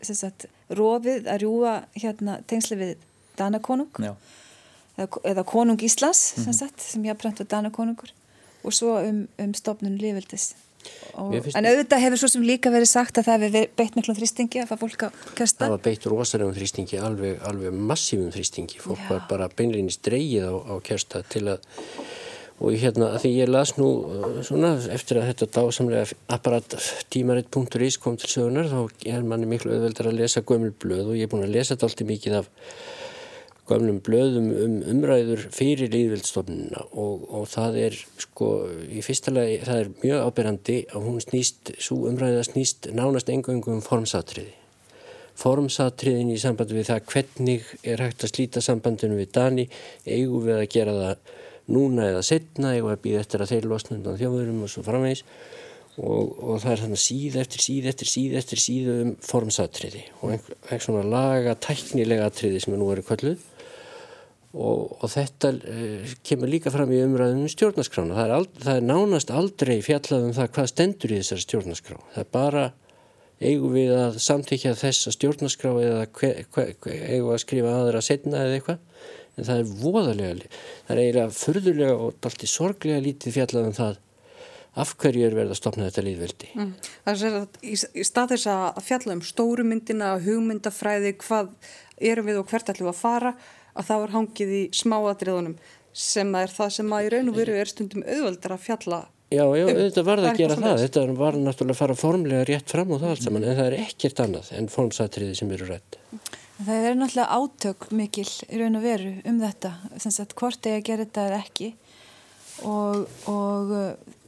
sagt, 0.00 0.48
rofið 0.74 1.28
að 1.28 1.42
rjúa 1.44 1.74
hérna 1.94 2.40
tengsli 2.50 2.80
við 2.80 3.08
Danakonung 3.38 4.00
Já 4.00 4.14
eða, 5.06 5.44
konung 5.44 5.82
Íslands 5.82 6.34
mm 6.36 6.40
-hmm. 6.40 6.44
sem, 6.44 6.52
sagt, 6.52 6.80
sem 6.80 7.04
ég 7.04 7.14
haf 7.14 7.22
brent 7.22 7.40
á 7.40 7.44
dana 7.44 7.70
konungur 7.70 8.10
og 8.64 8.72
svo 8.72 8.98
um, 9.00 9.28
um 9.38 9.54
stopnun 9.54 9.98
lífveldis 9.98 10.54
en 11.54 11.66
auðvitað 11.68 12.02
hefur 12.04 12.20
svo 12.22 12.28
sem 12.32 12.44
líka 12.46 12.70
verið 12.72 12.88
sagt 12.88 13.18
að 13.20 13.26
það 13.28 13.42
hefur 13.44 13.66
beitt 13.76 13.96
miklum 13.98 14.16
þrýstingi 14.16 14.62
að 14.62 14.70
það 14.70 14.82
fólk 14.84 15.02
að 15.08 15.18
kesta 15.40 15.64
það 15.64 15.74
var 15.74 15.82
beitt 15.84 16.06
rosalegum 16.06 16.54
þrýstingi, 16.56 17.00
alveg, 17.08 17.42
alveg 17.50 17.76
massífum 17.90 18.30
þrýstingi, 18.32 18.80
fólk 18.80 19.02
Já. 19.02 19.08
var 19.10 19.26
bara 19.28 19.50
beinleginni 19.56 19.92
streygið 19.92 20.48
á, 20.48 20.54
á 20.56 20.74
kesta 20.86 21.22
til 21.28 21.44
að 21.52 21.58
og 22.60 22.76
hérna 22.76 23.14
því 23.16 23.30
ég 23.38 23.48
las 23.48 23.72
nú 23.78 23.88
uh, 24.04 24.40
svona 24.44 24.74
eftir 24.92 25.20
að 25.20 25.30
þetta 25.30 25.48
dásamlega 25.56 26.16
apparat 26.36 26.76
tímaritt.is 27.12 27.96
kom 28.00 28.18
til 28.20 28.28
sögunar 28.28 28.68
þá 28.68 29.06
er 29.08 29.24
manni 29.24 29.48
miklu 29.48 29.72
auðveldar 29.72 30.10
að 30.10 30.18
lesa 30.20 30.44
gömulblöð 30.44 31.12
og 31.12 31.16
ég 31.16 31.24
er 31.24 31.32
búin 31.32 31.46
að 31.46 31.54
lesa 31.56 31.74
þetta 31.74 31.88
alltaf 31.88 32.10
mikið 32.10 32.36
af 32.42 32.50
gömlum 33.70 34.00
blöðum 34.04 34.48
um 34.64 34.76
umræður 34.90 35.46
fyrir 35.54 35.90
líðvildstofnuna 35.92 36.84
og, 36.90 37.26
og 37.30 37.46
það 37.50 37.78
er 37.86 37.98
sko 38.20 38.48
í 38.90 39.02
fyrsta 39.06 39.34
lagi 39.34 39.60
það 39.64 39.82
er 39.82 39.92
mjög 40.02 40.24
ábyrgandi 40.26 40.78
að 40.90 41.06
hún 41.06 41.20
snýst, 41.24 41.74
svo 41.78 42.00
umræða 42.10 42.46
snýst 42.48 42.90
nánast 42.96 43.30
engöngum 43.32 43.78
um 43.78 43.84
formsatriði. 43.84 44.56
Formsatriðin 45.40 46.34
í 46.34 46.40
sambandi 46.42 46.76
við 46.76 46.90
það 46.90 47.06
hvernig 47.14 47.70
er 47.86 48.02
hægt 48.04 48.26
að 48.26 48.34
slíta 48.34 48.64
sambandinu 48.64 49.16
við 49.20 49.30
Dani, 49.38 49.68
eigum 50.04 50.44
við 50.44 50.58
að 50.58 50.68
gera 50.74 50.96
það 50.98 51.32
núna 51.70 52.10
eða 52.10 52.26
setna, 52.26 52.74
eigum 52.74 52.90
við 52.90 52.98
að 52.98 53.02
býða 53.06 53.24
eftir 53.24 53.44
að 53.44 53.54
þeir 53.54 53.70
losnundan 53.70 54.20
þjóðurum 54.20 54.64
og 54.66 54.72
svo 54.72 54.84
framvegs 54.84 55.24
og, 56.00 56.34
og 56.40 56.60
það 56.62 56.72
er 56.72 56.82
þannig 56.84 57.02
síð 57.02 57.38
eftir 57.40 57.64
síð 57.64 57.88
eftir 57.90 58.10
síð 58.10 58.36
eftir 58.40 58.62
síð 58.62 58.90
um 58.94 59.14
formsatriði 59.24 60.04
og 60.20 60.34
eitthvað 60.36 60.84
svona 60.86 61.06
laga 61.06 61.56
tæknilega 61.60 62.28
atriði 62.30 62.62
sem 62.62 62.74
er 62.74 62.80
nú 62.80 62.90
verið 62.92 63.08
kvölluð 63.10 63.48
Og, 64.50 64.96
og 64.98 65.10
þetta 65.12 65.52
uh, 65.54 66.12
kemur 66.26 66.50
líka 66.50 66.72
fram 66.74 66.90
í 66.90 66.98
umræðum 67.04 67.44
um 67.44 67.50
stjórnaskrána. 67.52 68.16
Það 68.16 68.24
er, 68.24 68.32
ald, 68.34 68.56
það 68.64 68.78
er 68.80 68.86
nánast 68.88 69.30
aldrei 69.30 69.76
fjallað 69.86 70.26
um 70.26 70.32
það 70.34 70.50
hvað 70.56 70.70
stendur 70.72 71.14
í 71.14 71.20
þessari 71.20 71.44
stjórnaskrá. 71.44 71.98
Það 72.16 72.24
er 72.24 72.30
bara 72.34 72.64
eigum 73.40 73.76
við 73.76 73.94
að 73.94 74.18
samtíkja 74.20 74.74
þessa 74.76 75.14
stjórnaskrá 75.14 75.70
eða 75.84 76.02
hve, 76.18 76.32
hve, 76.50 76.66
hve, 76.82 76.98
eigum 76.98 77.30
við 77.30 77.36
að 77.36 77.42
skrifa 77.44 77.76
aðra 77.78 78.02
setna 78.04 78.42
eða 78.42 78.58
eitthvað. 78.58 78.82
En 79.38 79.46
það 79.46 79.62
er 79.62 79.72
voðalega, 79.80 80.50
það 80.88 80.94
er 80.96 81.02
eiginlega 81.04 81.38
förðulega 81.38 81.96
og 81.96 82.26
allt 82.28 82.42
í 82.42 82.50
sorglega 82.50 83.04
lítið 83.06 83.36
fjallað 83.38 83.68
um 83.70 83.76
það 83.78 84.00
af 84.78 84.94
hverju 85.02 85.26
er 85.26 85.34
verið 85.34 85.54
að 85.54 85.60
stopna 85.60 85.88
þetta 85.88 86.04
líðveldi. 86.06 86.50
Mm. 86.54 86.72
Það 87.06 87.24
er 87.26 87.38
að 87.40 87.60
í, 87.62 87.74
í 87.74 88.06
stað 88.06 88.34
þess 88.34 88.50
að 88.54 88.82
fjalla 88.86 89.16
um 89.16 89.22
stórumyndina, 89.26 90.10
hugmyndafræði, 90.26 91.14
hvað 91.24 91.54
erum 92.10 92.30
við 92.30 92.40
og 92.40 92.50
hvert 92.52 92.70
ætlum 92.72 92.90
við 92.90 92.94
að 92.94 93.00
fara 93.00 93.34
að 93.74 93.88
það 93.90 94.02
var 94.04 94.14
hangið 94.16 94.52
í 94.56 94.62
smáadriðunum 94.80 95.56
sem 95.90 96.36
er 96.38 96.52
það 96.54 96.76
sem 96.76 96.92
að 96.94 97.06
í 97.06 97.10
raun 97.14 97.32
og 97.32 97.40
veru 97.40 97.56
er 97.58 97.70
stundum 97.70 98.06
auðvöldar 98.06 98.54
að 98.54 98.62
fjalla 98.68 99.00
Já, 99.30 99.44
já, 99.54 99.62
um, 99.62 99.76
þetta 99.78 100.02
var 100.02 100.18
það 100.18 100.28
að 100.28 100.38
gera 100.40 100.54
það, 100.58 100.80
þetta 100.82 101.02
var 101.14 101.36
náttúrulega 101.38 101.74
að 101.76 101.78
fara 101.78 101.94
formlega 101.94 102.46
rétt 102.48 102.72
fram 102.72 102.88
og 102.90 102.98
það 102.98 103.12
allt 103.12 103.26
saman 103.28 103.44
en 103.46 103.58
það 103.60 103.68
er 103.68 103.76
ekkert 103.84 104.22
annað 104.24 104.48
en 104.58 104.66
formsatriði 104.72 105.36
sem 105.38 105.52
eru 105.54 105.68
rétt. 105.68 105.98
Það 106.66 106.86
er 106.88 106.98
náttúrulega 106.98 107.36
átök 107.38 107.86
mikil 107.94 108.26
í 108.26 108.58
raun 108.58 108.80
og 108.80 108.82
veru 108.82 109.12
um 109.30 109.38
þetta, 109.38 109.70
sem 110.02 110.14
sagt 110.16 110.34
hvort 110.40 110.66
eigi 110.66 110.80
að 110.80 110.88
gera 110.88 111.06
þetta 111.06 111.26
eða 111.28 111.38
ekki 111.44 111.68
og, 112.66 113.06
og 113.30 113.70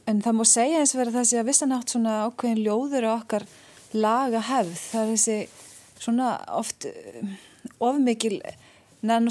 en 0.09 0.21
það 0.23 0.37
múi 0.37 0.49
segja 0.49 0.79
eins 0.81 0.93
og 0.95 1.01
verið 1.01 1.19
þessi 1.19 1.39
að 1.39 1.49
vissanátt 1.49 1.93
svona 1.93 2.15
ákveðin 2.27 2.63
ljóður 2.65 3.07
á 3.07 3.11
okkar 3.13 3.45
laga 3.93 4.41
hefð, 4.49 4.73
það 4.91 5.03
er 5.03 5.11
þessi 5.13 5.37
svona 6.03 6.29
oft 6.51 6.87
ofmikil 7.83 8.39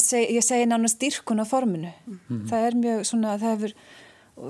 seg, 0.00 0.30
ég 0.30 0.44
segi 0.44 0.68
nánast 0.68 1.00
dyrkun 1.00 1.42
á 1.42 1.46
forminu 1.48 1.90
mm 1.90 2.18
-hmm. 2.28 2.48
það 2.48 2.66
er 2.66 2.74
mjög 2.74 3.04
svona 3.06 3.37
hefur, 3.38 3.72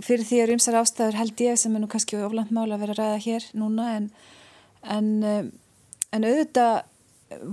fyrir 0.03 0.25
því 0.25 0.39
að 0.43 0.53
ymsar 0.55 0.75
ástæður 0.75 1.19
held 1.21 1.41
ég 1.41 1.57
sem 1.57 1.75
er 1.77 1.81
nú 1.81 1.89
kannski 1.89 2.17
oflant 2.17 2.51
mála 2.51 2.75
að 2.75 2.81
vera 2.81 2.93
að 2.93 2.99
ræða 2.99 3.19
hér 3.27 3.43
núna 3.55 3.97
en, 3.97 4.11
en, 4.83 5.23
eh, 5.23 5.45
en 6.13 6.25
auðvitað 6.25 6.83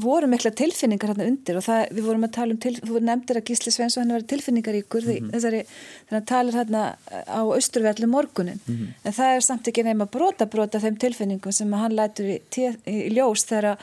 voru 0.04 0.28
mikla 0.30 0.52
tilfinningar 0.56 1.13
hérna 1.13 1.28
undir 1.30 1.60
og 1.60 1.65
það, 1.65 1.82
við 1.96 2.08
vorum 2.10 2.28
að 2.28 2.34
tala 2.38 2.56
um, 2.56 2.60
til, 2.65 2.74
þú 2.80 3.02
nefndir 3.06 3.39
að 3.39 3.50
Gísli 3.50 3.74
Svens 3.74 3.98
og 3.98 4.04
hann 4.04 4.15
var 4.15 4.28
tilfinningaríkur 4.34 5.06
mm 5.06 5.15
-hmm. 5.15 5.32
þessari, 5.34 5.63
þannig 6.10 6.22
að 6.22 6.30
talir 6.34 6.58
hérna 6.60 6.84
á 7.28 7.42
austurvelli 7.42 8.08
morgunin, 8.08 8.60
mm 8.65 8.76
-hmm. 8.76 8.94
en 9.04 9.13
það 9.13 9.36
er 9.36 9.42
samt 9.42 9.68
ekki 9.68 9.84
nefn 9.84 10.02
að 10.02 10.12
brota 10.12 10.46
brota 10.46 10.80
þeim 10.80 10.98
tilfinningum 10.98 11.52
sem 11.52 11.74
hann 11.74 11.96
lætur 11.96 12.26
í, 12.26 12.39
í 12.88 13.10
ljós 13.15 13.46
þegar, 13.46 13.78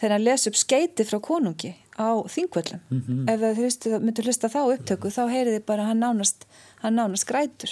hann 0.00 0.24
les 0.24 0.46
upp 0.46 0.56
skeiti 0.56 1.04
frá 1.04 1.20
konungi 1.20 1.74
á 1.98 2.10
þingvöllum 2.34 2.80
mm 2.90 3.02
-hmm. 3.06 3.30
ef 3.30 3.84
þau 3.84 4.00
myndur 4.00 4.24
hlusta 4.24 4.48
þá 4.48 4.62
upptöku 4.74 5.08
þá 5.08 5.28
heyriði 5.28 5.60
bara 5.60 5.84
hann 5.84 6.00
nánast 6.00 6.46
hann 6.82 6.94
nánast 6.94 7.26
grætur 7.26 7.70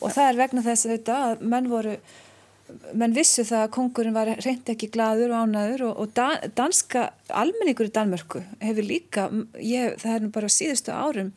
og 0.00 0.12
það 0.12 0.28
er 0.28 0.36
vegna 0.36 0.62
þess 0.62 0.86
að 0.86 0.92
þetta 0.92 1.14
að 1.26 1.40
menn 1.40 1.68
voru 1.68 1.96
menn 2.96 3.14
vissu 3.16 3.44
það 3.46 3.64
að 3.64 3.74
kongurinn 3.76 4.16
var 4.16 4.32
reynd 4.44 4.72
ekki 4.72 4.90
gladur 4.94 5.34
og 5.34 5.44
ánaður 5.44 5.86
og, 5.90 6.00
og 6.02 6.14
da, 6.16 6.28
danska 6.56 7.10
almenningur 7.28 7.90
í 7.90 7.94
Danmörku 7.94 8.42
hefur 8.60 8.86
líka 8.86 9.28
ég, 9.58 9.96
það 10.00 10.16
er 10.16 10.32
bara 10.34 10.52
síðustu 10.52 10.94
árum 10.94 11.32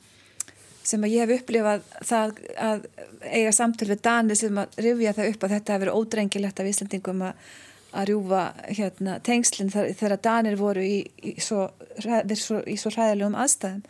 sem 0.83 1.03
að 1.03 1.13
ég 1.15 1.23
hef 1.23 1.43
upplifað 1.43 1.85
það 2.03 2.39
að 2.59 2.87
eiga 3.23 3.53
samtöl 3.55 3.91
við 3.93 4.01
Dani 4.03 4.35
sem 4.35 4.57
að 4.59 4.81
rifja 4.83 5.13
það 5.15 5.29
upp 5.31 5.45
að 5.45 5.53
þetta 5.57 5.75
hefur 5.75 5.85
verið 5.85 6.01
ódrengilegt 6.01 6.59
af 6.59 6.73
Íslandingum 6.73 7.23
að 7.29 7.45
að 7.93 8.09
rjúfa 8.09 8.43
hérna, 8.73 9.19
tengslinn 9.25 9.71
þegar 9.73 10.17
Danir 10.23 10.57
voru 10.57 10.83
í, 10.85 10.99
í, 11.21 11.35
svo, 11.41 11.67
svo, 12.01 12.61
svo 12.65 12.91
hræðilegum 12.93 13.37
aðstæðum 13.37 13.83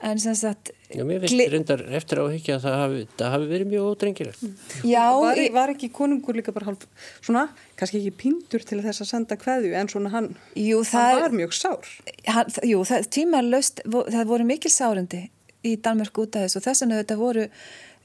en 0.00 0.20
sem 0.22 0.36
sagt 0.38 0.70
Já, 0.90 1.04
mér 1.06 1.20
finnst 1.22 1.52
reyndar 1.52 1.82
eftir 1.94 2.18
áhyggja 2.18 2.56
að 2.56 2.64
það 2.64 2.76
hafi, 2.80 3.02
það 3.20 3.34
hafi 3.34 3.48
verið 3.50 3.68
mjög 3.70 3.88
ódrengilegt. 3.90 4.40
Já, 4.88 5.04
var, 5.22 5.40
var 5.54 5.72
ekki 5.74 5.90
konungur 5.94 6.38
líka 6.38 6.54
bara 6.56 6.70
hálf 6.70 6.86
svona, 7.20 7.44
kannski 7.78 8.00
ekki 8.00 8.14
píndur 8.24 8.64
til 8.66 8.80
þess 8.82 9.04
að 9.04 9.10
senda 9.12 9.38
hverju 9.38 9.76
en 9.78 9.92
svona 9.92 10.10
hann, 10.14 10.32
jú, 10.58 10.80
hann 10.90 11.20
var 11.22 11.36
mjög 11.36 11.54
sár. 11.58 11.92
Hann, 12.26 12.50
Jú, 12.66 12.80
það 12.88 13.06
tímarlaust 13.14 13.84
það 13.86 14.32
voru 14.32 14.48
mikil 14.48 14.72
sárundi 14.74 15.28
í 15.62 15.76
Danmörk 15.84 16.24
út 16.24 16.40
af 16.40 16.48
þessu 16.48 16.58
og 16.58 16.66
þess 16.66 16.84
vegna 16.84 17.04
þetta 17.04 17.20
voru 17.20 17.46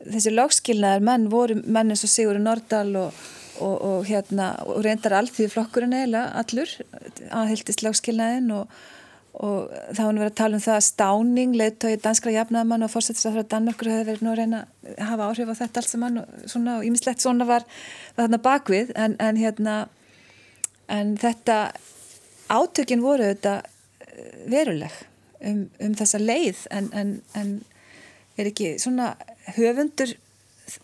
þessi 0.04 0.36
lagskilnaðar 0.36 1.10
menn 1.10 1.28
voru 1.32 1.58
menn 1.64 1.96
eins 1.96 2.06
og 2.06 2.12
Sigurður 2.12 2.46
Nordal 2.46 2.92
og 3.08 3.26
og, 3.60 3.76
og 3.82 4.06
hérna 4.10 4.50
og 4.68 4.82
reyndar 4.86 5.16
allþýði 5.20 5.52
flokkurinn 5.54 5.96
eiginlega 5.96 6.42
allur 6.42 6.72
aðhildist 7.32 7.84
lagskilnaðin 7.86 8.52
og, 8.56 8.68
og 9.44 9.72
þá 9.92 10.02
hann 10.06 10.20
verið 10.20 10.32
að 10.32 10.38
tala 10.40 10.58
um 10.58 10.64
það 10.64 10.78
að 10.78 10.86
stáning 10.88 11.56
leittói 11.60 11.96
danskra 12.00 12.32
jafnaðamann 12.36 12.86
og 12.86 12.92
fórsettisafræður 12.94 13.50
Danmörkur 13.52 13.92
hefði 13.92 14.06
verið 14.10 14.24
nú 14.24 14.32
að 14.32 14.40
reyna 14.40 14.62
að 14.64 15.02
hafa 15.10 15.28
áhrif 15.28 15.52
á 15.52 15.60
þetta 15.60 15.82
allt 15.82 15.92
saman 15.92 16.22
og 16.22 16.38
svona 16.54 16.78
og 16.80 16.88
ímislegt 16.88 17.26
svona 17.26 17.48
var 17.50 17.66
þarna 18.16 18.40
bakvið 18.46 18.94
en, 18.96 19.18
en 19.20 19.42
hérna 19.42 19.76
en 20.88 21.16
þetta 21.20 21.58
átökin 22.54 23.04
voru 23.04 23.28
þetta 23.34 23.58
eh, 24.06 24.38
veruleg 24.52 24.96
um, 25.42 25.66
um 25.82 25.96
þessa 25.98 26.22
leið. 26.22 26.66
En, 26.72 26.90
en, 26.94 27.16
en 27.36 27.58
er 28.38 28.52
ekki 28.52 28.76
svona 28.82 29.14
höfundur 29.56 30.16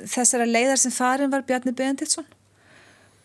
þessara 0.01 0.45
leiðar 0.45 0.79
sem 0.81 0.93
farin 0.93 1.31
var 1.33 1.45
Bjarni 1.47 1.73
Benditsson 1.75 2.27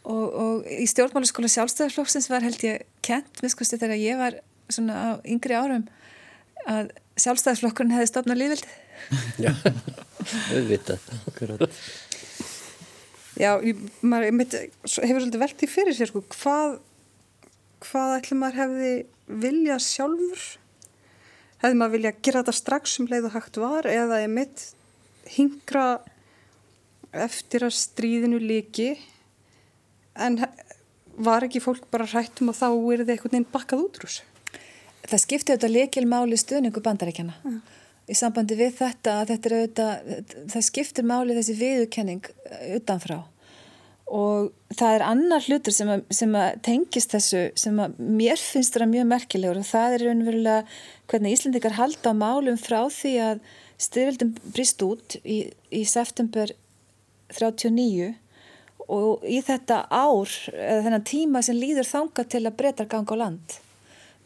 og, 0.07 0.25
og 0.25 0.69
í 0.71 0.87
stjórnmálaskóla 0.89 1.51
sjálfstæðarflokksins 1.53 2.31
var 2.31 2.45
held 2.47 2.62
ég 2.65 2.87
kent, 3.05 3.43
miskusti 3.45 3.79
þegar 3.81 4.01
ég 4.01 4.21
var 4.21 4.39
svona 4.72 4.96
á 4.96 5.11
yngri 5.29 5.57
árum 5.57 5.87
að, 6.66 6.90
sjálfstæðisflokkurinn 7.20 7.94
hefði 7.94 8.11
stopnað 8.11 8.42
lífildið. 8.42 8.74
Já, 9.40 9.52
auðvitað. 10.57 11.79
Já, 13.37 13.50
ég, 13.61 13.81
maður 14.00 14.37
mitt, 14.38 14.55
hefur 14.57 15.20
svolítið 15.20 15.42
velt 15.42 15.64
í 15.64 15.68
fyrir 15.68 15.96
sér 15.96 16.11
sko, 16.11 16.22
hvað, 16.33 16.79
hvað 17.85 18.14
ætlum 18.20 18.42
maður 18.42 18.61
hefði 18.62 18.92
viljað 19.44 19.83
sjálfur? 19.85 20.46
Hefði 21.61 21.81
maður 21.81 21.96
viljað 21.96 22.22
gera 22.24 22.42
þetta 22.42 22.57
strax 22.57 22.96
sem 22.96 23.09
leið 23.11 23.29
og 23.29 23.37
hægt 23.37 23.61
var 23.61 23.88
eða 23.90 24.22
ég 24.22 24.33
mitt 24.33 24.64
hingra 25.37 25.87
eftir 27.16 27.64
að 27.66 27.76
stríðinu 27.76 28.40
líki 28.40 28.94
en 30.16 30.40
var 31.16 31.44
ekki 31.46 31.62
fólk 31.64 31.85
bara 31.92 32.09
hrættum 32.09 32.52
og 32.52 32.59
þá 32.59 32.68
er 32.68 33.05
þið 33.05 33.12
einhvern 33.14 33.33
veginn 33.33 33.52
bakkað 33.52 33.85
útrús? 33.87 34.18
Það 35.07 35.23
skipti 35.23 35.55
auðvitað 35.55 35.75
lekilmáli 35.77 36.38
stuðningu 36.40 36.83
bandaríkjana 36.83 37.37
mm. 37.45 37.61
í 38.11 38.19
sambandi 38.19 38.59
við 38.59 38.77
þetta 38.81 39.21
að 39.21 39.33
þetta 39.33 39.49
er 39.49 39.57
auðvitað, 39.61 40.12
það 40.55 40.69
skiptir 40.71 41.09
máli 41.09 41.38
þessi 41.38 41.57
viðurkenning 41.61 42.31
utanfrá 42.79 43.23
og 44.07 44.53
það 44.79 44.97
er 44.97 45.03
annar 45.03 45.47
hlutur 45.49 45.75
sem 45.75 45.88
að, 45.90 46.03
sem 46.14 46.35
að 46.38 46.59
tengist 46.66 47.14
þessu 47.14 47.40
sem 47.59 47.79
að 47.83 47.97
mér 47.99 48.38
finnst 48.38 48.77
það 48.77 48.92
mjög 48.92 49.09
merkilegur 49.11 49.59
og 49.59 49.66
það 49.66 49.97
er 49.97 50.05
raunverulega 50.07 50.61
hvernig 51.11 51.35
Íslandikar 51.35 51.75
halda 51.75 52.12
á 52.14 52.21
málum 52.21 52.61
frá 52.61 52.85
því 52.87 53.14
að 53.25 53.40
styrvildum 53.83 54.31
brist 54.55 54.83
út 54.87 55.19
í, 55.27 55.40
í 55.75 55.83
september 55.90 56.55
39 57.35 58.14
og 58.87 59.27
í 59.27 59.40
þetta 59.42 59.83
ár, 59.90 60.31
þennan 60.55 61.07
tíma 61.07 61.42
sem 61.42 61.59
líður 61.59 61.88
þanga 61.88 62.25
til 62.31 62.45
að 62.45 62.57
breytar 62.61 62.87
ganga 62.90 63.19
á 63.19 63.23
land. 63.25 63.57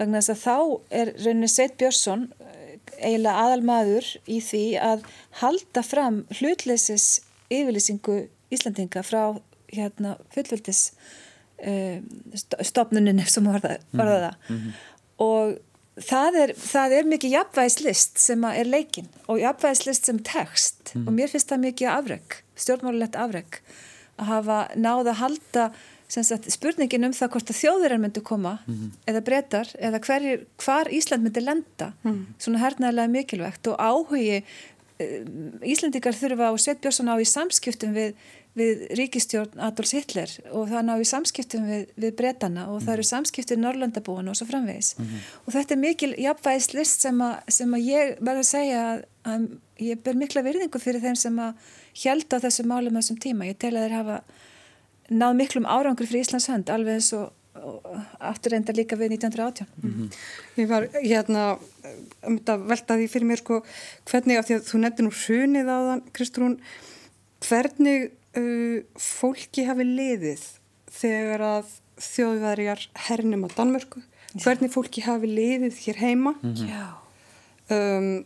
Vegna 0.00 0.20
þess 0.20 0.32
að 0.32 0.42
þá 0.42 0.56
er 1.02 1.12
rauninni 1.20 1.50
Sveit 1.52 1.76
Björnsson 1.80 2.26
eh, 2.40 2.76
eiginlega 2.98 3.46
aðal 3.46 3.64
maður 3.68 4.10
í 4.26 4.40
því 4.44 4.64
að 4.90 5.06
halda 5.42 5.84
fram 5.86 6.22
hlutleysis 6.38 7.08
yfirlýsingu 7.50 8.22
Íslandinga 8.50 9.02
frá 9.06 9.22
hérna 9.70 10.16
fullvöldis 10.34 10.90
uh, 11.62 11.98
stopnunin 12.66 13.20
sem 13.30 13.46
var 13.46 13.62
það, 13.62 13.84
var 13.94 14.08
það. 14.10 14.38
Mm 14.48 14.56
-hmm. 14.56 14.78
og 15.26 15.58
það 16.00 16.38
er, 16.42 16.54
það 16.56 16.96
er 16.96 17.08
mikið 17.12 17.34
jafnvægislist 17.36 18.18
sem 18.22 18.44
er 18.48 18.68
leikin 18.68 19.08
og 19.28 19.40
jafnvægislist 19.40 20.08
sem 20.08 20.18
text 20.26 20.94
mm. 20.94 21.06
og 21.06 21.16
mér 21.16 21.30
finnst 21.32 21.50
það 21.52 21.64
mikið 21.66 21.92
afreg, 21.92 22.36
stjórnmálulegt 22.56 23.18
afreg 23.20 23.60
að 24.20 24.30
hafa 24.30 24.58
náða 24.76 25.14
að 25.14 25.20
halda 25.22 25.66
spurningin 26.10 27.06
um 27.08 27.14
það 27.14 27.32
hvort 27.34 27.52
að 27.52 27.60
þjóðurar 27.60 28.02
myndu 28.02 28.22
koma 28.26 28.56
mm. 28.66 28.90
eða 29.10 29.22
breytar 29.26 29.70
eða 29.78 30.02
hverjir, 30.06 30.44
hvar 30.62 30.90
Ísland 30.90 31.26
myndi 31.26 31.44
lenda 31.44 31.92
mm. 32.02 32.20
svona 32.38 32.64
hernaðilega 32.64 33.14
mikilvægt 33.14 33.70
og 33.70 33.78
áhugi 33.78 34.40
eh, 34.40 35.16
Íslandikar 35.62 36.18
þurfa 36.18 36.50
og 36.50 36.60
Sveit 36.60 36.82
Björnsson 36.82 37.12
á 37.12 37.16
í 37.16 37.28
samskiptum 37.28 37.94
við 37.96 38.14
við 38.58 38.80
ríkistjórn 38.98 39.60
Adolfs 39.62 39.92
Hitler 39.94 40.30
og 40.50 40.64
það 40.72 40.86
ná 40.88 40.92
í 40.98 41.06
samskiptum 41.06 41.68
við, 41.68 41.82
við 42.02 42.14
breytana 42.18 42.66
og 42.72 42.80
það 42.82 42.94
eru 42.96 43.04
mhm. 43.04 43.10
samskiptum 43.12 43.62
Norrlandabúan 43.62 44.30
og 44.32 44.38
svo 44.38 44.48
framvegis 44.48 44.96
mm 44.98 45.04
-hmm. 45.04 45.28
og 45.46 45.52
þetta 45.54 45.74
er 45.74 45.80
mikil 45.84 46.14
jafnvægislist 46.18 47.06
sem, 47.06 47.22
sem 47.48 47.74
að 47.74 47.86
ég 47.86 48.16
verður 48.18 48.42
að 48.42 48.50
segja 48.50 48.80
að, 48.90 49.04
að 49.24 49.46
ég 49.78 50.02
ber 50.02 50.18
mikla 50.18 50.42
virðingu 50.42 50.78
fyrir 50.82 51.00
þeim 51.00 51.16
sem 51.16 51.38
að 51.38 51.54
held 52.04 52.34
á 52.34 52.38
þessu 52.42 52.64
málum 52.66 52.96
þessum 52.98 53.18
tíma. 53.20 53.48
Ég 53.48 53.58
tel 53.58 53.74
að 53.76 53.86
þeir 53.86 53.96
hafa 53.98 54.22
náð 55.10 55.36
miklum 55.40 55.66
árangur 55.66 56.08
fyrir 56.08 56.24
Íslands 56.24 56.48
hönd 56.50 56.70
alveg 56.72 57.00
eins 57.00 57.10
og, 57.18 57.32
aftur 58.22 58.54
enda 58.56 58.72
líka 58.72 58.96
við 58.96 59.16
1918. 59.18 59.66
Mm 59.82 59.90
-hmm. 59.90 60.08
Ég 60.56 60.68
var 60.68 60.86
hérna 60.94 61.58
um 62.26 62.38
þetta 62.38 62.56
veltaði 62.56 63.08
fyrir 63.08 63.26
mér 63.26 63.42
sko 63.42 63.62
hvernig 64.04 64.38
af 64.38 64.46
því 64.46 64.54
að 64.54 64.68
þú 64.70 64.78
nefnir 64.78 65.04
nú 65.04 65.12
hrunið 65.12 65.66
á 65.66 65.78
þann 65.88 66.02
Kristrún 66.12 66.60
hvernig 67.48 68.10
uh, 68.36 68.78
fólki 68.96 69.66
hafi 69.66 69.84
liðið 69.84 70.42
þegar 70.90 71.40
að 71.40 71.66
þjóðverjar 72.00 72.88
hernum 72.94 73.44
á 73.44 73.48
Danmörku 73.56 74.02
hvernig 74.38 74.72
fólki 74.72 75.02
hafi 75.02 75.26
liðið 75.26 75.74
hér 75.84 75.96
heima 75.96 76.34
mm 76.42 76.54
-hmm. 76.54 76.94
um, 77.74 78.24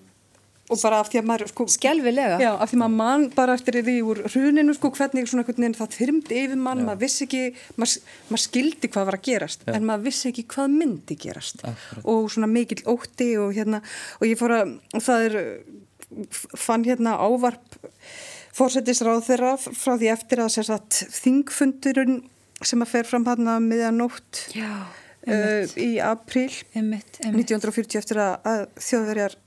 og 0.73 0.81
bara 0.81 0.99
af 1.03 1.11
því 1.13 1.21
að 1.21 1.27
maður 1.29 1.51
sko, 1.51 1.67
skjálfilega 1.75 2.39
já, 2.41 2.51
af 2.57 2.71
því 2.71 2.79
maður 2.81 2.95
mann 2.97 3.25
bara 3.35 3.57
eftir 3.59 3.77
því 3.85 3.97
úr 4.09 4.21
hruninu 4.33 4.75
sko 4.77 4.91
hvernig 4.97 5.29
svona 5.29 5.45
hvernig 5.45 5.77
það 5.77 5.97
þyrmdi 5.99 6.39
yfir 6.41 6.61
mann 6.61 6.81
já. 6.81 6.87
maður 6.89 7.03
vissi 7.05 7.27
ekki, 7.27 7.43
maður, 7.77 8.15
maður 8.31 8.45
skildi 8.47 8.91
hvað 8.95 9.09
var 9.11 9.19
að 9.19 9.27
gerast 9.29 9.67
já. 9.67 9.73
en 9.77 9.89
maður 9.91 10.07
vissi 10.09 10.31
ekki 10.31 10.47
hvað 10.55 10.77
myndi 10.79 11.19
gerast 11.21 11.67
Akkurat. 11.69 12.07
og 12.15 12.31
svona 12.33 12.49
mikill 12.49 12.81
ótti 12.95 13.29
og 13.43 13.53
hérna 13.57 13.83
og 14.21 14.27
ég 14.31 14.41
fór 14.41 14.57
að 14.57 14.75
það 15.05 15.29
er 15.29 15.39
fann 16.57 16.89
hérna 16.89 17.19
ávarp 17.21 17.79
fórsetisráð 18.55 19.25
þeirra 19.29 19.55
frá 19.61 19.97
því 19.99 20.13
eftir 20.15 20.45
að 20.45 20.53
sagt, 20.63 21.05
þingfundurinn 21.13 22.23
sem 22.65 22.81
að 22.81 22.93
fer 22.95 23.09
fram 23.09 23.27
hann 23.29 23.51
að 23.51 23.65
miðanótt 23.69 24.45
uh, 24.57 25.65
í 25.77 25.97
april 26.01 26.49
1940 26.73 28.01
eftir 28.01 28.23
að, 28.23 28.37
að 28.49 28.63
þjóðverjar 28.81 29.41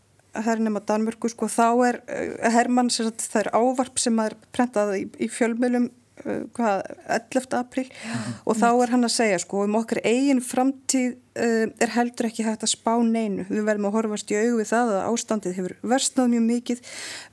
hernum 0.45 0.79
á 0.79 0.81
Danmörku 0.91 1.31
sko 1.31 1.49
þá 1.51 1.67
er 1.89 2.01
uh, 2.05 2.49
Hermann 2.53 2.91
það 2.91 3.39
er 3.43 3.53
ávarp 3.55 4.01
sem 4.01 4.19
er 4.23 4.37
prentað 4.55 4.97
í, 4.99 5.05
í 5.23 5.31
fjölmjölum 5.31 5.89
Uh, 6.25 6.47
hvað, 6.57 6.81
11. 7.13 7.51
april 7.53 7.83
Já, 7.93 8.13
og 8.41 8.55
þá 8.57 8.65
er 8.71 8.89
hann 8.89 9.05
að 9.05 9.11
segja 9.13 9.37
sko 9.43 9.59
um 9.67 9.75
okkar 9.77 9.99
eigin 10.01 10.39
framtíð 10.41 11.11
uh, 11.37 11.67
er 11.69 11.91
heldur 11.93 12.25
ekki 12.31 12.45
hægt 12.47 12.65
að 12.65 12.71
spá 12.71 12.95
neinu 13.05 13.45
við 13.45 13.61
verðum 13.67 13.85
að 13.91 13.97
horfast 13.99 14.33
í 14.33 14.39
augu 14.39 14.55
við 14.57 14.71
það 14.71 14.93
að 14.95 15.11
ástandið 15.11 15.55
hefur 15.59 15.75
verstnað 15.93 16.31
mjög 16.33 16.43
mikið 16.47 16.81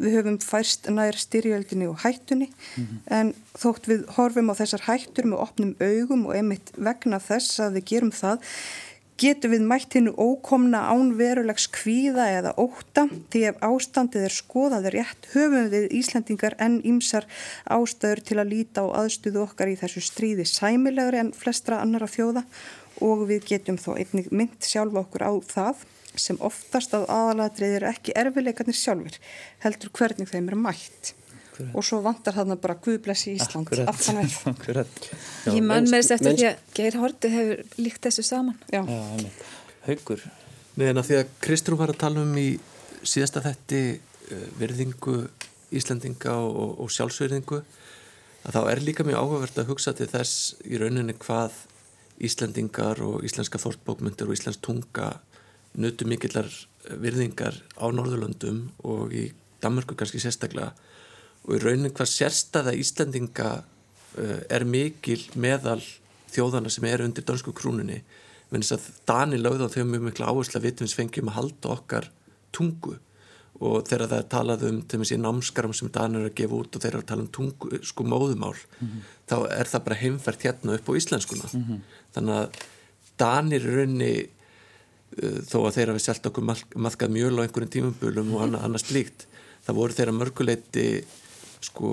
við 0.04 0.16
höfum 0.18 0.36
færst 0.44 0.90
nær 0.92 1.16
styrjöldinni 1.16 1.88
og 1.88 2.04
hættunni 2.04 2.50
mm 2.50 2.84
-hmm. 2.84 3.00
en 3.08 3.32
þótt 3.56 3.88
við 3.88 4.04
horfum 4.18 4.52
á 4.52 4.54
þessar 4.60 4.84
hættur 4.90 5.30
með 5.32 5.44
opnum 5.46 5.72
augum 5.80 6.26
og 6.28 6.36
einmitt 6.36 6.74
vegna 6.76 7.22
þess 7.24 7.64
að 7.64 7.80
við 7.80 7.88
gerum 7.94 8.12
það 8.12 8.44
getur 9.20 9.53
við 9.53 9.64
mætt 9.70 9.94
hennu 9.94 10.12
ókomna 10.18 10.81
ánverulegs 10.90 11.68
kvíða 11.74 12.27
eða 12.35 12.55
óta 12.59 13.07
því 13.33 13.42
ef 13.50 13.61
ástandið 13.68 14.27
er 14.29 14.35
skoðaður 14.35 14.96
rétt 14.98 15.29
höfum 15.35 15.70
við 15.72 15.87
Íslandingar 16.00 16.57
enn 16.62 16.81
ímsar 16.83 17.29
ástöður 17.70 18.24
til 18.27 18.38
að 18.42 18.53
líta 18.53 18.83
á 18.83 19.05
aðstuðu 19.05 19.44
okkar 19.46 19.70
í 19.70 19.79
þessu 19.79 20.03
stríði 20.05 20.46
sæmilegri 20.50 21.22
en 21.22 21.35
flestra 21.37 21.81
annara 21.85 22.11
þjóða 22.11 22.44
og 23.07 23.27
við 23.31 23.46
getum 23.55 23.79
þó 23.79 23.94
einnig 23.96 24.31
mynd 24.35 24.62
sjálfa 24.66 25.05
okkur 25.05 25.27
á 25.27 25.33
það 25.46 25.85
sem 26.14 26.38
oftast 26.46 26.94
að 26.94 27.09
aðalatrið 27.11 27.79
eru 27.81 27.90
ekki 27.90 28.14
erfileikarnir 28.18 28.79
sjálfur 28.79 29.18
heldur 29.64 29.90
hvernig 29.94 30.31
þeim 30.31 30.50
er 30.50 30.59
mætt. 30.59 31.14
Akkurat. 31.54 31.74
og 31.78 31.84
svo 31.86 32.00
vantar 32.02 32.34
þarna 32.34 32.56
bara 32.58 32.74
Guðblessi 32.82 33.36
Ísland. 33.38 33.70
Aftan 33.86 34.18
verð 34.18 34.88
Ég 35.54 35.62
man 35.62 35.86
með 35.86 36.00
þess 36.00 36.14
eftir 36.16 36.34
því 36.34 36.46
að 36.48 36.72
Geir 36.74 36.96
Horti 36.98 37.30
hefur 37.30 37.60
líkt 37.78 38.00
þessu 38.02 38.24
saman. 38.26 38.56
Já. 38.72 38.82
Já, 38.82 39.28
Haugur 39.86 40.24
Meðan 40.74 40.98
að 40.98 41.06
því 41.08 41.18
að 41.20 41.34
Kristrún 41.44 41.78
var 41.78 41.92
að 41.92 42.00
tala 42.02 42.24
um 42.24 42.32
í 42.40 42.48
síðasta 43.06 43.42
þetti 43.44 43.82
uh, 43.94 44.46
verðingu 44.58 45.20
Íslandinga 45.74 46.34
og, 46.42 46.80
og 46.82 46.90
sjálfsverðingu 46.90 47.60
að 48.44 48.56
þá 48.56 48.60
er 48.72 48.82
líka 48.82 49.06
mjög 49.06 49.22
áhugavert 49.22 49.60
að 49.62 49.70
hugsa 49.70 49.94
til 49.94 50.08
þess 50.10 50.56
í 50.66 50.80
rauninni 50.80 51.14
hvað 51.22 51.54
Íslandingar 52.24 53.00
og 53.06 53.22
íslenska 53.26 53.58
fórtbókmyndir 53.62 54.26
og 54.26 54.34
íslensk 54.34 54.62
tunga 54.62 55.12
nutu 55.78 56.06
mikillar 56.06 56.50
virðingar 57.02 57.56
á 57.78 57.86
Norðurlöndum 57.90 58.68
og 58.86 59.14
í 59.14 59.28
Danmarku 59.62 59.96
kannski 59.98 60.20
sérstaklega 60.22 60.74
og 61.44 61.54
í 61.57 61.61
raunin 61.62 61.92
hvað 61.92 62.11
sérstaða 62.11 62.74
Íslandinga 62.80 63.50
uh, 63.61 64.40
er 64.48 64.64
mikil 64.64 65.20
meðal 65.35 65.83
þjóðana 66.35 66.72
sem 66.72 66.87
er 66.88 67.04
undir 67.04 67.26
dansku 67.26 67.54
krúnunni 67.57 68.02
menn 68.50 68.64
þess 68.64 68.76
að 68.76 69.00
Dani 69.09 69.40
lögð 69.40 69.66
á 69.66 69.68
þau 69.72 69.83
mjög 69.88 70.07
miklu 70.09 70.28
áherslu 70.28 70.61
að 70.61 70.68
vitum 70.68 70.88
við 70.88 70.98
fengjum 70.98 71.33
að 71.33 71.38
halda 71.38 71.72
okkar 71.74 72.11
tungu 72.54 72.98
og 73.64 73.87
þegar 73.87 74.11
það 74.11 74.20
er 74.20 74.30
talað 74.33 74.64
um 74.68 74.78
til 74.83 74.98
og 74.98 75.02
með 75.02 75.11
síðan 75.11 75.26
námskaram 75.28 75.74
sem 75.76 75.90
Dani 75.94 76.20
er 76.20 76.28
að 76.28 76.37
gefa 76.40 76.59
út 76.59 76.76
og 76.76 76.83
þeir 76.83 76.92
eru 76.92 77.02
að 77.02 77.11
tala 77.11 77.24
um 77.24 77.33
tungu 77.38 77.80
sko 77.87 78.07
móðumál 78.07 78.54
mm 78.54 78.87
-hmm. 78.87 79.02
þá 79.30 79.37
er 79.59 79.70
það 79.72 79.85
bara 79.85 80.00
heimfært 80.02 80.46
hérna 80.46 80.74
upp 80.74 80.88
á 80.90 80.92
íslenskuna 80.98 81.48
mm 81.52 81.64
-hmm. 81.64 81.80
þannig 82.14 82.35
að 82.35 82.48
Dani 83.18 83.57
er 83.57 83.66
raunni 83.76 84.14
uh, 85.22 85.40
þó 85.50 85.59
að 85.66 85.74
þeir 85.76 85.88
hafi 85.92 86.02
selgt 86.07 86.26
okkur 86.26 86.44
maðkað 86.74 87.11
mjöl 87.11 87.38
á 87.38 87.42
einhverjum 87.44 87.74
tímumbölum 87.74 88.35
og 88.35 88.42
annað, 88.42 88.64
annað 88.64 88.87
slíkt 88.87 89.26
það 89.66 89.78
voru 89.78 89.92
þeirra 89.92 90.18
mörguleiti 90.18 91.04
sko 91.64 91.88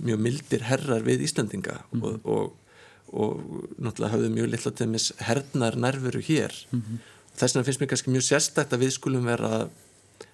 mjög 0.00 0.24
mildir 0.26 0.64
herrar 0.68 1.04
við 1.06 1.26
Íslandinga 1.26 1.76
mm 1.80 2.00
-hmm. 2.00 2.24
og, 2.24 2.24
og, 2.24 2.56
og 3.12 3.30
náttúrulega 3.78 4.14
hafðu 4.14 4.32
mjög 4.34 4.50
litla 4.54 4.72
til 4.72 4.88
mis 4.88 5.12
hernar 5.18 5.76
nærveru 5.76 6.20
hér 6.20 6.52
mm 6.70 6.82
-hmm. 6.82 6.98
þess 7.36 7.54
vegna 7.54 7.64
finnst 7.64 7.80
mér 7.80 7.90
kannski 7.92 8.10
mjög 8.10 8.26
sérstækt 8.30 8.72
að 8.72 8.82
við 8.82 8.90
skulum 8.90 9.24
vera 9.24 9.68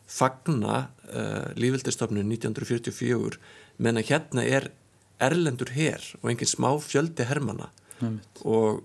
fagna 0.06 0.88
uh, 1.10 1.48
lífildistofnun 1.56 2.32
1944 2.32 3.38
menn 3.78 3.98
að 3.98 4.08
hérna 4.10 4.42
er 4.44 4.70
erlendur 5.20 5.72
hér 5.72 6.02
og 6.22 6.30
enginn 6.30 6.54
smá 6.56 6.70
fjöldi 6.80 7.24
hermana 7.24 7.70
mm 8.00 8.08
-hmm. 8.08 8.20
og 8.44 8.84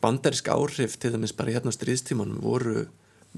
bandarisk 0.00 0.48
áhrif 0.48 0.96
til 0.98 1.12
dæmis 1.12 1.36
bara 1.36 1.50
hérna 1.50 1.70
á 1.72 1.78
stríðstímanum 1.78 2.40
voru 2.40 2.86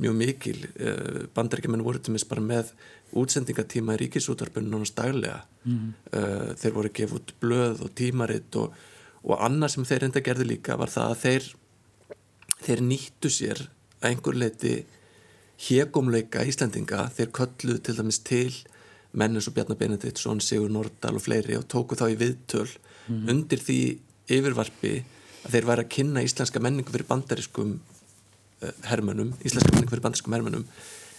mjög 0.00 0.16
mikil 0.16 0.62
uh, 0.64 1.24
bandaríkjumenn 1.36 1.84
voru 1.84 2.00
til 2.00 2.14
mis 2.14 2.24
bara 2.28 2.44
með 2.44 2.72
útsendingatíma 3.18 3.96
í 3.96 4.00
ríkisútarpunum 4.06 4.72
nánast 4.72 4.96
daglega 4.96 5.42
mm. 5.68 5.92
uh, 6.16 6.48
þeir 6.56 6.76
voru 6.78 6.92
gefið 6.96 7.18
út 7.18 7.34
blöð 7.42 7.84
og 7.84 7.92
tímaritt 7.98 8.56
og, 8.60 8.72
og 9.26 9.44
annað 9.44 9.74
sem 9.74 9.88
þeir 9.88 10.08
enda 10.08 10.24
gerði 10.24 10.48
líka 10.54 10.78
var 10.80 10.92
það 10.92 11.12
að 11.12 11.22
þeir 11.26 11.50
þeir 12.62 12.84
nýttu 12.88 13.32
sér 13.32 13.64
að 14.00 14.08
einhver 14.10 14.38
leiti 14.38 14.74
hegumleika 15.68 16.46
Íslandinga 16.48 17.06
þeir 17.14 17.34
kölluð 17.36 17.82
til 17.84 17.98
dæmis 17.98 18.22
til 18.24 18.52
mennins 19.12 19.46
og 19.50 19.54
Bjarnar 19.54 19.76
Benediktsson, 19.76 20.40
Sigur 20.40 20.72
Nordal 20.72 21.18
og 21.18 21.26
fleiri 21.26 21.58
og 21.58 21.68
tóku 21.70 21.98
þá 21.98 22.06
í 22.14 22.18
viðtöl 22.18 22.64
mm. 22.64 23.26
undir 23.28 23.60
því 23.60 23.80
yfirvarpi 24.32 24.94
að 25.42 25.56
þeir 25.56 25.68
væri 25.68 25.84
að 25.84 25.92
kynna 25.96 26.24
íslenska 26.24 26.62
menningu 26.62 26.94
fyrir 26.94 27.08
bandariskum 27.10 27.74
uh, 27.76 27.91
hermönum, 28.88 29.32
íslenska 29.44 29.72
menningu 29.72 29.94
fyrir 29.94 30.04
bandariskum 30.04 30.36
hermönum 30.36 30.66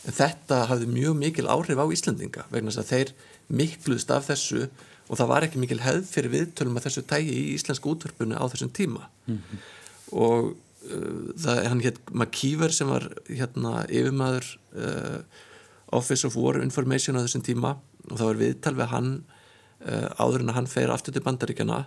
en 0.04 0.16
þetta 0.16 0.64
hafði 0.70 0.90
mjög 0.92 1.16
mikil 1.20 1.48
áhrif 1.52 1.80
á 1.80 1.86
Íslandinga 1.96 2.48
vegna 2.52 2.74
að 2.76 2.90
þeir 2.90 3.14
mikluðst 3.54 4.12
af 4.12 4.28
þessu 4.28 4.68
og 5.10 5.20
það 5.20 5.32
var 5.32 5.48
ekki 5.48 5.62
mikil 5.62 5.80
hefð 5.84 6.10
fyrir 6.10 6.34
viðtölum 6.34 6.78
að 6.80 6.88
þessu 6.88 7.06
tægi 7.08 7.34
í 7.36 7.48
íslenska 7.56 7.90
útvarpunni 7.92 8.40
á 8.40 8.44
þessum 8.52 8.72
tíma 8.76 9.08
mm 9.28 9.38
-hmm. 9.38 9.64
og 10.12 10.54
uh, 10.92 11.32
það 11.40 11.64
hann 11.72 11.84
hétt 11.84 12.00
Makíver 12.12 12.72
sem 12.72 12.88
var 12.88 13.10
hérna 13.28 13.86
yfirmaður 13.90 14.46
uh, 14.76 15.20
Office 15.92 16.28
of 16.28 16.36
War 16.36 16.62
Information 16.62 17.18
á 17.20 17.24
þessum 17.24 17.44
tíma 17.44 17.78
og 18.10 18.18
það 18.18 18.26
var 18.26 18.42
viðtal 18.42 18.76
við 18.76 18.92
hann 18.96 19.12
uh, 19.88 20.10
áður 20.20 20.42
en 20.42 20.50
að 20.50 20.56
hann 20.56 20.68
fer 20.68 20.92
aftur 20.92 21.14
til 21.14 21.24
bandaríkjana 21.24 21.86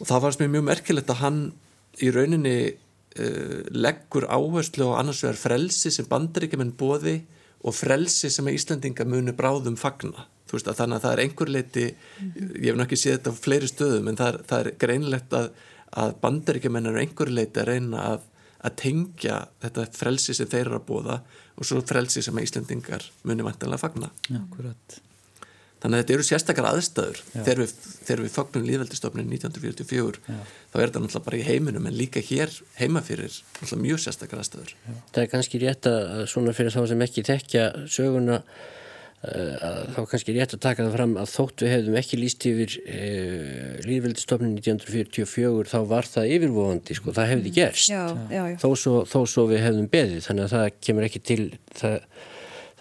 og 0.00 0.06
það 0.06 0.20
var 0.20 0.48
mjög 0.48 0.64
merkilegt 0.64 1.10
að 1.10 1.22
hann 1.22 1.52
í 2.00 2.10
rauninni 2.10 2.74
uh, 3.18 3.60
leggur 3.74 4.26
áherslu 4.28 4.90
á 4.92 5.00
annars 5.00 5.22
vegar 5.24 5.40
frelsi 5.40 5.92
sem 5.94 6.08
bandaríkjumenn 6.08 6.74
bóði 6.78 7.20
og 7.62 7.76
frelsi 7.76 8.30
sem 8.32 8.48
að 8.48 8.58
Íslandinga 8.58 9.06
muni 9.06 9.34
bráðum 9.36 9.78
fagna. 9.78 10.26
Veist, 10.52 10.68
þannig 10.68 10.98
að 10.98 11.04
það 11.04 11.12
er 11.14 11.20
einhver 11.22 11.48
leiti 11.48 11.84
ég 11.86 12.66
hef 12.66 12.74
náttúrulega 12.76 13.00
séð 13.00 13.14
þetta 13.14 13.30
á 13.32 13.40
fleiri 13.40 13.68
stöðum 13.70 14.10
en 14.10 14.18
það 14.18 14.28
er, 14.28 14.38
það 14.50 14.58
er 14.64 14.74
greinlegt 14.82 15.36
að, 15.38 15.46
að 16.02 16.12
bandaríkjumenn 16.24 16.90
er 16.90 16.98
einhver 17.00 17.32
leiti 17.32 17.62
að 17.62 17.70
reyna 17.70 18.02
að, 18.10 18.26
að 18.60 18.76
tengja 18.82 19.38
þetta 19.64 19.86
frelsi 19.96 20.36
sem 20.36 20.50
þeir 20.52 20.66
eru 20.66 20.76
að 20.76 20.84
bóða 20.90 21.16
og 21.56 21.68
svo 21.68 21.80
frelsi 21.88 22.24
sem 22.26 22.36
að 22.36 22.50
Íslandingar 22.50 23.08
muni 23.24 23.48
vantanlega 23.48 23.80
fagna. 23.80 24.12
Akkurat 24.42 25.00
Þannig 25.82 25.98
að 25.98 26.02
þetta 26.02 26.14
eru 26.14 26.26
sérstakar 26.26 26.66
aðstæður. 26.68 27.20
Þegar 27.32 27.60
við, 27.62 27.72
þegar 28.06 28.20
við 28.22 28.34
fagnum 28.36 28.66
líðveldistofnin 28.68 29.32
1944 29.34 30.20
Já. 30.22 30.36
þá 30.70 30.76
er 30.78 30.84
þetta 30.84 31.00
náttúrulega 31.02 31.26
bara 31.26 31.40
í 31.40 31.46
heiminum 31.48 31.88
en 31.90 31.96
líka 31.98 32.22
hér 32.22 32.52
heima 32.78 33.02
fyrir 33.02 33.40
mjög 33.82 34.04
sérstakar 34.04 34.42
aðstæður. 34.44 34.76
Já. 34.76 34.92
Það 35.16 35.24
er 35.24 35.32
kannski 35.32 35.62
rétt 35.64 35.90
að 35.90 36.22
svona 36.30 36.54
fyrir 36.54 36.76
þá 36.76 36.86
sem 36.92 37.02
ekki 37.08 37.26
tekja 37.26 37.64
söguna 37.90 38.38
uh, 38.38 39.82
þá 39.96 40.00
kannski 40.12 40.36
rétt 40.38 40.54
að 40.54 40.64
taka 40.68 40.86
það 40.86 40.96
fram 41.00 41.18
að 41.18 41.32
þótt 41.34 41.66
við 41.66 41.74
hefðum 41.74 41.98
ekki 42.04 42.20
líst 42.20 42.46
yfir 42.52 42.78
uh, 42.82 43.70
líðveldistofnin 43.88 44.54
1944 44.60 45.72
þá 45.74 45.78
var 45.90 46.10
það 46.14 46.36
yfirvofandi 46.36 47.00
sko, 47.00 47.16
það 47.18 47.32
hefði 47.34 47.56
gerst. 47.58 47.90
Já, 47.90 48.04
þó 48.62 48.68
svo, 48.78 49.00
þó 49.02 49.18
svo 49.26 49.50
við 49.50 49.66
hefðum 49.66 49.90
beðið. 49.90 50.22
Þannig 50.28 50.46
að 50.46 50.54
það 50.60 50.68
kemur 50.86 51.10
ekki 51.10 51.26
til 51.32 51.42
það 51.74 52.04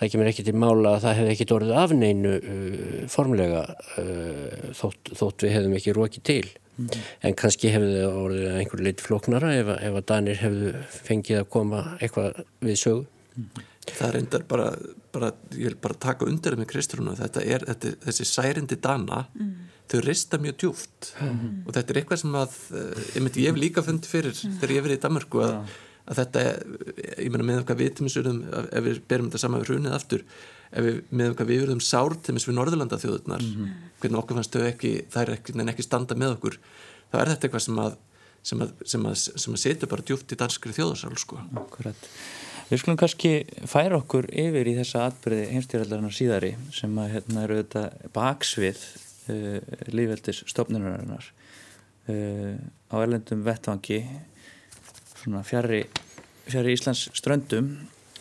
það 0.02 0.12
kemur 0.16 0.32
ekki 0.32 0.46
til 0.48 0.58
mála 0.58 0.96
að 0.96 1.06
það 1.06 1.18
hefði 1.20 1.34
ekki 1.36 1.48
orðið 1.56 1.80
afneinu 1.84 2.34
uh, 2.40 3.00
formlega 3.14 3.64
uh, 4.02 4.70
þótt, 4.82 5.14
þótt 5.22 5.46
við 5.46 5.56
hefðum 5.58 5.78
ekki 5.80 5.96
rókið 5.98 6.28
til. 6.32 6.44
Mm 6.82 7.10
en 7.28 7.36
kannski 7.38 7.70
hefði 7.70 8.06
orðið 8.08 8.56
einhver 8.58 8.82
lit 8.82 9.02
floknara 9.04 9.52
ef, 9.54 9.68
ef 9.76 9.98
að 10.00 10.06
Danir 10.10 10.40
hefðu 10.40 10.72
fengið 11.06 11.42
að 11.42 11.50
koma 11.54 11.82
eitthvað 12.00 12.40
við 12.64 12.80
sögu. 12.82 13.04
Mm. 13.36 13.68
Það 13.92 14.08
er 14.08 14.18
endar 14.20 14.46
bara, 14.50 14.66
bara 15.14 15.30
ég 15.58 15.68
vil 15.68 15.78
bara 15.84 16.00
taka 16.08 16.26
undir 16.30 16.58
með 16.58 16.72
Kristrúna 16.72 17.14
þetta 17.20 17.44
er 17.44 17.66
þetta, 17.68 17.94
þessi 18.08 18.28
særindi 18.30 18.80
Dana 18.82 19.26
mm 19.36 19.54
þau 19.92 20.02
rista 20.06 20.40
mjög 20.40 20.58
djúft 20.62 21.10
og 21.20 21.72
þetta 21.76 21.92
er 21.92 21.98
eitthvað 22.00 22.22
sem 22.22 22.36
að 22.40 22.54
ég, 22.72 23.18
myndi, 23.20 23.44
ég 23.44 23.52
hef 23.52 23.58
líka 23.60 23.84
fundið 23.84 24.14
fyrir 24.14 24.38
þegar 24.38 24.72
ég 24.72 24.80
hef 24.80 24.86
verið 24.86 25.00
í 25.00 25.02
Danmarku 25.04 25.42
að 25.44 25.58
að 26.06 26.22
þetta, 26.22 26.46
ég 27.18 27.32
meina 27.32 27.48
með 27.48 27.62
okkar 27.64 27.80
viðtímisurðum, 27.82 28.42
ef 28.72 28.86
við 28.88 29.02
berum 29.08 29.30
þetta 29.30 29.42
saman 29.44 29.62
við 29.62 29.72
hrunið 29.72 29.98
aftur, 29.98 30.24
ef 30.72 30.88
við 30.88 31.02
með 31.10 31.34
okkar 31.34 31.50
viðurðum 31.50 31.84
sártimis 31.84 32.48
við 32.48 32.58
Norðurlanda 32.58 33.00
þjóðurnar 33.02 33.44
mm 33.44 33.58
-hmm. 33.58 33.90
hvernig 34.02 34.22
okkur 34.22 34.40
fannst 34.40 34.56
þau 34.56 34.68
ekki 34.70 34.94
það 35.12 35.22
er 35.24 35.34
ekki, 35.36 35.58
ekki 35.74 35.86
standa 35.88 36.16
með 36.16 36.38
okkur 36.38 36.58
þá 37.12 37.18
er 37.22 37.34
þetta 37.34 37.48
eitthvað 37.48 37.66
sem 37.68 37.84
að 37.86 38.00
sem 38.42 38.62
að, 38.64 38.72
sem 38.90 39.04
að, 39.06 39.18
sem 39.44 39.54
að 39.54 39.62
setja 39.62 39.90
bara 39.90 40.06
djúft 40.06 40.34
í 40.34 40.38
danskri 40.40 40.74
þjóðarsál 40.76 41.18
sko. 41.22 41.42
Akkurat. 41.62 42.08
Við 42.72 42.82
skulum 42.82 42.98
kannski 43.02 43.32
færa 43.68 44.00
okkur 44.00 44.30
yfir 44.32 44.70
í 44.72 44.78
þessa 44.78 45.06
atbyrði 45.10 45.48
heimstýraldarinnar 45.52 46.16
síðari 46.16 46.52
sem 46.74 47.00
að 47.04 47.16
hérna 47.18 47.46
eru 47.46 47.58
þetta 47.60 48.12
baksvið 48.16 48.84
uh, 49.34 49.58
lífveldis 49.92 50.44
stofnunarinnar 50.50 51.28
uh, 51.28 52.56
á 52.90 52.96
erlendum 53.02 53.44
vettvangi 53.44 54.00
svona 55.22 55.44
fjari, 55.48 55.86
fjari 56.50 56.76
Íslands 56.76 57.08
ströndum 57.18 57.72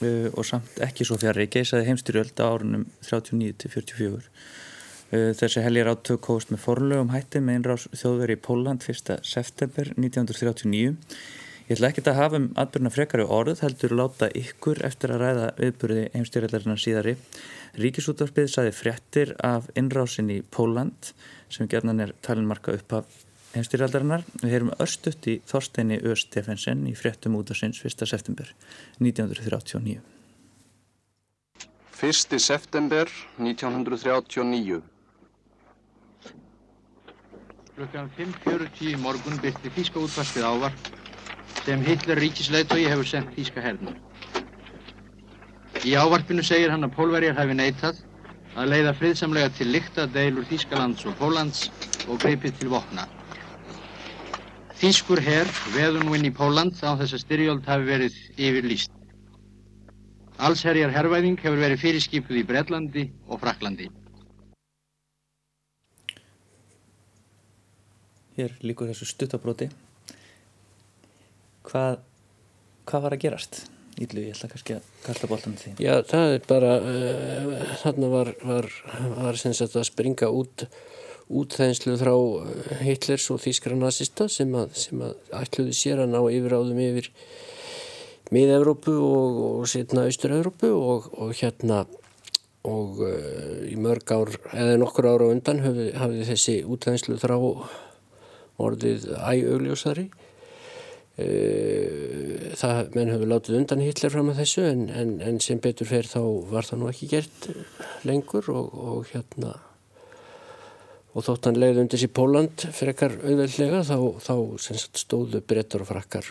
uh, 0.04 0.28
og 0.34 0.46
samt 0.46 0.80
ekki 0.84 1.06
svo 1.08 1.18
fjari 1.20 1.48
geisaði 1.52 1.88
heimstyrjöld 1.90 2.40
á 2.40 2.46
árunum 2.46 2.86
39-44 3.06 4.08
uh, 4.12 5.30
þessi 5.40 5.64
helgir 5.64 5.92
átök 5.92 6.30
hóst 6.30 6.52
með 6.52 6.64
forlögum 6.66 7.12
hætti 7.14 7.42
með 7.44 7.60
einrás 7.60 7.86
þjóðveri 7.92 8.38
í 8.38 8.42
Póland 8.48 8.88
1. 8.88 9.14
september 9.26 9.94
1939 9.96 10.96
Ég 11.70 11.76
ætla 11.78 11.92
ekki 11.92 12.02
að 12.10 12.16
hafa 12.18 12.38
um 12.40 12.46
atbyrna 12.58 12.90
frekari 12.90 13.24
orð, 13.30 13.60
heldur 13.62 13.92
láta 13.94 14.26
ykkur 14.34 14.80
eftir 14.88 15.12
að 15.14 15.20
ræða 15.22 15.44
viðburði 15.54 16.00
heimstyrjaldarinnar 16.16 16.80
síðari. 16.82 17.12
Ríkisútvarpið 17.78 18.48
saði 18.50 18.72
fréttir 18.74 19.30
af 19.46 19.68
innrásin 19.78 20.32
í 20.34 20.40
Póland 20.42 21.12
sem 21.46 21.70
gerðan 21.70 22.02
er 22.02 22.10
talinmarka 22.26 22.74
upp 22.74 22.96
af 22.98 23.20
heimstyrjaldarinnar. 23.54 24.24
Við 24.42 24.54
heyrum 24.54 24.72
örstuðt 24.78 25.28
í 25.30 25.36
Þorsteini 25.50 26.00
Ö. 26.02 26.14
Stefensen 26.18 26.86
í 26.90 26.94
fréttum 26.98 27.36
út 27.38 27.50
af 27.52 27.60
sinns 27.60 27.82
1. 27.84 28.06
september 28.06 28.52
1939. 29.00 30.00
1. 32.00 32.38
september 32.40 33.10
1939 33.36 34.80
Klukkan 37.80 38.08
5.40 38.16 38.90
í 38.90 38.96
morgun 39.00 39.38
byrti 39.40 39.72
Þíska 39.72 40.00
útvarpið 40.04 40.46
ávarp 40.48 40.88
sem 41.64 41.84
Hitler 41.84 42.20
ríkisleitói 42.20 42.86
hefur 42.88 43.08
sendt 43.08 43.32
Þíska 43.36 43.62
hernum. 43.64 43.96
Í 45.84 45.94
ávarpinu 45.96 46.44
segir 46.44 46.72
hann 46.72 46.84
að 46.84 46.96
pólverjar 46.96 47.38
hefði 47.38 47.56
neitað 47.56 48.02
að 48.56 48.72
leiða 48.74 48.96
friðsamlega 48.98 49.52
til 49.56 49.70
lykta 49.72 50.04
deilur 50.12 50.48
Þískalands 50.48 51.06
og 51.08 51.16
Póllands 51.20 51.68
og 52.08 52.20
greipið 52.20 52.58
til 52.60 52.72
vopna. 52.72 53.06
Þýskur 54.80 55.20
herr 55.20 55.48
veður 55.74 56.06
nú 56.06 56.14
inn 56.16 56.24
í 56.24 56.32
Póland 56.32 56.78
á 56.80 56.96
þess 56.96 57.12
að 57.12 57.20
styrjöld 57.20 57.66
hafi 57.68 57.84
verið 57.84 58.14
yfirlýst. 58.40 58.92
Allsherjar 60.40 60.94
herrvæðing 60.94 61.36
hefur 61.42 61.60
verið 61.60 61.82
fyrirskipuð 61.82 62.38
í 62.40 62.44
Breitlandi 62.48 63.02
og 63.28 63.42
Fraklandi. 63.42 63.90
Hér 68.38 68.54
líkur 68.64 68.88
þessu 68.88 69.10
stuttabróti. 69.10 69.68
Hvað, 71.68 72.00
hvað 72.88 73.04
var 73.04 73.18
að 73.18 73.24
gerast? 73.26 73.60
Íllu, 74.00 74.22
ég 74.24 74.32
ætla 74.32 74.48
kannski 74.54 74.78
að 74.78 74.86
kasta 75.04 75.28
bóltan 75.28 75.60
því. 75.60 75.74
Já, 75.84 75.98
það 76.08 76.38
er 76.38 76.48
bara, 76.48 76.72
uh, 76.80 77.74
þarna 77.82 78.10
var, 78.14 78.32
var, 78.48 78.70
var 79.18 79.44
sem 79.44 79.52
sagt 79.52 79.76
að 79.76 79.90
springa 79.90 80.32
út 80.32 80.70
útþæðinslu 81.30 81.94
frá 82.00 82.14
eh, 82.14 82.82
Hitlers 82.88 83.28
og 83.30 83.40
þýskra 83.44 83.78
nazista 83.78 84.26
sem 84.30 84.50
að, 84.58 84.74
sem 84.78 85.02
að 85.04 85.14
ætluði 85.42 85.76
sér 85.76 86.02
að 86.04 86.12
ná 86.14 86.20
yfiráðum 86.26 86.82
yfir 86.82 87.10
mið-Európu 88.34 88.94
og, 88.94 89.40
og 89.60 89.70
setna 89.70 90.06
Austur-Európu 90.08 90.70
og, 90.74 91.10
og 91.18 91.34
hérna 91.38 91.84
og 92.68 92.98
uh, 93.00 93.60
í 93.64 93.76
mörg 93.81 94.10
ár 94.12 94.35
eða 94.52 94.81
nokkur 94.81 95.08
ára 95.08 95.31
undan 95.33 95.62
hafði, 95.64 95.87
hafði 95.96 96.26
þessi 96.28 96.56
útþæðinslu 96.68 97.16
frá 97.22 97.37
orðið 98.60 99.06
æaugljósari 99.16 100.10
uh, 100.10 101.24
eh, 101.24 102.50
það 102.60 102.92
menn 102.98 103.14
hafði 103.14 103.31
látið 103.33 103.58
undan 103.62 103.87
Hitler 103.87 104.12
fram 104.12 104.28
að 104.35 104.42
þessu 104.42 104.66
en, 104.68 104.85
en, 104.92 105.16
en 105.24 105.40
sem 105.40 105.62
betur 105.62 105.88
fer 105.88 106.10
þá 106.10 106.20
var 106.52 106.68
það 106.68 106.83
nú 106.83 106.92
ekki 106.92 107.10
gert 107.14 107.50
lengur 108.04 108.52
og, 108.52 108.76
og 108.76 109.10
hérna 109.14 109.56
og 111.11 111.27
þótt 111.27 111.48
hann 111.48 111.58
leiði 111.58 111.85
undir 111.85 112.00
sér 112.00 112.13
Póland 112.15 112.67
frekar 112.77 113.17
auðveldlega 113.19 113.83
þá, 113.87 113.96
þá 114.23 114.35
sagt, 114.63 115.00
stóðu 115.02 115.42
brettur 115.42 115.85
og 115.85 115.90
frakkar 115.90 116.29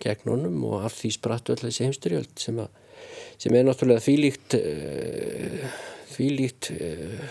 gegn 0.00 0.32
honum 0.32 0.64
og 0.68 0.86
af 0.88 0.96
því 0.98 1.12
sprattu 1.16 1.54
alltaf 1.54 1.70
þessi 1.70 1.86
heimstyrjöld 1.86 2.34
sem, 2.40 2.58
sem 3.40 3.56
er 3.56 3.68
náttúrulega 3.68 4.04
þvílíkt 4.04 4.56
uh, 4.60 5.78
þvílíkt 6.14 6.72
uh, 6.76 7.30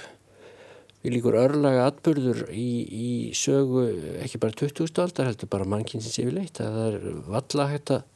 þvílíkur 1.00 1.38
örlaga 1.40 1.88
atbyrður 1.90 2.48
í, 2.52 2.70
í 2.86 3.10
sögu 3.38 3.86
ekki 4.24 4.42
bara 4.42 4.58
20. 4.58 4.90
aldar 5.04 5.30
heldur 5.30 5.52
bara 5.52 5.68
mannkynsins 5.70 6.20
yfirleitt 6.22 6.60
það 6.60 6.80
er 6.88 6.98
valla 7.30 7.70
hægt 7.72 7.94
að 7.96 8.08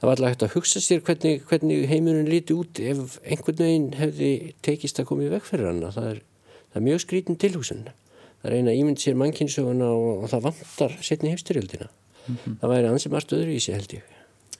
það 0.00 0.08
var 0.08 0.14
alltaf 0.14 0.32
hægt 0.32 0.44
að 0.46 0.54
hugsa 0.56 0.80
sér 0.80 1.04
hvernig, 1.04 1.44
hvernig 1.48 1.86
heimurinn 1.90 2.30
líti 2.30 2.56
út 2.56 2.80
ef 2.80 3.18
einhvern 3.20 3.60
veginn 3.60 3.88
hefði 3.98 4.32
tekist 4.64 5.00
að 5.00 5.10
koma 5.10 5.26
í 5.26 5.32
veg 5.32 5.44
fyrir 5.44 5.68
hana 5.68 5.92
það 5.92 6.10
er, 6.14 6.22
það 6.70 6.80
er 6.80 6.86
mjög 6.88 7.04
skrítin 7.04 7.40
tilhugsun 7.40 7.84
það 7.90 8.48
er 8.50 8.56
eina 8.56 8.76
ímynd 8.76 9.02
sér 9.02 9.18
mannkynsöguna 9.20 9.90
og, 9.92 10.24
og 10.24 10.32
það 10.32 10.48
vantar 10.48 10.96
setni 11.02 11.34
hefstyrjöldina 11.34 11.90
mm 11.90 12.36
-hmm. 12.36 12.58
það 12.60 12.74
væri 12.74 12.90
ansið 12.94 13.12
margt 13.12 13.32
öðru 13.32 13.54
í 13.54 13.60
sig 13.60 13.74
held 13.74 13.94
ég 13.98 14.02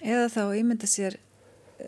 Eða 0.01 0.29
þá 0.33 0.45
ímynda 0.57 0.87
sér 0.89 1.19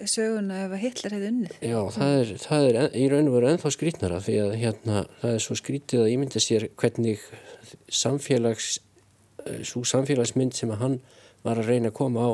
söguna 0.08 0.64
ef 0.66 0.72
að 0.72 0.82
Hitler 0.82 1.14
hefði 1.16 1.28
unnið. 1.32 1.54
Já, 1.60 1.78
það 1.94 2.14
er, 2.20 2.32
það 2.42 2.66
er 2.68 2.96
í 2.96 3.08
raun 3.12 3.28
og 3.28 3.36
veru 3.36 3.48
ennþá 3.50 3.70
skrítnara 3.70 4.20
því 4.24 4.36
að 4.44 4.54
hérna, 4.60 5.04
það 5.20 5.36
er 5.36 5.44
svo 5.44 5.56
skrítið 5.58 6.04
að 6.04 6.12
ímynda 6.12 6.42
sér 6.42 6.68
hvernig 6.80 7.24
samfélags 7.88 8.80
svo 9.66 9.82
samfélagsmynd 9.88 10.54
sem 10.56 10.70
að 10.74 10.84
hann 10.84 10.98
var 11.42 11.58
að 11.58 11.72
reyna 11.72 11.90
að 11.90 11.98
koma 11.98 12.28
á 12.28 12.30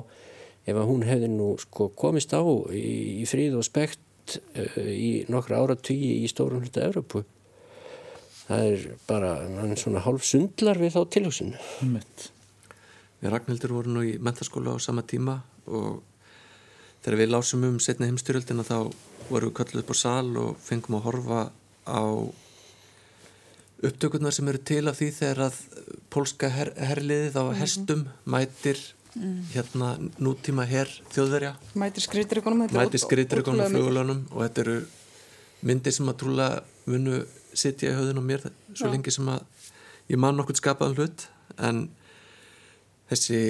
ef 0.68 0.76
að 0.76 0.88
hún 0.90 1.06
hefði 1.08 1.30
nú 1.32 1.48
sko 1.62 1.88
komist 1.96 2.34
á 2.36 2.42
í, 2.74 3.22
í 3.22 3.26
fríð 3.28 3.58
og 3.60 3.66
spekt 3.66 4.36
uh, 4.36 4.78
í 4.84 5.24
nokkra 5.32 5.62
áratugji 5.62 6.18
í 6.24 6.28
stórum 6.30 6.64
hluta 6.64 6.84
Európu 6.84 7.24
það 8.48 8.66
er 8.72 8.88
bara 9.08 9.32
hann 9.60 9.76
svona 9.80 10.02
hálf 10.04 10.26
sundlar 10.26 10.80
við 10.80 10.96
þá 10.96 11.00
tilhugsun. 11.14 11.54
Við 13.18 13.32
Ragnhildur 13.34 13.74
vorum 13.74 13.98
nú 13.98 14.04
í 14.06 14.16
mentaskóla 14.22 14.76
á 14.76 14.78
sama 14.80 15.02
tíma 15.02 15.40
og 15.66 16.02
þegar 17.04 17.18
við 17.20 17.32
lásum 17.34 17.64
um 17.68 17.78
setna 17.82 18.08
heimstyrjöldina 18.08 18.66
þá 18.66 18.90
vorum 19.28 19.50
við 19.50 19.56
kölluð 19.58 19.82
upp 19.82 19.92
á 19.92 19.96
sal 19.98 20.28
og 20.40 20.60
fengum 20.64 20.98
að 20.98 21.08
horfa 21.08 21.40
á 21.88 22.02
upptökurnar 23.88 24.34
sem 24.34 24.48
eru 24.50 24.60
til 24.66 24.84
af 24.90 24.98
því 24.98 25.08
þegar 25.18 25.42
að 25.48 25.58
pólska 26.10 26.50
her 26.50 26.72
herliðið 26.78 27.36
á 27.38 27.44
hestum 27.60 28.06
mætir 28.26 28.80
mm. 29.14 29.36
hérna 29.52 29.92
nútíma 30.18 30.66
her 30.66 30.90
þjóðverja. 31.14 31.52
Mætir 31.78 32.06
skriðdregunum 32.06 32.64
og 32.66 34.32
og 34.32 34.40
þetta 34.46 34.64
eru 34.64 34.78
myndir 35.68 35.94
sem 35.94 36.10
að 36.10 36.18
trúla 36.22 36.48
munu 36.86 37.22
sitja 37.58 37.92
í 37.92 37.96
höðun 37.96 38.20
og 38.22 38.26
mér 38.28 38.44
svo 38.72 38.88
Já. 38.88 38.92
lengi 38.92 39.14
sem 39.14 39.28
að 39.32 39.42
ég 40.08 40.20
man 40.20 40.38
nokkur 40.38 40.58
skapaðan 40.58 40.96
hlut 40.98 41.26
en 41.58 41.86
þessi 43.10 43.40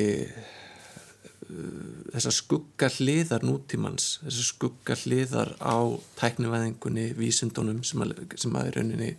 uh, 1.49 2.07
þessar 2.15 2.37
skugga 2.39 2.91
hliðar 2.97 3.47
nútímans 3.47 4.17
þessar 4.25 4.49
skugga 4.53 4.99
hliðar 5.03 5.55
á 5.63 5.77
tæknivæðingunni, 6.21 7.13
vísundunum 7.19 7.85
sem 7.87 8.03
að, 8.07 8.17
sem 8.37 8.59
að 8.59 8.71
er 8.71 8.81
rauninni 8.81 9.13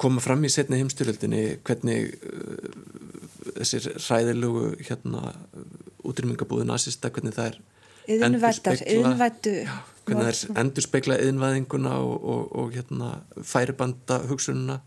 koma 0.00 0.22
fram 0.24 0.44
í 0.48 0.52
setni 0.52 0.80
heimstyrjöldinni 0.80 1.44
hvernig 1.66 2.14
uh, 2.24 2.70
þessir 3.58 3.90
ræðilugu 4.06 4.72
hérna, 4.86 5.34
útrýmingabúðu 6.06 6.64
nazista, 6.68 7.10
hvernig 7.12 7.36
það 7.36 7.52
er 7.52 7.60
yðinvættu 8.10 9.54
hvernig 10.10 10.26
það 10.26 10.50
er 10.50 10.60
endur 10.64 10.86
speikla 10.86 11.18
yðinvæðinguna 11.22 11.94
og, 12.02 12.12
og, 12.34 12.42
og 12.60 12.74
hérna, 12.76 13.10
færibanda 13.46 14.20
hugsununa 14.30 14.80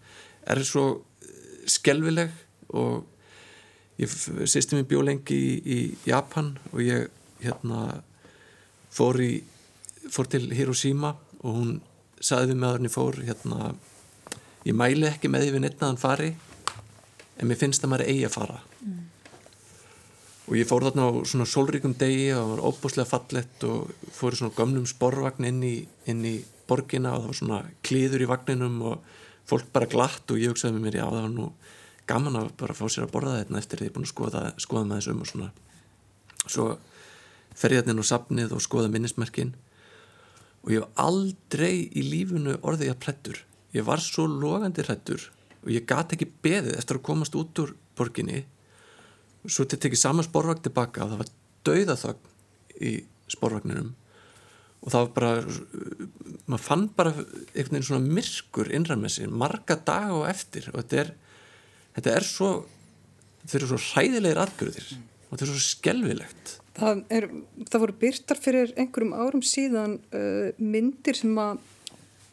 er 0.49 0.63
svo 0.67 0.85
skelvileg 1.69 2.31
og 2.73 3.05
ég 4.01 4.11
sýsti 4.49 4.77
mér 4.77 4.89
bjólengi 4.89 5.37
í, 5.37 5.49
í 5.63 5.79
Japan 6.09 6.53
og 6.71 6.81
ég 6.83 7.07
hérna 7.43 8.01
fór 8.93 9.19
í 9.23 9.31
fór 10.11 10.29
til 10.29 10.49
Hiroshima 10.51 11.13
og 11.43 11.57
hún 11.57 11.73
saði 12.23 12.51
við 12.51 12.59
með 12.59 12.69
að 12.69 12.77
henni 12.77 12.93
fór 12.93 13.19
hérna 13.23 13.73
ég 14.67 14.75
mæli 14.77 15.07
ekki 15.09 15.31
með 15.31 15.45
því 15.45 15.55
við 15.55 15.63
neittnaðan 15.65 16.01
fari 16.01 16.33
en 17.39 17.49
mér 17.49 17.59
finnst 17.59 17.83
að 17.83 17.93
maður 17.93 18.09
eigi 18.11 18.27
að 18.27 18.35
fara. 18.35 18.59
Mm. 18.83 18.92
Og 20.43 20.55
ég 20.59 20.67
fór 20.67 20.85
þarna 20.87 21.07
á 21.07 21.11
svona 21.29 21.47
sólríkum 21.47 21.95
degi 21.99 22.31
og 22.35 22.39
það 22.41 22.49
var 22.51 22.63
óbúslega 22.67 23.09
fallett 23.09 23.65
og 23.67 23.93
fór 24.11 24.35
í 24.35 24.39
svona 24.41 24.55
gömnum 24.57 24.87
sporvagn 24.89 25.47
inn 25.47 25.61
í, 25.63 25.75
inn 26.11 26.25
í 26.27 26.35
borgina 26.67 27.13
og 27.15 27.23
það 27.23 27.29
var 27.29 27.39
svona 27.39 27.61
klíður 27.85 28.25
í 28.25 28.29
vagninum 28.31 28.81
og 28.91 29.13
fólk 29.49 29.71
bara 29.75 29.89
glatt 29.91 30.31
og 30.31 30.41
ég 30.41 30.51
hugsaði 30.51 30.77
með 30.77 30.87
mér 30.87 30.99
já 30.99 31.05
það 31.05 31.21
var 31.21 31.33
nú 31.37 31.47
gaman 32.09 32.39
að 32.41 32.51
bara 32.59 32.75
fá 32.75 32.83
sér 32.87 33.07
að 33.07 33.13
borða 33.15 33.37
þetta 33.39 33.61
eftir 33.61 33.79
því 33.79 33.87
ég 33.87 33.91
er 33.91 33.95
búin 33.95 34.07
að 34.07 34.11
skoða, 34.11 34.43
skoða 34.59 34.87
með 34.89 34.99
þessum 34.99 35.23
og 35.23 35.29
svona. 35.31 35.49
Svo 36.43 36.65
fer 37.55 37.71
ég 37.71 37.79
hérna 37.79 37.95
inn 37.95 38.03
á 38.03 38.11
sapnið 38.11 38.55
og 38.57 38.63
skoða 38.63 38.91
minnismerkin. 38.91 39.53
Og 40.63 40.73
ég 40.73 40.83
hef 40.83 41.03
aldrei 41.03 41.87
í 41.87 42.03
lífunu 42.03 42.57
orðið 42.59 42.91
að 42.91 43.01
plettur 43.03 43.43
ég 43.73 43.85
var 43.85 44.01
svo 44.01 44.25
logandi 44.29 44.85
hrættur 44.85 45.29
og 45.63 45.71
ég 45.73 45.85
gati 45.89 46.17
ekki 46.17 46.29
beðið 46.45 46.77
eftir 46.77 46.99
að 46.99 47.07
komast 47.07 47.35
út 47.37 47.61
úr 47.63 47.73
borginni 47.97 48.43
svo 49.47 49.65
til 49.67 49.79
tekja 49.81 50.05
saman 50.05 50.27
sporvagn 50.27 50.63
tilbaka 50.63 51.03
og 51.03 51.13
það 51.13 51.23
var 51.23 51.33
dauðaþögn 51.67 52.31
í 52.83 52.93
sporvagninum. 53.31 53.91
Og 54.83 54.91
það 54.91 55.05
var 55.05 55.11
bara 55.15 55.33
maður 56.51 56.63
fann 56.63 56.87
bara 56.95 57.13
einhvern 57.15 57.77
veginn 57.77 57.85
svona 57.87 58.15
myrkur 58.17 58.71
innræð 58.75 58.99
með 58.99 59.13
sér, 59.15 59.35
marga 59.43 59.77
daga 59.79 60.17
og 60.17 60.25
eftir. 60.27 60.67
Og 60.73 60.81
þetta 60.81 61.03
er 61.05 61.13
þetta 61.95 62.17
er 62.17 62.27
svo 62.27 62.49
þetta 63.43 63.57
eru 63.59 63.69
svo 63.71 63.79
hræðilegir 63.91 64.41
atbyrðir 64.43 64.91
og 64.97 65.31
þetta 65.33 65.45
er 65.45 65.53
svo 65.53 65.63
skelvilegt 65.69 66.59
Það, 66.73 67.03
er, 67.13 67.25
það 67.69 67.81
voru 67.83 67.93
byrtar 68.01 68.39
fyrir 68.41 68.71
einhverjum 68.81 69.11
árum 69.13 69.43
síðan 69.45 69.99
uh, 70.09 70.47
myndir 70.57 71.19
sem 71.19 71.35
að 71.37 71.59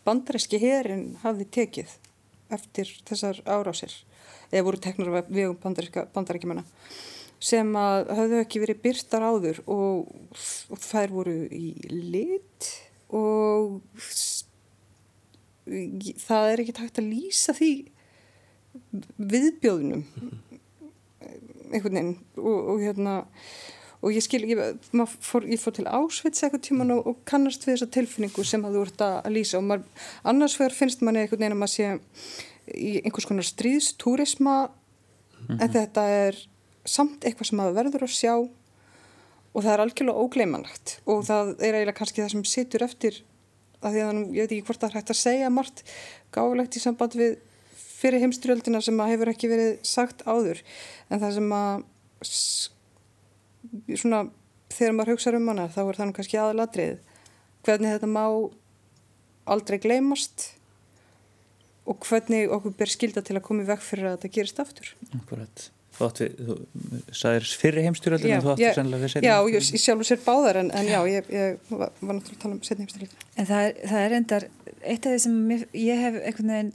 bandaræski 0.06 0.56
herin 0.62 1.18
hafði 1.20 1.44
tekið 1.58 1.92
eftir 2.56 2.88
þessar 3.04 3.42
árásir 3.44 3.92
eða 4.50 4.66
voru 4.66 4.82
teknar 4.82 5.24
við 5.28 5.54
bandarækjumanna 5.62 6.66
sem 7.40 7.70
að 7.80 8.10
hafðu 8.18 8.42
ekki 8.42 8.60
verið 8.60 8.82
byrtar 8.84 9.24
áður 9.24 9.62
og, 9.64 10.10
og 10.68 10.82
þær 10.84 11.14
voru 11.14 11.36
í 11.48 11.72
lit 11.88 12.68
og 13.16 13.80
það 16.20 16.52
er 16.52 16.62
ekki 16.62 16.76
takt 16.76 17.00
að 17.00 17.10
lýsa 17.14 17.54
því 17.56 17.72
viðbjóðunum 19.16 20.04
einhvern 21.70 21.96
veginn 21.96 22.16
og, 22.36 22.58
og 22.74 22.82
hérna 22.82 23.16
og 24.00 24.14
ég 24.16 24.24
skil, 24.24 24.42
ég 24.48 24.60
fór, 25.20 25.44
ég 25.44 25.60
fór 25.60 25.74
til 25.76 25.86
Ásvits 25.88 26.44
eitthvað 26.44 26.64
tíman 26.70 26.94
og, 26.94 27.02
og 27.10 27.18
kannast 27.28 27.66
við 27.66 27.76
þessa 27.76 27.90
tilfinningu 27.96 28.44
sem 28.48 28.62
það 28.64 28.78
þú 28.78 28.84
ert 28.86 29.04
að 29.04 29.34
lýsa 29.36 29.58
og 29.60 29.66
maður, 29.68 30.06
annars 30.32 30.56
vegar 30.60 30.76
finnst 30.76 31.04
manni 31.04 31.24
einhvern 31.24 31.42
veginn 31.42 31.56
að 31.56 31.60
maður 31.60 31.74
sé 31.74 31.90
í 32.74 33.00
einhvers 33.04 33.28
konar 33.28 33.46
stríðstúrisma 33.46 34.56
mm 34.66 34.70
-hmm. 34.70 35.58
en 35.60 35.68
mhm. 35.68 35.74
þetta 35.76 36.06
er 36.08 36.40
samt 36.84 37.24
eitthvað 37.24 37.46
sem 37.50 37.58
maður 37.58 37.78
verður 37.80 38.06
að 38.06 38.16
sjá 38.16 38.34
og 39.50 39.64
það 39.64 39.72
er 39.72 39.82
algjörlega 39.84 40.22
ógleimanlegt 40.24 41.00
og 41.06 41.24
það 41.26 41.54
er 41.58 41.74
eiginlega 41.74 41.98
kannski 41.98 42.22
það 42.22 42.32
sem 42.34 42.44
situr 42.44 42.82
eftir 42.86 43.22
að 43.80 43.94
því 43.94 44.02
að 44.04 44.18
ég 44.36 44.42
veit 44.42 44.52
ekki 44.52 44.66
hvort 44.68 44.80
það 44.80 44.90
er 44.90 44.98
hægt 44.98 45.10
að 45.10 45.22
segja 45.22 45.50
margt 45.50 45.84
gáðilegt 46.34 46.76
í 46.76 46.82
samband 46.82 47.16
við 47.18 47.38
fyrir 48.00 48.22
heimstrjöldina 48.22 48.80
sem 48.84 49.00
að 49.00 49.12
hefur 49.14 49.32
ekki 49.32 49.50
verið 49.50 49.72
sagt 49.86 50.22
áður 50.28 50.62
en 51.10 51.20
það 51.20 51.34
sem 51.38 51.52
að 51.56 51.82
svona 54.00 54.22
þegar 54.70 54.96
maður 54.96 55.12
hugsa 55.14 55.34
um 55.36 55.50
hana 55.50 55.68
þá 55.72 55.82
er 55.82 55.98
það 55.98 56.14
kannski 56.18 56.40
aðaladrið 56.40 56.96
hvernig 57.66 57.94
þetta 57.96 58.10
má 58.10 58.24
aldrei 59.50 59.78
gleymast 59.82 60.59
og 61.90 62.06
hvernig 62.06 62.46
okkur 62.54 62.74
ber 62.78 62.90
skilda 62.90 63.22
til 63.26 63.36
að 63.38 63.44
koma 63.48 63.64
í 63.64 63.68
vekk 63.68 63.84
fyrir 63.84 64.10
að 64.10 64.16
þetta 64.16 64.34
gerist 64.36 64.62
aftur. 64.62 64.90
Akkurat. 65.18 65.70
Þú 66.00 66.06
átti, 66.06 66.26
þú 66.38 66.54
sagðir 67.12 67.48
fyrir 67.60 67.84
heimstyrjöldinu 67.84 68.36
en 68.36 68.44
þú 68.44 68.52
átti 68.54 68.68
sannlega 68.76 69.02
við 69.02 69.10
setni 69.12 69.26
Já, 69.26 69.34
ég, 69.50 69.66
ég 69.74 69.82
sjálfur 69.82 70.08
sér 70.08 70.20
báðar 70.24 70.58
en, 70.62 70.70
en 70.78 70.86
já, 70.88 71.00
ég, 71.10 71.26
ég 71.34 71.58
var, 71.68 71.90
var 71.98 72.16
náttúrulega 72.16 72.38
að 72.38 72.44
tala 72.44 72.56
um 72.56 72.62
setni 72.64 72.86
heimstyrjöldinu 72.86 73.26
En 73.34 73.48
það 73.50 73.66
er, 73.66 73.74
það 73.90 74.04
er 74.04 74.14
endar, 74.20 74.46
eitt 74.78 75.08
af 75.10 75.12
því 75.12 75.18
sem 75.26 75.36
ég, 75.52 75.66
ég 75.82 76.00
hef 76.00 76.16
einhvern 76.22 76.54
veginn, 76.54 76.72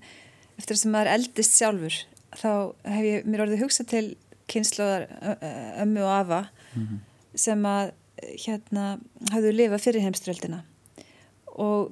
eftir 0.61 0.79
sem 0.81 0.93
maður 0.93 1.11
eldist 1.15 1.57
sjálfur, 1.57 1.97
þá 2.35 2.51
hef 2.91 3.07
ég 3.07 3.31
mér 3.31 3.45
orðið 3.47 3.65
hugsað 3.65 3.89
til 3.95 4.05
kynnslóðar 4.51 5.07
ömmu 5.81 6.05
og 6.05 6.13
afa 6.19 6.41
mm 6.43 6.85
-hmm. 6.85 7.01
sem 7.47 7.65
að 7.71 7.95
hérna 8.45 8.85
hafðu 9.31 9.55
lifað 9.55 9.85
fyrir 9.87 10.05
heimströldina 10.05 10.61
og 11.55 11.91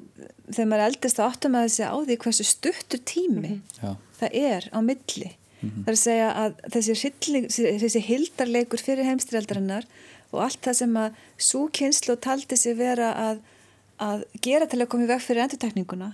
þegar 0.49 0.69
maður 0.69 0.85
eldist 0.89 1.19
þá 1.19 1.23
áttum 1.25 1.55
að 1.55 1.67
þessi 1.67 1.85
á 1.87 1.95
því 2.03 2.17
hversu 2.23 2.45
stuttur 2.47 3.01
tími 3.07 3.53
mm 3.55 3.61
-hmm. 3.79 3.95
það 4.19 4.35
er 4.39 4.69
á 4.75 4.79
milli 4.81 5.29
mm 5.29 5.69
-hmm. 5.69 5.83
það 5.83 5.91
er 5.91 5.97
að 5.97 6.05
segja 6.07 6.29
að 6.43 6.51
þessi, 6.73 6.93
hilling, 7.03 7.47
þessi 7.83 8.01
hildarleikur 8.09 8.81
fyrir 8.81 9.07
heimströldarinnar 9.07 9.87
og 10.31 10.43
allt 10.43 10.61
það 10.65 10.75
sem 10.81 10.97
að 10.97 11.15
svo 11.37 11.67
kynslu 11.67 12.15
taldi 12.15 12.57
sig 12.57 12.77
vera 12.77 13.13
að, 13.29 13.39
að 13.99 14.25
gera 14.41 14.65
til 14.65 14.81
að 14.81 14.89
koma 14.89 15.03
í 15.03 15.07
veg 15.13 15.21
fyrir 15.21 15.43
endurtekninguna 15.45 16.13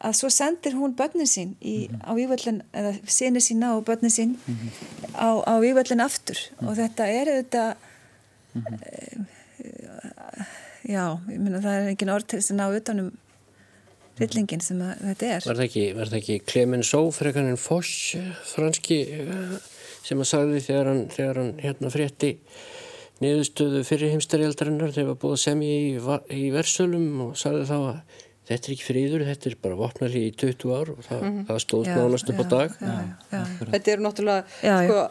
að 0.00 0.16
svo 0.16 0.30
sendir 0.32 0.72
hún 0.78 0.96
börnin 0.96 1.28
sín 1.28 1.56
í, 1.60 1.88
mm 1.88 1.96
-hmm. 1.96 2.04
á 2.08 2.10
vývöldin, 2.16 2.62
eða 2.72 2.92
sinni 3.04 3.40
sína 3.40 3.76
og 3.76 3.84
börnin 3.84 4.10
sín 4.10 4.38
mm 4.46 4.56
-hmm. 4.56 4.70
á, 5.14 5.28
á 5.44 5.54
vývöldin 5.60 6.00
aftur 6.00 6.38
mm 6.38 6.56
-hmm. 6.56 6.68
og 6.70 6.76
þetta 6.76 7.04
er 7.06 7.26
þetta 7.26 7.74
mhm. 8.54 8.78
Já, 10.90 11.04
ég 11.30 11.40
minna 11.40 11.62
það 11.64 11.76
er 11.78 11.90
engin 11.94 12.14
orð 12.14 12.30
til 12.30 12.40
þess 12.40 12.54
að 12.54 12.60
ná 12.60 12.78
utanum 12.80 13.10
rillingin 14.20 14.64
sem 14.64 14.80
þetta 14.80 15.30
er 15.36 15.46
Var 15.46 15.60
það 15.60 15.66
ekki, 15.66 15.84
ekki 16.20 16.38
Clemenceau 16.48 17.10
fyrir 17.14 17.40
einhvern 17.40 17.60
Foch 17.60 17.92
franski 18.52 19.00
eh, 19.16 19.56
sem 20.04 20.20
að 20.20 20.30
sagði 20.32 20.64
þegar 20.66 20.92
hann, 20.92 21.02
þegar 21.14 21.42
hann 21.42 21.52
hérna 21.62 21.92
frétti 21.94 22.34
niðurstöðu 23.20 23.84
fyrir 23.84 24.14
heimstarialdarinnar 24.14 24.94
þegar 24.96 25.12
var 25.12 25.22
búið 25.22 25.36
að 25.36 25.44
semja 25.44 25.78
í, 25.78 25.94
í 26.40 26.50
versölum 26.54 27.08
og 27.26 27.38
sagði 27.40 27.66
þá 27.68 27.76
að 27.78 28.18
þetta 28.50 28.66
er 28.66 28.74
ekki 28.74 28.86
friður, 28.86 29.24
þetta 29.28 29.50
er 29.50 29.56
bara 29.62 29.78
vopnarlið 29.78 30.24
í 30.26 30.30
20 30.40 30.72
ár 30.74 30.88
og 30.94 31.02
það, 31.06 31.20
mm 31.20 31.28
-hmm. 31.28 31.44
það 31.46 31.60
stóðst 31.64 31.90
nánast 31.94 32.32
upp 32.32 32.40
á 32.40 32.46
dag. 32.50 32.72
Já, 32.80 32.94
já, 33.30 33.42
þetta 33.60 33.92
eru 33.92 34.06
náttúrulega, 34.06 34.42
sko, 34.58 35.04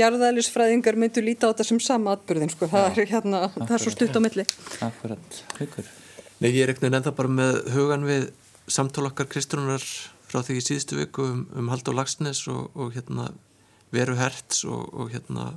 jarðælisfræðingar 0.00 0.98
myndu 1.00 1.22
líta 1.24 1.48
á 1.48 1.50
þetta 1.52 1.66
sem 1.70 1.80
sama 1.84 2.16
atbyrðin, 2.16 2.52
sko, 2.54 2.68
það 2.72 2.86
er 2.90 3.10
hérna, 3.12 3.40
það 3.56 3.74
er 3.76 3.84
svo 3.84 3.94
stutt 3.94 4.18
á 4.18 4.20
milli. 4.24 4.44
Akkurat, 4.84 5.40
hugur. 5.58 5.90
Nei, 6.38 6.52
ég 6.52 6.62
er 6.64 6.72
ekkert 6.72 6.92
ennþá 6.92 7.14
bara 7.18 7.34
með 7.34 7.60
hugan 7.74 8.06
við 8.06 8.28
samtál 8.70 9.08
okkar 9.08 9.28
Kristrúnar 9.30 9.84
frá 10.28 10.42
því 10.44 10.58
í 10.58 10.64
síðustu 10.64 10.98
viku 10.98 11.24
um, 11.24 11.44
um 11.56 11.70
Hald 11.72 11.88
og 11.90 11.96
Lagsnes 11.98 12.44
og, 12.52 12.68
og 12.76 12.92
hérna 12.94 13.30
Veru 13.94 14.16
Hertz 14.18 14.64
og, 14.68 14.92
og 14.92 15.10
hérna 15.14 15.54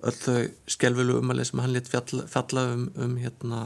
öll 0.00 0.16
þau 0.16 0.40
skjálfilu 0.70 1.20
umalið 1.20 1.50
sem 1.50 1.62
hann 1.62 1.74
létt 1.74 1.90
falla, 1.92 2.26
falla 2.30 2.66
um, 2.74 2.86
um 2.98 3.16
hérna 3.20 3.62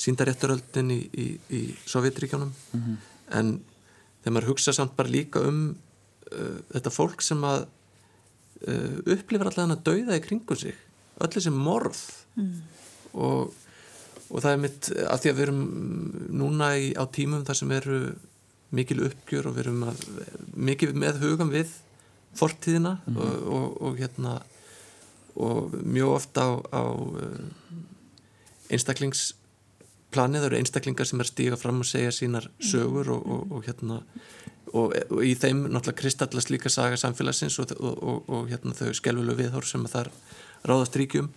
síndarétturöldin 0.00 0.92
í, 0.92 1.00
í, 1.10 1.26
í 1.54 1.60
Sovjetríkjónum 1.88 2.50
mm 2.50 2.80
-hmm. 2.80 2.96
en 3.38 3.52
þegar 4.22 4.34
maður 4.36 4.50
hugsa 4.52 4.74
samt 4.74 4.96
bara 4.96 5.12
líka 5.12 5.40
um 5.40 5.76
uh, 6.32 6.58
þetta 6.72 6.90
fólk 6.90 7.22
sem 7.22 7.44
að 7.44 7.66
uh, 8.68 8.96
upplifir 9.14 9.50
allavega 9.50 9.78
að 9.78 9.84
dauða 9.88 10.18
í 10.18 10.24
kringu 10.24 10.58
sig 10.58 10.78
öll 11.22 11.30
þessi 11.30 11.52
morð. 11.54 12.00
Mm. 12.34 12.54
og, 13.14 13.52
og 14.26 14.40
það 14.42 14.50
er 14.50 14.62
mitt 14.64 14.88
að 15.06 15.20
því 15.22 15.30
að 15.30 15.36
við 15.36 15.44
erum 15.44 15.60
núna 16.34 16.72
í, 16.74 16.88
á 16.98 17.04
tímum 17.14 17.44
þar 17.46 17.60
sem 17.60 17.74
eru 17.76 17.98
mikil 18.74 19.04
uppgjör 19.06 19.46
og 19.50 19.54
við 19.54 19.68
erum 19.68 19.84
að, 19.86 20.02
mikil 20.56 20.90
með 20.98 21.20
hugam 21.22 21.52
við 21.54 21.70
fortíðina 22.34 22.96
mm 23.06 23.20
og, 23.22 23.46
og, 23.54 23.68
og 23.86 24.00
hérna 24.00 24.34
og 25.34 25.74
mjög 25.82 26.12
ofta 26.14 26.42
á, 26.46 26.52
á 26.74 26.82
uh, 26.94 27.38
einstaklings 28.70 29.32
planið 30.14 30.48
eru 30.48 30.58
einstaklingar 30.60 31.08
sem 31.08 31.22
er 31.22 31.30
stíga 31.30 31.58
fram 31.58 31.82
og 31.82 31.88
segja 31.88 32.12
sínar 32.14 32.46
sögur 32.62 33.10
og, 33.16 33.24
og, 33.26 33.54
og 33.56 33.66
hérna 33.66 34.00
og, 34.74 34.94
og 35.10 35.24
í 35.24 35.32
þeim 35.38 35.64
náttúrulega 35.68 36.00
kristallast 36.02 36.50
líka 36.52 36.72
saga 36.72 36.98
samfélagsins 37.00 37.58
og 37.62 38.48
hérna 38.50 38.76
þau 38.76 38.92
skelvölu 38.96 39.36
viðhór 39.38 39.66
sem 39.68 39.84
að 39.86 39.96
þar 39.96 40.12
ráðast 40.66 40.98
ríkjum 40.98 41.30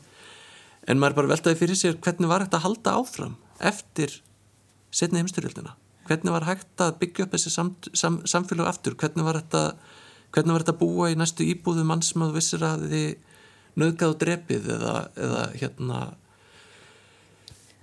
en 0.87 1.01
maður 1.01 1.19
bara 1.21 1.33
veltaði 1.35 1.59
fyrir 1.59 1.79
sér 1.79 1.99
hvernig 2.01 2.31
var 2.31 2.45
hægt 2.45 2.57
að 2.57 2.65
halda 2.65 2.95
áfram 3.01 3.35
eftir 3.71 4.19
setni 4.91 5.21
heimstyrjöldina 5.21 5.75
hvernig 6.07 6.33
var 6.33 6.47
hægt 6.47 6.83
að 6.83 6.97
byggja 7.01 7.25
upp 7.27 7.35
þessi 7.35 7.51
sam, 7.53 7.73
sam, 7.93 8.21
samfélag 8.25 8.69
aftur, 8.71 8.95
hvernig 8.99 9.27
var 9.27 9.41
hægt 9.41 9.57
að 9.57 9.73
að 10.37 10.77
búa 10.79 11.09
í 11.11 11.17
næstu 11.17 11.45
íbúðu 11.47 11.85
mann 11.87 12.03
sem 12.05 12.21
að 12.21 12.35
vissir 12.37 12.63
að 12.63 12.87
þið 12.91 13.09
nöðgað 13.77 14.13
og 14.13 14.19
drepið 14.21 14.69
eða, 14.75 14.93
eða 15.15 15.43
hérna 15.55 15.99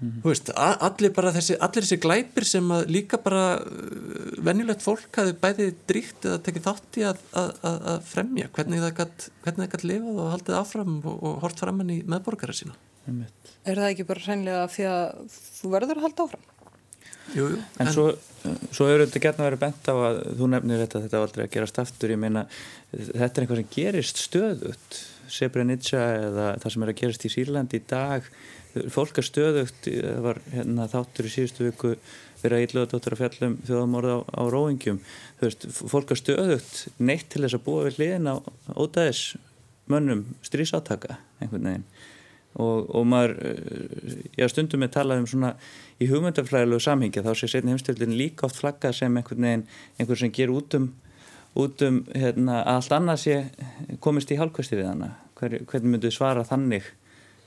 Mm 0.01 0.11
-hmm. 0.11 0.23
veist, 0.27 0.51
allir, 0.59 1.13
þessi, 1.15 1.55
allir 1.63 1.85
þessi 1.85 1.99
glæpir 2.03 2.45
sem 2.45 2.71
líka 2.91 3.19
bara 3.23 3.45
uh, 3.63 4.33
venjulegt 4.43 4.83
fólk 4.83 5.21
hafi 5.21 5.37
bæði 5.39 5.69
dríkt 5.87 6.27
eða 6.27 6.41
tekið 6.43 6.65
þátt 6.65 6.99
í 6.99 7.05
að, 7.07 7.21
að, 7.31 7.53
að 7.93 8.01
fremja 8.09 8.49
hvernig 8.57 8.83
það 8.83 8.97
gætt 8.99 9.85
lifað 9.85 10.19
og 10.19 10.33
haldið 10.33 10.59
áfram 10.59 10.97
og, 11.05 11.23
og 11.23 11.39
hort 11.45 11.63
fram 11.63 11.79
hann 11.79 11.95
í 11.95 12.01
meðborgara 12.03 12.53
sína 12.53 12.75
Er 13.65 13.79
það 13.79 13.91
ekki 13.93 14.09
bara 14.09 14.25
hreinlega 14.27 14.67
því 14.73 14.85
að 14.91 15.07
þú 15.61 15.71
verður 15.77 16.01
að 16.01 16.07
halda 16.09 16.27
áfram? 16.27 16.45
Jú, 17.35 17.47
jú 17.55 17.59
En, 17.79 17.87
en 17.87 17.93
svo, 17.95 18.07
svo 18.75 18.89
eru 18.91 19.07
þetta 19.07 19.23
gert 19.25 19.41
að 19.41 19.49
vera 19.49 19.61
bent 19.63 19.89
á 19.89 19.95
að 19.95 20.21
þú 20.41 20.49
nefnir 20.53 20.83
þetta 20.85 21.05
þetta 21.05 21.23
aldrei 21.23 21.45
að 21.47 21.55
gerast 21.55 21.81
aftur 21.85 22.15
ég 22.15 22.21
meina 22.21 22.45
þetta 22.91 23.31
er 23.31 23.45
eitthvað 23.45 23.63
sem 23.63 23.71
gerist 23.77 24.25
stöðut 24.27 24.99
Srebrenica 25.35 26.03
eða 26.19 26.51
það 26.61 26.75
sem 26.75 26.85
er 26.85 26.93
að 26.93 27.01
gerast 27.01 27.25
í 27.25 27.33
Sýrland 27.33 27.77
í 27.77 27.81
dag 27.89 28.27
fólk 28.95 29.19
er 29.21 29.27
stöðugt 29.27 29.89
var 30.25 30.41
hérna, 30.53 30.89
þáttur 30.91 31.29
í 31.29 31.33
síðustu 31.33 31.69
viku 31.69 31.95
verið 32.43 32.57
að 32.57 32.65
ílluðadóttur 32.67 33.17
að 33.17 33.23
fjallum 33.23 33.59
þjóðamorða 33.69 34.17
á, 34.17 34.21
á 34.37 34.43
róingjum 34.53 34.99
veist, 35.41 35.67
fólk 35.79 36.13
er 36.13 36.21
stöðugt 36.21 36.81
neitt 36.99 37.29
til 37.33 37.45
þess 37.45 37.59
að 37.59 37.65
búa 37.69 37.85
við 37.87 38.01
liðin 38.03 38.33
á 38.33 38.35
ódæðis 38.75 39.23
mönnum 39.91 40.27
strísátaka 40.45 41.19
einhvern 41.41 41.71
veginn. 41.71 41.87
Og, 42.55 42.85
og 42.95 43.07
maður, 43.11 43.33
ég 44.37 44.45
har 44.45 44.53
stundum 44.53 44.85
með 44.85 44.93
talað 44.95 45.25
um 45.25 45.31
svona 45.31 45.55
í 45.99 46.07
hugmyndaflægilegu 46.07 46.85
samhengja 46.85 47.25
þá 47.25 47.33
sé 47.35 47.49
setni 47.51 47.75
heimstöldin 47.75 48.15
líka 48.15 48.47
oft 48.47 48.61
flagga 48.61 48.93
sem 48.95 49.17
einhvern 49.19 49.49
veginn, 49.49 49.65
einhvern 49.99 50.21
sem 50.21 50.35
ger 50.35 50.53
út 50.55 50.77
um 50.79 50.93
út 51.55 51.83
um 51.87 52.01
hérna, 52.15 52.63
allt 52.67 52.93
annað 52.95 53.21
sé 53.23 53.37
komist 54.03 54.33
í 54.35 54.39
hálfkvæsti 54.39 54.79
við 54.81 54.91
hana. 54.91 55.13
Hver, 55.39 55.61
hvernig 55.71 55.97
myndu 55.97 56.11
svara 56.15 56.43
þannig 56.47 56.89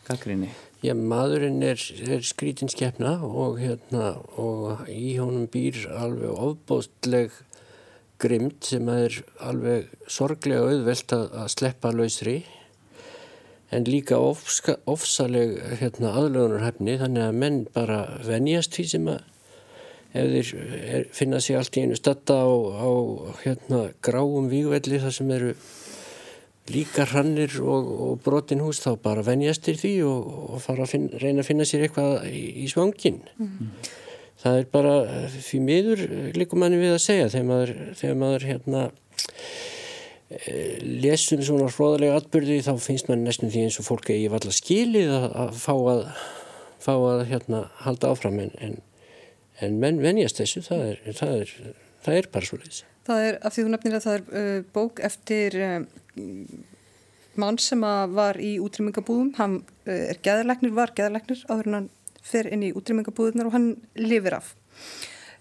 gaggrinni? 0.07 0.51
Já, 0.85 0.93
maðurinn 0.93 1.63
er, 1.65 1.81
er 2.05 2.21
skrítinskeppna 2.21 3.15
og, 3.25 3.55
hérna, 3.57 4.11
og 4.37 4.83
í 4.93 5.15
honum 5.17 5.47
býr 5.49 5.87
alveg 5.89 6.35
ofbóstleg 6.37 7.33
grimt 8.21 8.67
sem 8.69 8.85
er 8.93 9.15
alveg 9.41 9.87
sorglega 10.05 10.67
auðvelt 10.69 11.15
að, 11.17 11.25
að 11.41 11.49
sleppa 11.55 11.93
lausri 11.95 12.35
en 13.73 13.89
líka 13.89 14.19
ofska, 14.21 14.77
ofsaleg 14.85 15.57
hérna, 15.81 16.13
aðlögunarhæfni 16.13 16.99
þannig 17.01 17.25
að 17.25 17.41
menn 17.41 17.59
bara 17.73 17.99
venjast 18.27 18.77
því 18.77 18.87
sem 18.93 19.09
að 19.15 19.25
ef 20.17 20.29
þeir 20.53 21.09
finna 21.17 21.41
sig 21.41 21.57
allt 21.57 21.77
í 21.77 21.87
einu 21.87 21.97
statta 21.97 22.37
á, 22.37 22.49
á 22.53 22.89
hérna, 23.41 23.81
gráum 24.05 24.45
vígvelli 24.53 25.01
þar 25.01 25.17
sem 25.17 25.33
eru 25.33 25.55
líka 26.73 27.05
hrannir 27.07 27.53
og, 27.61 27.91
og 28.07 28.19
brotin 28.25 28.63
hús 28.63 28.81
þá 28.83 28.91
bara 29.03 29.23
venjast 29.25 29.63
til 29.67 29.77
því 29.79 29.93
og, 30.07 30.33
og 30.55 30.63
fara 30.63 30.85
að 30.85 30.93
finna, 30.93 31.21
reyna 31.21 31.43
að 31.43 31.49
finna 31.51 31.67
sér 31.67 31.85
eitthvað 31.87 32.27
í, 32.31 32.43
í 32.63 32.67
svangin 32.71 33.21
mm. 33.37 33.69
það 34.43 34.59
er 34.61 34.67
bara 34.73 34.95
því 35.37 35.61
miður 35.63 36.03
líkum 36.37 36.63
manni 36.63 36.81
við 36.81 36.97
að 36.97 37.05
segja 37.05 37.29
þegar 37.33 37.47
maður, 37.51 37.73
þegar 38.01 38.19
maður 38.23 38.47
hérna 38.51 38.83
e, 40.29 40.57
lesum 41.05 41.45
svona 41.45 41.69
hróðalega 41.71 42.19
atbyrði 42.19 42.59
þá 42.67 42.73
finnst 42.83 43.11
mann 43.11 43.23
næstum 43.27 43.53
því 43.53 43.67
eins 43.67 43.79
og 43.81 43.87
fólk 43.87 44.11
eigi 44.11 44.27
valla 44.33 44.55
skilið 44.55 45.15
að, 45.21 45.29
að 45.45 45.55
fá 45.63 45.73
að 45.77 46.03
fá 46.83 46.93
að 46.95 47.25
hérna 47.31 47.63
halda 47.83 48.11
áfram 48.13 48.37
en, 48.43 48.53
en, 48.63 48.77
en 49.63 49.79
menn 49.81 50.03
venjast 50.03 50.39
þessu 50.41 50.63
það 50.67 50.85
er, 50.91 51.01
það 51.17 51.33
er, 51.39 51.55
það 52.05 52.19
er 52.19 52.29
bara 52.35 52.49
svo 52.49 52.59
leiðis 52.61 52.83
Það 53.07 53.25
er, 53.25 53.37
af 53.47 53.55
því 53.55 53.63
þú 53.63 53.73
nefnir 53.73 53.97
að 53.97 54.07
það 54.07 54.17
er 54.17 54.25
uh, 54.27 54.63
bók 54.75 55.01
eftir 55.07 55.59
uh, 55.63 55.77
mann 57.39 57.59
sem 57.61 57.83
var 58.17 58.39
í 58.41 58.57
útrymmingabúðum, 58.63 59.33
hann 59.37 59.59
uh, 59.87 59.93
er 59.93 60.19
geðarleiknir, 60.25 60.73
var 60.75 60.91
geðarleiknir 60.97 61.45
áður 61.47 61.69
en 61.69 61.77
hann 61.79 61.91
fer 62.27 62.49
inn 62.51 62.65
í 62.67 62.73
útrymmingabúðunar 62.75 63.49
og 63.49 63.55
hann 63.55 63.69
lifir 63.99 64.39
af. 64.39 64.55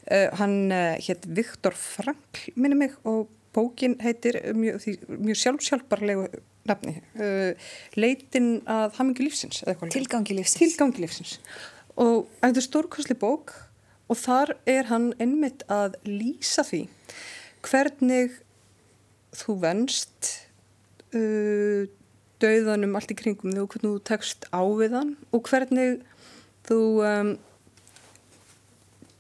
Uh, 0.07 0.29
hann 0.39 0.59
uh, 0.71 0.95
hétt 1.03 1.27
Viktor 1.27 1.75
Frankl, 1.75 2.53
minni 2.55 2.79
mig, 2.79 2.95
og 3.03 3.27
bókin 3.57 3.97
heitir 4.05 4.39
mjög, 4.55 4.85
mjög 5.09 5.41
sjálfsjálfbarlegu 5.43 6.29
nafni, 6.69 7.01
uh, 7.19 7.71
Leitin 7.99 8.61
að 8.71 9.01
hamingi 9.01 9.27
lífsins. 9.27 9.65
Tilgangi 9.91 10.37
lífsins. 10.39 10.61
Tilgangi 10.61 11.03
lífsins. 11.03 11.39
Og 11.97 12.27
þetta 12.43 12.61
er 12.61 12.67
stórkosli 12.69 13.17
bók 13.19 13.55
og 14.07 14.19
þar 14.21 14.55
er 14.69 14.91
hann 14.91 15.11
einmitt 15.19 15.65
að 15.73 15.97
lýsa 16.07 16.63
því 16.67 16.85
hvernig 17.67 18.35
þú 19.37 19.57
venst 19.63 20.33
uh, 21.17 21.87
dauðanum 22.43 22.97
allt 22.99 23.13
í 23.13 23.19
kringum 23.19 23.55
þig 23.55 23.63
og 23.63 23.73
hvernig 23.73 23.97
þú 23.97 24.05
tekst 24.11 24.47
á 24.53 24.63
við 24.79 24.97
hann 24.97 25.13
og 25.35 25.49
hvernig 25.49 26.03
þú 26.69 26.81
um, 27.07 27.33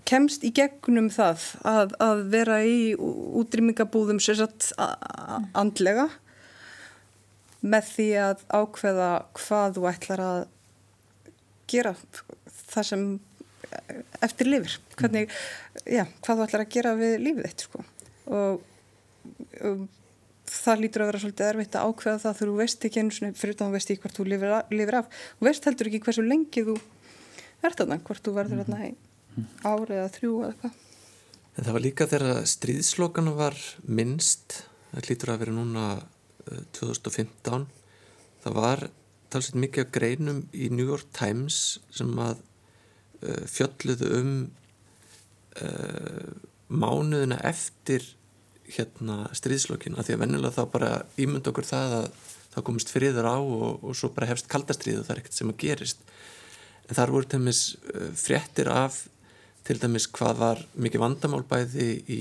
kemst 0.07 0.45
í 0.47 0.53
gegnum 0.55 1.09
það 1.11 1.49
að, 1.67 1.97
að 2.03 2.23
vera 2.35 2.61
í 2.67 2.79
útrýmingabúðum 2.97 4.21
sérsagt 4.23 4.71
andlega 5.57 6.07
með 7.67 7.89
því 7.95 8.09
að 8.23 8.45
ákveða 8.53 9.11
hvað 9.41 9.79
þú 9.79 9.89
ætlar 9.91 10.23
að 10.23 10.43
gera 11.67 11.97
það 12.69 12.89
sem 12.93 13.07
eftir 14.23 14.47
lifir. 14.47 14.77
Hvernig, 14.95 15.33
já, 15.83 16.05
hvað 16.23 16.39
þú 16.39 16.47
ætlar 16.47 16.67
að 16.67 16.73
gera 16.77 16.95
við 17.01 17.17
lífið 17.25 17.49
þitt 17.49 17.67
sko 17.67 17.87
og 18.27 18.63
um, 19.65 19.87
það 20.47 20.83
lítur 20.83 21.05
að 21.05 21.11
vera 21.11 21.23
svolítið 21.23 21.51
erfitt 21.51 21.79
að 21.79 21.91
ákveða 21.91 22.23
það 22.25 22.41
þú 22.41 22.57
veist 22.61 22.87
ekki 22.89 23.03
eins 23.03 23.21
og 23.23 23.39
fyrir 23.41 23.59
þá 23.59 23.67
veist 23.75 23.93
ekki 23.93 24.05
hvort 24.05 24.19
þú 24.19 24.29
lifir 24.31 24.55
af, 24.59 24.75
lifir 24.75 24.99
af. 25.01 25.09
Og 25.39 25.49
veist 25.49 25.69
heldur 25.69 25.91
ekki 25.91 26.03
hversu 26.07 26.27
lengi 26.27 26.67
þú 26.67 26.77
ert 27.67 27.81
þarna, 27.81 28.01
hvort 28.07 28.23
þú 28.23 28.37
verður 28.37 28.63
þarna 28.63 28.83
í 28.87 28.93
ári 29.67 29.97
eða 29.99 30.13
þrjú 30.17 30.35
eða 30.43 30.53
eitthvað. 30.53 30.83
En 31.57 31.65
það 31.65 31.73
var 31.77 31.85
líka 31.87 32.09
þegar 32.11 32.47
stríðslokana 32.53 33.33
var 33.37 33.57
minnst, 33.89 34.61
það 34.93 35.11
lítur 35.11 35.33
að 35.33 35.43
vera 35.43 35.57
núna 35.57 35.87
2015 36.77 37.65
eh, 37.65 37.87
það 38.45 38.59
var 38.61 38.85
talsveit 39.33 39.59
mikið 39.65 39.89
greinum 39.95 40.43
í 40.55 40.69
New 40.71 40.87
York 40.87 41.09
Times 41.17 41.81
sem 41.95 42.13
að 42.23 42.39
uh, 43.25 43.43
fjölluðu 43.51 44.11
um 44.21 44.35
uh, 45.59 46.31
mánuðina 46.69 47.39
eftir 47.47 48.05
hérna 48.67 49.27
stríðslokkin 49.37 49.97
að 49.99 50.09
því 50.09 50.17
að 50.17 50.23
vennilega 50.25 50.57
þá 50.57 50.73
bara 50.73 50.91
ímynd 51.23 51.47
okkur 51.47 51.69
það 51.69 51.99
að 52.01 52.07
þá 52.55 52.59
komist 52.67 52.91
friður 52.91 53.29
á 53.31 53.37
og, 53.39 53.85
og 53.85 53.97
svo 53.97 54.11
bara 54.15 54.31
hefst 54.31 54.49
kaldastrið 54.51 55.03
og 55.03 55.07
það 55.07 55.15
er 55.15 55.23
ekkert 55.23 55.39
sem 55.39 55.53
að 55.53 55.61
gerist 55.63 56.03
en 56.87 56.99
þar 56.99 57.13
voru 57.15 57.29
til 57.29 57.41
dæmis 57.41 57.63
uh, 57.93 58.11
fréttir 58.19 58.71
af 58.73 59.05
til 59.67 59.79
dæmis 59.83 60.09
hvað 60.15 60.41
var 60.43 60.63
mikið 60.79 61.03
vandamál 61.03 61.43
bæði 61.47 61.91
í 62.11 62.21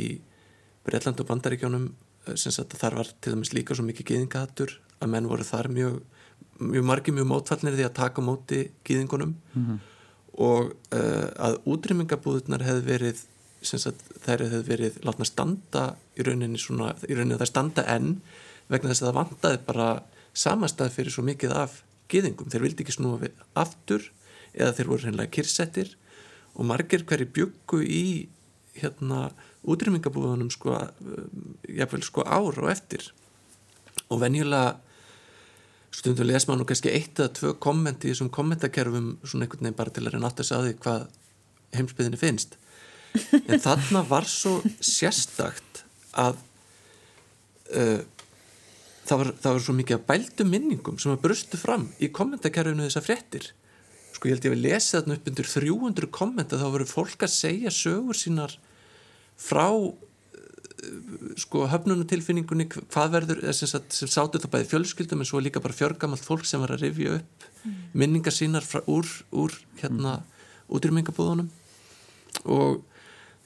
Breitland 0.85 1.21
og 1.21 1.29
Bandaríkjónum 1.29 1.87
að 2.29 2.77
þar 2.77 2.99
var 2.99 3.09
til 3.21 3.35
dæmis 3.35 3.53
líka 3.53 3.77
svo 3.77 3.85
mikið 3.85 4.11
gýðingahattur 4.11 4.77
að 5.01 5.11
menn 5.13 5.29
voru 5.29 5.45
þar 5.45 5.69
mjög 5.73 6.01
mjög 6.59 6.87
margi 6.87 7.13
mjög 7.13 7.29
mótfallnir 7.29 7.77
því 7.77 7.85
að 7.87 7.97
taka 7.99 8.23
móti 8.23 8.59
gýðingunum 8.87 9.33
mm 9.35 9.65
-hmm. 9.65 9.79
og 10.33 10.73
uh, 10.93 11.29
að 11.47 11.57
útrymmingabúðunar 11.65 12.63
hefði 12.63 12.85
verið 12.85 13.23
þær 13.65 14.43
hefði 14.45 14.61
verið 14.67 14.99
látna 15.07 15.27
standa 15.27 15.85
í 16.15 16.25
rauninni 16.25 16.61
svona, 16.61 16.93
í 17.07 17.15
rauninni 17.17 17.39
það 17.41 17.51
standa 17.51 17.85
enn 17.95 18.19
vegna 18.69 18.91
þess 18.91 19.03
að 19.03 19.09
það 19.09 19.19
vantaði 19.19 19.61
bara 19.67 19.89
samastað 20.35 20.93
fyrir 20.95 21.15
svo 21.15 21.25
mikið 21.25 21.55
af 21.55 21.81
gýðingum, 22.11 22.49
þeir 22.51 22.65
vildi 22.65 22.85
ekki 22.85 22.95
snúa 22.95 23.19
við 23.23 23.43
aftur 23.57 24.09
eða 24.53 24.73
þeir 24.77 24.89
voru 24.91 25.07
hreinlega 25.07 25.33
kyrsettir 25.37 25.93
og 26.55 26.69
margir 26.69 27.05
hverju 27.07 27.27
byggu 27.35 27.81
í 27.83 28.05
hérna 28.75 29.29
útrymmingabúðunum 29.65 30.51
sko, 30.53 30.75
jáfnveil 31.65 32.05
sko 32.05 32.25
ár 32.27 32.59
og 32.61 32.69
eftir. 32.69 33.07
Og 34.11 34.19
venjulega 34.21 34.75
stundum 35.95 36.27
les 36.27 36.45
maður 36.47 36.61
nú 36.61 36.67
kannski 36.69 36.91
eitt 36.93 37.19
eða 37.19 37.33
tvö 37.39 37.53
kommenti 37.63 38.09
í 38.09 38.13
þessum 38.13 38.31
kommentakerfum 38.35 39.15
svona 39.23 39.47
einhvern 39.47 39.63
veginn 39.63 39.79
bara 39.79 39.93
til 39.95 40.03
að 40.05 40.15
reyna 40.15 40.29
átt 40.29 40.43
að 40.43 40.49
sagði 40.51 40.75
hvað 40.83 41.05
heimsbyðinni 41.75 42.19
finnst 42.19 42.57
en 43.41 43.61
þarna 43.61 44.03
var 44.09 44.27
svo 44.29 44.57
sérstakt 44.79 45.83
að 46.15 46.37
uh, 47.75 48.01
það, 49.05 49.17
var, 49.19 49.33
það 49.43 49.51
var 49.51 49.65
svo 49.67 49.77
mikið 49.79 49.99
að 49.99 50.07
bældu 50.09 50.47
minningum 50.49 50.99
sem 51.01 51.13
að 51.13 51.23
brustu 51.27 51.59
fram 51.59 51.89
í 51.99 52.11
kommentakerfinu 52.13 52.87
þessar 52.87 53.07
fréttir 53.07 53.51
sko 54.15 54.29
ég 54.29 54.37
held 54.37 54.47
ég 54.47 54.53
að 54.53 54.57
við 54.57 54.65
lesa 54.69 54.99
þarna 55.01 55.19
upp 55.19 55.29
undir 55.31 55.51
300 55.51 56.11
kommenta 56.15 56.59
þá 56.61 56.67
voru 56.77 56.87
fólk 56.89 57.27
að 57.27 57.35
segja 57.35 57.73
sögur 57.73 58.17
sínar 58.17 58.55
frá 59.35 59.67
sko 61.39 61.65
höfnunutilfinningunni 61.71 62.67
hvað 62.69 63.13
verður, 63.13 63.41
sem, 63.55 63.69
sem 63.69 64.09
sátu 64.11 64.39
það 64.41 64.51
bæði 64.53 64.69
fjölskyldum 64.71 65.21
en 65.23 65.29
svo 65.29 65.41
líka 65.41 65.61
bara 65.63 65.75
fjörgamalt 65.75 66.25
fólk 66.25 66.45
sem 66.47 66.61
var 66.61 66.75
að 66.75 66.85
rifja 66.85 67.17
upp 67.19 67.47
mm. 67.63 67.77
minningar 67.97 68.35
sínar 68.35 68.65
frá, 68.65 68.81
úr, 68.91 69.07
úr 69.35 69.55
hérna 69.81 70.19
mm. 70.19 70.35
útrýmingabúðunum 70.77 71.49
og 72.51 72.83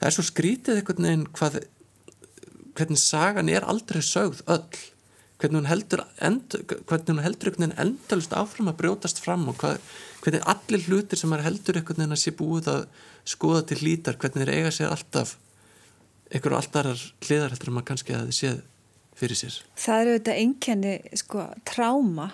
það 0.00 0.08
er 0.08 0.16
svo 0.16 0.24
skrítið 0.26 0.80
einhvern 0.80 1.06
veginn 1.06 1.28
hvað 1.36 1.60
hvernig 2.78 3.02
sagan 3.02 3.50
er 3.52 3.66
aldrei 3.68 4.00
sögð 4.04 4.42
öll. 4.50 4.80
Hvernig 5.40 5.62
hún 5.62 5.70
heldur 5.70 6.02
end, 6.20 6.56
hvernig 6.68 7.14
hún 7.14 7.22
heldur 7.24 7.48
einhvern 7.50 7.70
veginn 7.70 7.84
endalust 7.84 8.34
áfram 8.36 8.68
að 8.72 8.80
brjótast 8.82 9.22
fram 9.24 9.46
og 9.48 9.56
hvað, 9.62 9.78
hvernig 10.24 10.48
allir 10.52 10.84
hlutir 10.88 11.20
sem 11.20 11.32
er 11.32 11.44
heldur 11.46 11.80
einhvern 11.80 12.02
veginn 12.02 12.16
að 12.16 12.22
sé 12.24 12.34
búið 12.36 12.72
að 12.74 12.82
skoða 13.28 13.62
til 13.70 13.80
lítar, 13.80 14.18
hvernig 14.20 14.44
þeir 14.44 14.52
eiga 14.58 14.74
sér 14.74 14.92
alltaf 14.92 15.36
einhverju 16.30 16.58
alltarar 16.60 17.06
hliðar 17.24 17.54
heldur 17.54 17.72
maður 17.74 17.88
kannski 17.90 18.16
að 18.16 18.28
þið 18.28 18.36
séð 18.36 18.58
fyrir 19.20 19.40
sér. 19.40 19.56
Það 19.80 20.02
eru 20.02 20.16
þetta 20.18 20.36
einkenni 20.44 20.92
sko 21.18 21.46
tráma 21.68 22.28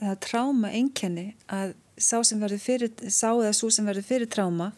það 0.00 0.12
er 0.12 0.22
tráma 0.26 0.72
einkenni 0.74 1.26
að 1.52 1.74
sá 1.96 2.18
sem 2.26 2.40
verður 2.40 2.62
fyrir 2.62 2.92
sá 3.08 3.30
eða 3.32 3.54
svo 3.56 3.70
sem 3.72 3.86
verður 3.88 4.08
fyrir 4.10 4.30
tráma 4.32 4.70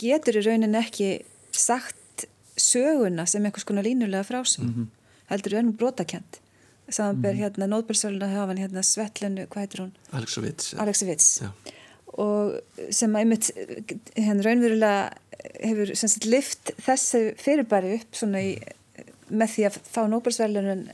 getur 0.00 0.40
í 0.40 0.44
raunin 0.46 0.78
ekki 0.78 1.10
sagt 1.52 2.26
söguna 2.56 3.26
sem 3.28 3.44
einhvers 3.44 3.66
konar 3.68 3.84
línulega 3.84 4.24
frásum 4.24 4.64
mm 4.64 4.74
-hmm. 4.74 4.86
heldur 5.30 5.54
er 5.54 5.62
nú 5.62 5.72
brotakent 5.72 6.40
samanber 6.88 7.32
mm 7.32 7.38
-hmm. 7.38 7.42
hérna 7.42 7.66
nótbjörnsvölinu 7.66 8.26
hafa 8.26 8.46
hann 8.46 8.58
hérna 8.58 8.82
Svetlinu, 8.82 9.46
hvað 9.46 9.60
heitir 9.60 9.80
hún? 9.80 9.92
Alexovits 10.12 10.74
Alexovits 10.74 11.42
og 12.06 12.60
sem 12.90 13.12
að 13.12 13.18
einmitt 13.18 13.50
henn 14.16 14.42
raunverulega 14.42 15.10
hefur 15.60 16.26
lift 16.26 16.72
þessu 16.86 17.34
fyrirbæri 17.36 17.94
upp 17.94 18.14
í, 18.40 18.58
með 19.30 19.48
því 19.54 19.66
að 19.68 19.78
fá 19.92 20.06
Nobelsverðlunum 20.08 20.88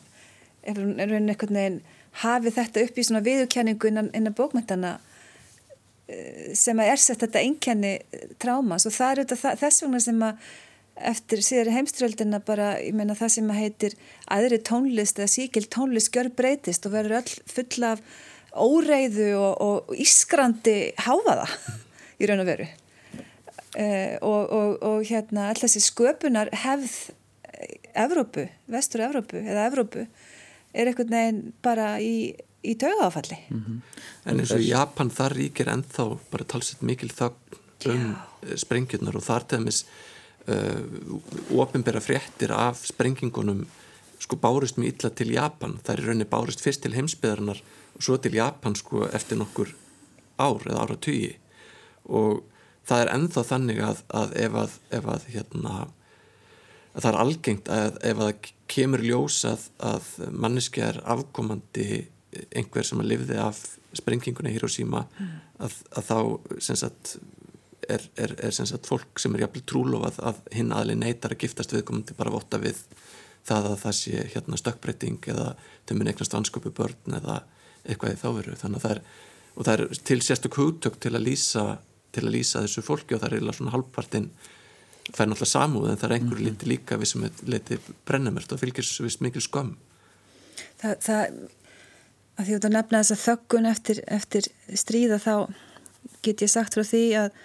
hefur 0.63 0.83
raunverulega 0.83 1.31
einhvern 1.31 1.55
veginn 1.55 1.81
hafið 2.23 2.59
þetta 2.59 2.85
upp 2.87 2.99
í 2.99 3.05
svona 3.07 3.25
viðurkenningu 3.25 3.89
innan, 3.89 4.11
innan 4.15 4.35
bókmyndana 4.35 4.99
sem 6.59 6.81
að 6.83 6.93
ersett 6.93 7.23
þetta 7.23 7.43
einkenni 7.47 7.93
trámas 8.43 8.87
og 8.89 8.95
það 8.95 9.23
er 9.23 9.57
þess 9.61 9.85
vegna 9.85 10.01
sem 10.03 10.25
að 10.27 10.51
eftir 11.13 11.41
síðari 11.45 11.73
heimströldina 11.77 12.43
bara, 12.45 12.75
ég 12.83 12.95
meina 12.97 13.17
það 13.17 13.33
sem 13.37 13.49
að 13.51 13.61
heitir 13.63 13.97
aðri 14.35 14.59
tónlist 14.67 15.19
eða 15.19 15.33
síkil 15.33 15.65
tónlist 15.73 16.13
gjör 16.13 16.29
breytist 16.37 16.87
og 16.87 16.95
verður 16.97 17.23
öll 17.23 17.39
fulla 17.49 17.95
af 17.97 18.03
óreiðu 18.53 19.31
og, 19.39 19.55
og 19.65 19.97
ískrandi 19.97 20.93
háfaða 21.01 21.49
í 22.21 22.29
raun 22.29 22.45
og 22.45 22.51
veru. 22.51 22.69
Uh, 23.73 24.19
og, 24.21 24.43
og, 24.53 24.73
og 24.85 25.09
hérna 25.09 25.49
alltaf 25.49 25.71
þessi 25.71 25.87
sköpunar 25.87 26.51
hefð 26.67 27.15
Evrópu, 27.97 28.47
vestur 28.73 29.05
Evrópu 29.07 29.41
eða 29.41 29.67
Evrópu 29.71 30.05
er 30.73 30.89
einhvern 30.89 31.13
veginn 31.13 31.41
bara 31.65 31.95
í, 32.01 32.35
í 32.63 32.75
taugáfalli 32.79 33.39
mm 33.49 33.65
-hmm. 33.67 33.81
En 34.25 34.39
eins 34.41 34.51
og 34.55 34.61
Japan 34.61 35.11
þar 35.11 35.37
ríkir 35.37 35.69
ennþá 35.69 36.19
bara 36.31 36.45
talsett 36.45 36.83
mikil 36.83 37.11
þögn 37.11 37.35
um 37.87 38.17
Já. 38.43 38.57
sprengjurnar 38.57 39.17
og 39.17 39.23
þar 39.23 39.45
tegðmis 39.49 39.85
uh, 40.49 41.59
ofinbæra 41.59 42.01
fréttir 42.01 42.51
af 42.51 42.87
sprengingunum 42.87 43.67
sko 44.19 44.37
bárust 44.37 44.79
mjög 44.79 44.95
illa 44.95 45.11
til 45.11 45.33
Japan 45.33 45.79
það 45.83 45.93
er 45.95 46.05
rauninni 46.07 46.25
bárust 46.31 46.61
fyrst 46.61 46.83
til 46.83 46.95
heimsbyðarnar 46.95 47.63
og 47.95 48.03
svo 48.03 48.17
til 48.17 48.35
Japan 48.35 48.75
sko 48.75 49.09
eftir 49.13 49.39
nokkur 49.39 49.75
ár 50.39 50.63
eða 50.67 50.83
ára 50.83 50.97
tugi 50.97 51.37
og 52.05 52.43
það 52.87 53.01
er 53.01 53.13
ennþá 53.17 53.45
þannig 53.51 53.83
að, 53.83 54.03
að 54.09 54.37
ef 54.45 54.55
að, 54.55 54.79
ef 54.91 55.11
að 55.15 55.27
hérna 55.35 55.75
að 56.93 57.03
það 57.03 57.11
er 57.13 57.21
algengt 57.25 57.69
að 57.73 57.99
ef 58.11 58.23
að 58.27 58.33
kemur 58.73 59.05
ljós 59.05 59.45
að, 59.49 59.69
að 59.79 60.09
manneski 60.31 60.83
er 60.85 61.01
afkomandi 61.05 62.07
einhver 62.57 62.87
sem 62.87 63.01
að 63.03 63.11
lifði 63.13 63.39
af 63.43 63.61
sprenginguna 63.97 64.51
í 64.51 64.57
Hiroshima 64.57 65.05
mm. 65.07 65.33
að, 65.67 65.79
að 65.99 66.09
þá 66.09 66.19
sagt, 66.65 67.17
er, 67.89 68.07
er, 68.17 68.37
er 68.39 68.55
sagt, 68.57 68.89
fólk 68.89 69.21
sem 69.21 69.35
er 69.37 69.45
jafnvel 69.45 69.65
trúlofað 69.69 70.21
að 70.31 70.41
hinn 70.57 70.73
aðli 70.75 70.97
neytar 70.99 71.35
að 71.35 71.45
giftast 71.45 71.75
viðkomandi 71.75 72.17
bara 72.19 72.33
votta 72.33 72.61
við 72.63 72.81
það 73.47 73.73
að 73.73 73.79
það 73.83 73.99
sé 73.99 74.25
hérna, 74.35 74.61
stökkbreyting 74.61 75.29
eða 75.33 75.53
þau 75.89 75.95
mun 75.99 76.13
eignast 76.13 76.37
vansköpu 76.37 76.73
börn 76.79 77.19
eða 77.19 77.43
eitthvað 77.83 78.15
í 78.15 78.21
þá 78.21 78.29
veru 78.39 78.59
þannig 78.59 78.79
að 78.79 78.87
það 78.87 78.97
er, 78.97 79.01
og 79.53 79.69
það 79.69 79.75
er 79.75 80.03
til 80.11 80.21
sérstök 80.23 80.59
hugtök 80.61 80.99
til 81.03 81.15
að 81.17 81.27
lýsa 81.27 81.65
til 82.13 82.27
að 82.27 82.35
lýsa 82.37 82.63
þessu 82.65 82.85
fólki 82.87 83.17
og 83.17 83.23
það 83.23 83.29
er 83.29 83.39
eiginlega 83.39 83.59
svona 83.59 83.75
halvpartinn 83.75 84.29
er 85.11 85.29
náttúrulega 85.29 85.51
samúð 85.51 85.89
en 85.91 85.99
það 85.99 86.09
er 86.09 86.15
einhverju 86.17 86.43
mm 86.43 86.47
-hmm. 86.47 86.53
liti 86.53 86.69
líka 86.71 86.97
við 86.97 87.09
sem 87.11 87.31
leiti 87.47 87.79
brennumert 88.07 88.53
og 88.53 88.61
fylgir 88.61 88.85
svo 88.85 89.05
vist 89.05 89.21
mikil 89.21 89.43
skam 89.43 89.77
Það, 90.83 90.97
það 91.01 91.27
að 92.43 92.49
því 92.51 92.59
að 92.59 92.75
nefna 92.77 93.03
þess 93.03 93.15
að 93.15 93.25
þöggun 93.27 93.71
eftir, 93.71 94.03
eftir 94.07 94.49
stríða 94.83 95.19
þá 95.23 95.35
get 96.23 96.43
ég 96.45 96.51
sagt 96.51 96.77
frá 96.77 96.85
því 96.87 97.03
að, 97.23 97.41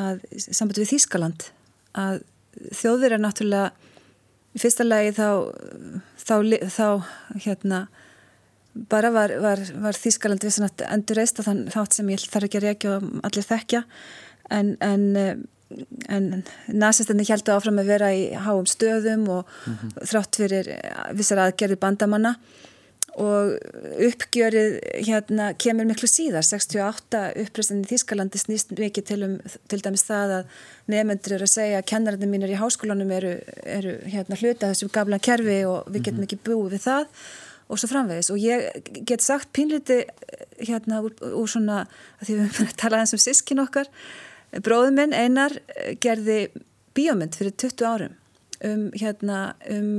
að 0.00 0.24
samband 0.48 0.80
við 0.80 0.92
Þískaland 0.94 1.46
að 2.00 2.20
þjóðir 2.76 3.16
er 3.16 3.22
náttúrulega 3.22 3.70
í 4.54 4.60
fyrsta 4.62 4.86
lagi 4.86 5.14
þá 5.16 5.28
þá, 6.18 6.34
þá 6.70 6.86
hérna 7.44 7.84
bara 8.90 9.10
var, 9.14 9.34
var, 9.42 9.62
var 9.82 9.98
Þískaland 9.98 10.44
við 10.44 10.56
svona 10.56 10.90
endur 10.90 11.20
reist 11.20 11.40
að 11.42 11.50
þann 11.50 11.62
þátt 11.74 11.96
sem 11.96 12.10
ég 12.12 12.26
þarf 12.26 12.48
ekki 12.48 12.60
að 12.60 12.68
reykja 12.68 12.96
og 12.96 13.08
allir 13.26 13.46
þekkja 13.46 13.82
en, 14.50 14.74
en, 14.82 15.06
en 16.10 16.28
nazistinni 16.70 17.26
heldur 17.28 17.58
áfram 17.58 17.80
að 17.82 17.92
vera 17.92 18.10
í 18.14 18.28
háum 18.34 18.66
stöðum 18.70 19.26
og 19.30 19.46
mm 19.46 19.76
-hmm. 19.76 20.08
þrátt 20.12 20.40
fyrir 20.42 20.72
vissar 21.18 21.42
aðgerði 21.42 21.78
bandamanna 21.82 22.36
og 23.20 23.52
uppgjörið 24.06 24.78
hérna 25.06 25.50
kemur 25.60 25.88
miklu 25.88 26.08
síðar. 26.08 26.46
68 26.46 27.20
uppröstinni 27.42 27.84
í 27.84 27.90
Þískalandi 27.90 28.40
snýst 28.40 28.72
mikið 28.78 29.06
til 29.10 29.20
um 29.26 29.36
til 29.70 29.80
dæmis 29.84 30.06
það 30.08 30.34
að 30.38 30.56
nefnendur 30.94 31.36
eru 31.36 31.48
að 31.48 31.52
segja 31.54 31.82
að 31.82 31.88
kennarinn 31.92 32.32
mínir 32.32 32.54
í 32.54 32.58
háskólanum 32.60 33.12
eru, 33.14 33.36
eru 33.64 33.98
hérna 34.08 34.40
hluta 34.40 34.72
þessum 34.72 34.92
gaflan 34.94 35.22
kerfi 35.22 35.60
og 35.68 35.90
við 35.92 36.08
getum 36.08 36.26
ekki 36.26 36.40
búið 36.48 36.76
við 36.76 36.84
það 36.86 37.06
og 37.70 37.78
svo 37.78 37.90
framvegis. 37.92 38.32
Og 38.32 38.40
ég 38.42 38.90
get 39.06 39.22
sagt 39.22 39.52
pínliti 39.56 40.02
hérna 40.58 41.02
úr, 41.04 41.14
úr 41.20 41.50
svona 41.50 41.84
því 42.24 42.38
við 42.38 42.44
höfum 42.48 42.74
talað 42.80 43.04
eins 43.04 43.14
um 43.16 43.22
sískin 43.22 43.62
okkar 43.62 43.90
bróðum 44.64 44.98
minn 44.98 45.14
Einar 45.14 45.54
gerði 46.02 46.48
bíómynd 46.96 47.36
fyrir 47.38 47.54
20 47.54 47.86
árum 47.86 48.16
um 48.66 48.88
hérna 48.98 49.42
um 49.70 49.92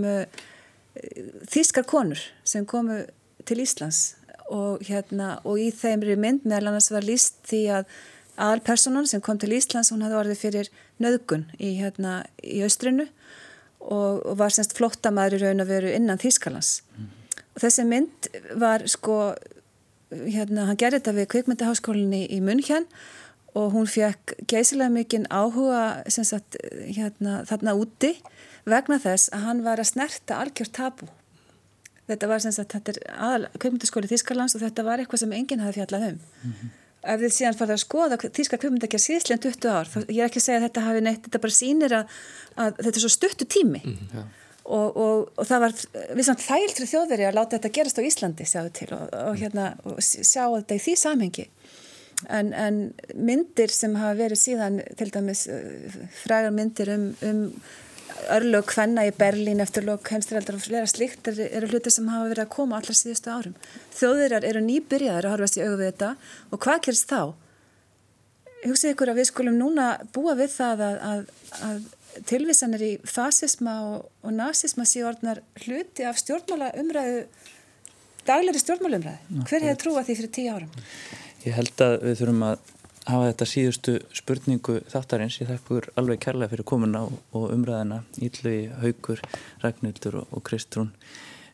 þískar 1.51 1.87
konur 1.89 2.23
sem 2.47 2.65
komu 2.65 3.03
til 3.47 3.61
Íslands 3.63 4.15
og 4.51 4.83
hérna 4.87 5.37
og 5.47 5.61
í 5.61 5.69
þeim 5.73 6.03
mynd 6.19 6.43
meðal 6.45 6.73
annars 6.73 6.91
var 6.91 7.07
líst 7.07 7.39
því 7.49 7.61
að 7.79 7.95
aðalpersonan 8.41 9.07
sem 9.09 9.21
kom 9.23 9.39
til 9.41 9.53
Íslands 9.55 9.91
hún 9.93 10.03
hafði 10.05 10.19
orðið 10.19 10.43
fyrir 10.43 10.69
nöðgun 11.01 11.47
í 11.59 11.75
hérna 11.79 12.21
í 12.43 12.61
austrinu 12.65 13.07
og, 13.79 14.21
og 14.25 14.37
var 14.39 14.53
semst 14.53 14.75
flottamæður 14.77 15.39
í 15.39 15.41
raun 15.45 15.65
að 15.65 15.73
veru 15.75 15.95
innan 15.95 16.21
Þískalands 16.21 16.81
mm 16.95 17.17
þessi 17.59 17.85
mynd 17.87 18.29
var 18.59 18.85
sko 18.89 19.17
hérna, 20.11 20.67
hann 20.69 20.79
gerði 20.79 21.01
þetta 21.01 21.15
við 21.17 21.29
kvikmyndaháskólinni 21.35 22.23
í 22.31 22.39
München 22.43 22.87
og 23.57 23.73
hún 23.75 23.87
fekk 23.89 24.35
geysilega 24.47 24.89
mikinn 24.93 25.27
áhuga 25.27 26.03
sagt, 26.09 26.55
hérna, 26.87 27.41
þarna 27.49 27.75
úti 27.75 28.13
vegna 28.69 28.99
þess 29.01 29.31
að 29.35 29.47
hann 29.47 29.63
var 29.65 29.81
að 29.81 29.91
snerta 29.91 30.39
algjör 30.39 30.71
tabu 30.71 31.09
þetta 32.09 32.29
var 32.31 32.43
sem 32.43 32.53
sagt, 32.55 32.75
þetta 32.75 32.93
er 32.93 33.01
aðal 33.15 33.49
kvikmyndaskóli 33.57 34.11
Þískarlands 34.11 34.55
og 34.57 34.63
þetta 34.65 34.85
var 34.87 35.01
eitthvað 35.01 35.23
sem 35.23 35.33
enginn 35.35 35.63
hafi 35.63 35.79
fjallað 35.79 36.07
um 36.09 36.19
mm 36.19 36.53
-hmm. 36.53 36.75
ef 37.13 37.23
þið 37.23 37.33
síðan 37.37 37.57
farið 37.59 37.77
að 37.77 37.83
skoða 37.85 38.19
Þíska 38.21 38.59
kvikmyndakja 38.61 38.99
síðslega 39.05 39.43
20 39.47 39.71
ár, 39.71 39.87
þá, 39.93 39.97
ég 40.07 40.21
er 40.21 40.29
ekki 40.29 40.41
að 40.41 40.47
segja 40.47 40.59
að 40.59 40.67
þetta 40.67 40.85
hafi 40.87 41.01
neitt, 41.01 41.23
þetta 41.25 41.43
bara 41.45 41.59
sýnir 41.59 41.97
að, 41.99 42.05
að 42.55 42.77
þetta 42.83 42.97
er 42.97 43.05
svo 43.05 43.13
stuttu 43.15 43.45
tími 43.45 43.81
mm 43.83 43.97
-hmm. 43.97 44.29
og, 44.63 44.97
og, 44.97 45.31
og 45.37 45.47
það 45.47 45.59
var 45.65 45.73
við 46.15 46.25
samt 46.25 46.45
þæltri 46.47 46.91
þjóðveri 46.93 47.27
að 47.27 47.37
láta 47.39 47.57
þetta 47.57 47.75
gerast 47.77 47.99
á 47.99 48.07
Íslandi 48.07 48.45
sjáðu 48.45 48.71
til 48.79 48.89
og, 48.95 49.05
og 49.11 49.35
hérna 49.35 49.75
sjá 49.99 50.45
þetta 50.47 50.75
í 50.75 50.83
því 50.85 50.95
samhengi 50.95 51.47
en, 52.29 52.51
en 52.53 52.81
myndir 53.15 53.71
sem 53.73 53.95
hafa 53.99 54.17
verið 54.19 54.41
síðan 54.41 54.81
til 54.99 55.09
dæmis 55.13 55.45
eh, 55.49 55.95
frægar 56.23 56.53
myndir 56.55 56.91
um, 56.93 57.07
um 57.27 57.45
örlög 58.31 58.71
hvenna 58.75 59.05
í 59.07 59.13
Berlín 59.15 59.61
eftir 59.63 59.85
lók 59.87 60.09
heimstyrjaldar 60.11 60.57
og 60.57 60.63
flera 60.63 60.89
slikt 60.89 61.27
eru, 61.31 61.45
eru 61.47 61.69
hluti 61.71 61.93
sem 61.93 62.09
hafa 62.11 62.29
verið 62.29 62.43
að 62.43 62.51
koma 62.53 62.77
allar 62.77 62.97
síðustu 62.97 63.31
árum. 63.33 63.55
Þjóðirar 63.97 64.45
eru 64.47 64.61
nýbyrjaðar 64.65 65.27
að 65.27 65.35
horfast 65.35 65.57
í 65.57 65.63
auðu 65.63 65.79
við 65.79 65.89
þetta 65.91 66.11
og 66.51 66.61
hvað 66.65 66.83
gerst 66.87 67.09
þá? 67.11 67.21
Hugsið 68.61 68.93
ykkur 68.93 69.11
að 69.11 69.21
við 69.21 69.29
skulum 69.31 69.57
núna 69.57 69.87
búa 70.13 70.35
við 70.37 70.53
það 70.53 70.83
að, 70.85 70.99
að, 71.09 71.23
að 71.65 71.79
tilvísanir 72.29 72.83
í 72.85 72.91
fasisma 73.07 73.77
og, 73.87 74.11
og 74.21 74.35
nazisma 74.35 74.85
séu 74.85 75.07
orðnar 75.09 75.41
hluti 75.63 76.05
af 76.05 76.19
stjórnmála 76.21 76.69
umræðu, 76.81 77.23
daglegri 78.27 78.61
stjórnmála 78.61 79.01
umræðu. 79.01 79.43
Hver 79.49 79.65
hefur 79.65 79.81
trúað 79.85 80.09
því 80.09 80.17
fyrir 80.19 80.33
tíu 80.37 80.53
árum? 80.53 80.77
Ég 81.41 81.55
held 81.57 81.81
að 81.81 81.95
við 82.05 82.19
þurfum 82.19 82.43
að 82.45 82.59
hafa 83.07 83.29
þetta 83.31 83.45
síðustu 83.49 83.93
spurningu 84.13 84.75
þáttarins. 84.91 85.39
Ég 85.41 85.49
þakkur 85.49 85.87
alveg 85.97 86.19
kærlega 86.21 86.51
fyrir 86.51 86.67
komuna 86.69 87.01
og, 87.07 87.47
umræðina 87.49 88.03
Íllu, 88.21 88.53
Haugur, 88.83 89.23
Ragnhildur 89.63 90.19
og 90.21 90.43
Kristrún. 90.45 90.91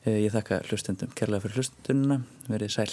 Eh, 0.03 0.25
ég 0.25 0.35
þakka 0.35 0.59
hlustendum 0.67 1.15
kærlega 1.15 1.45
fyrir 1.45 1.61
hlustununa. 1.61 2.19
Verið 2.51 2.75
sæl. 2.75 2.91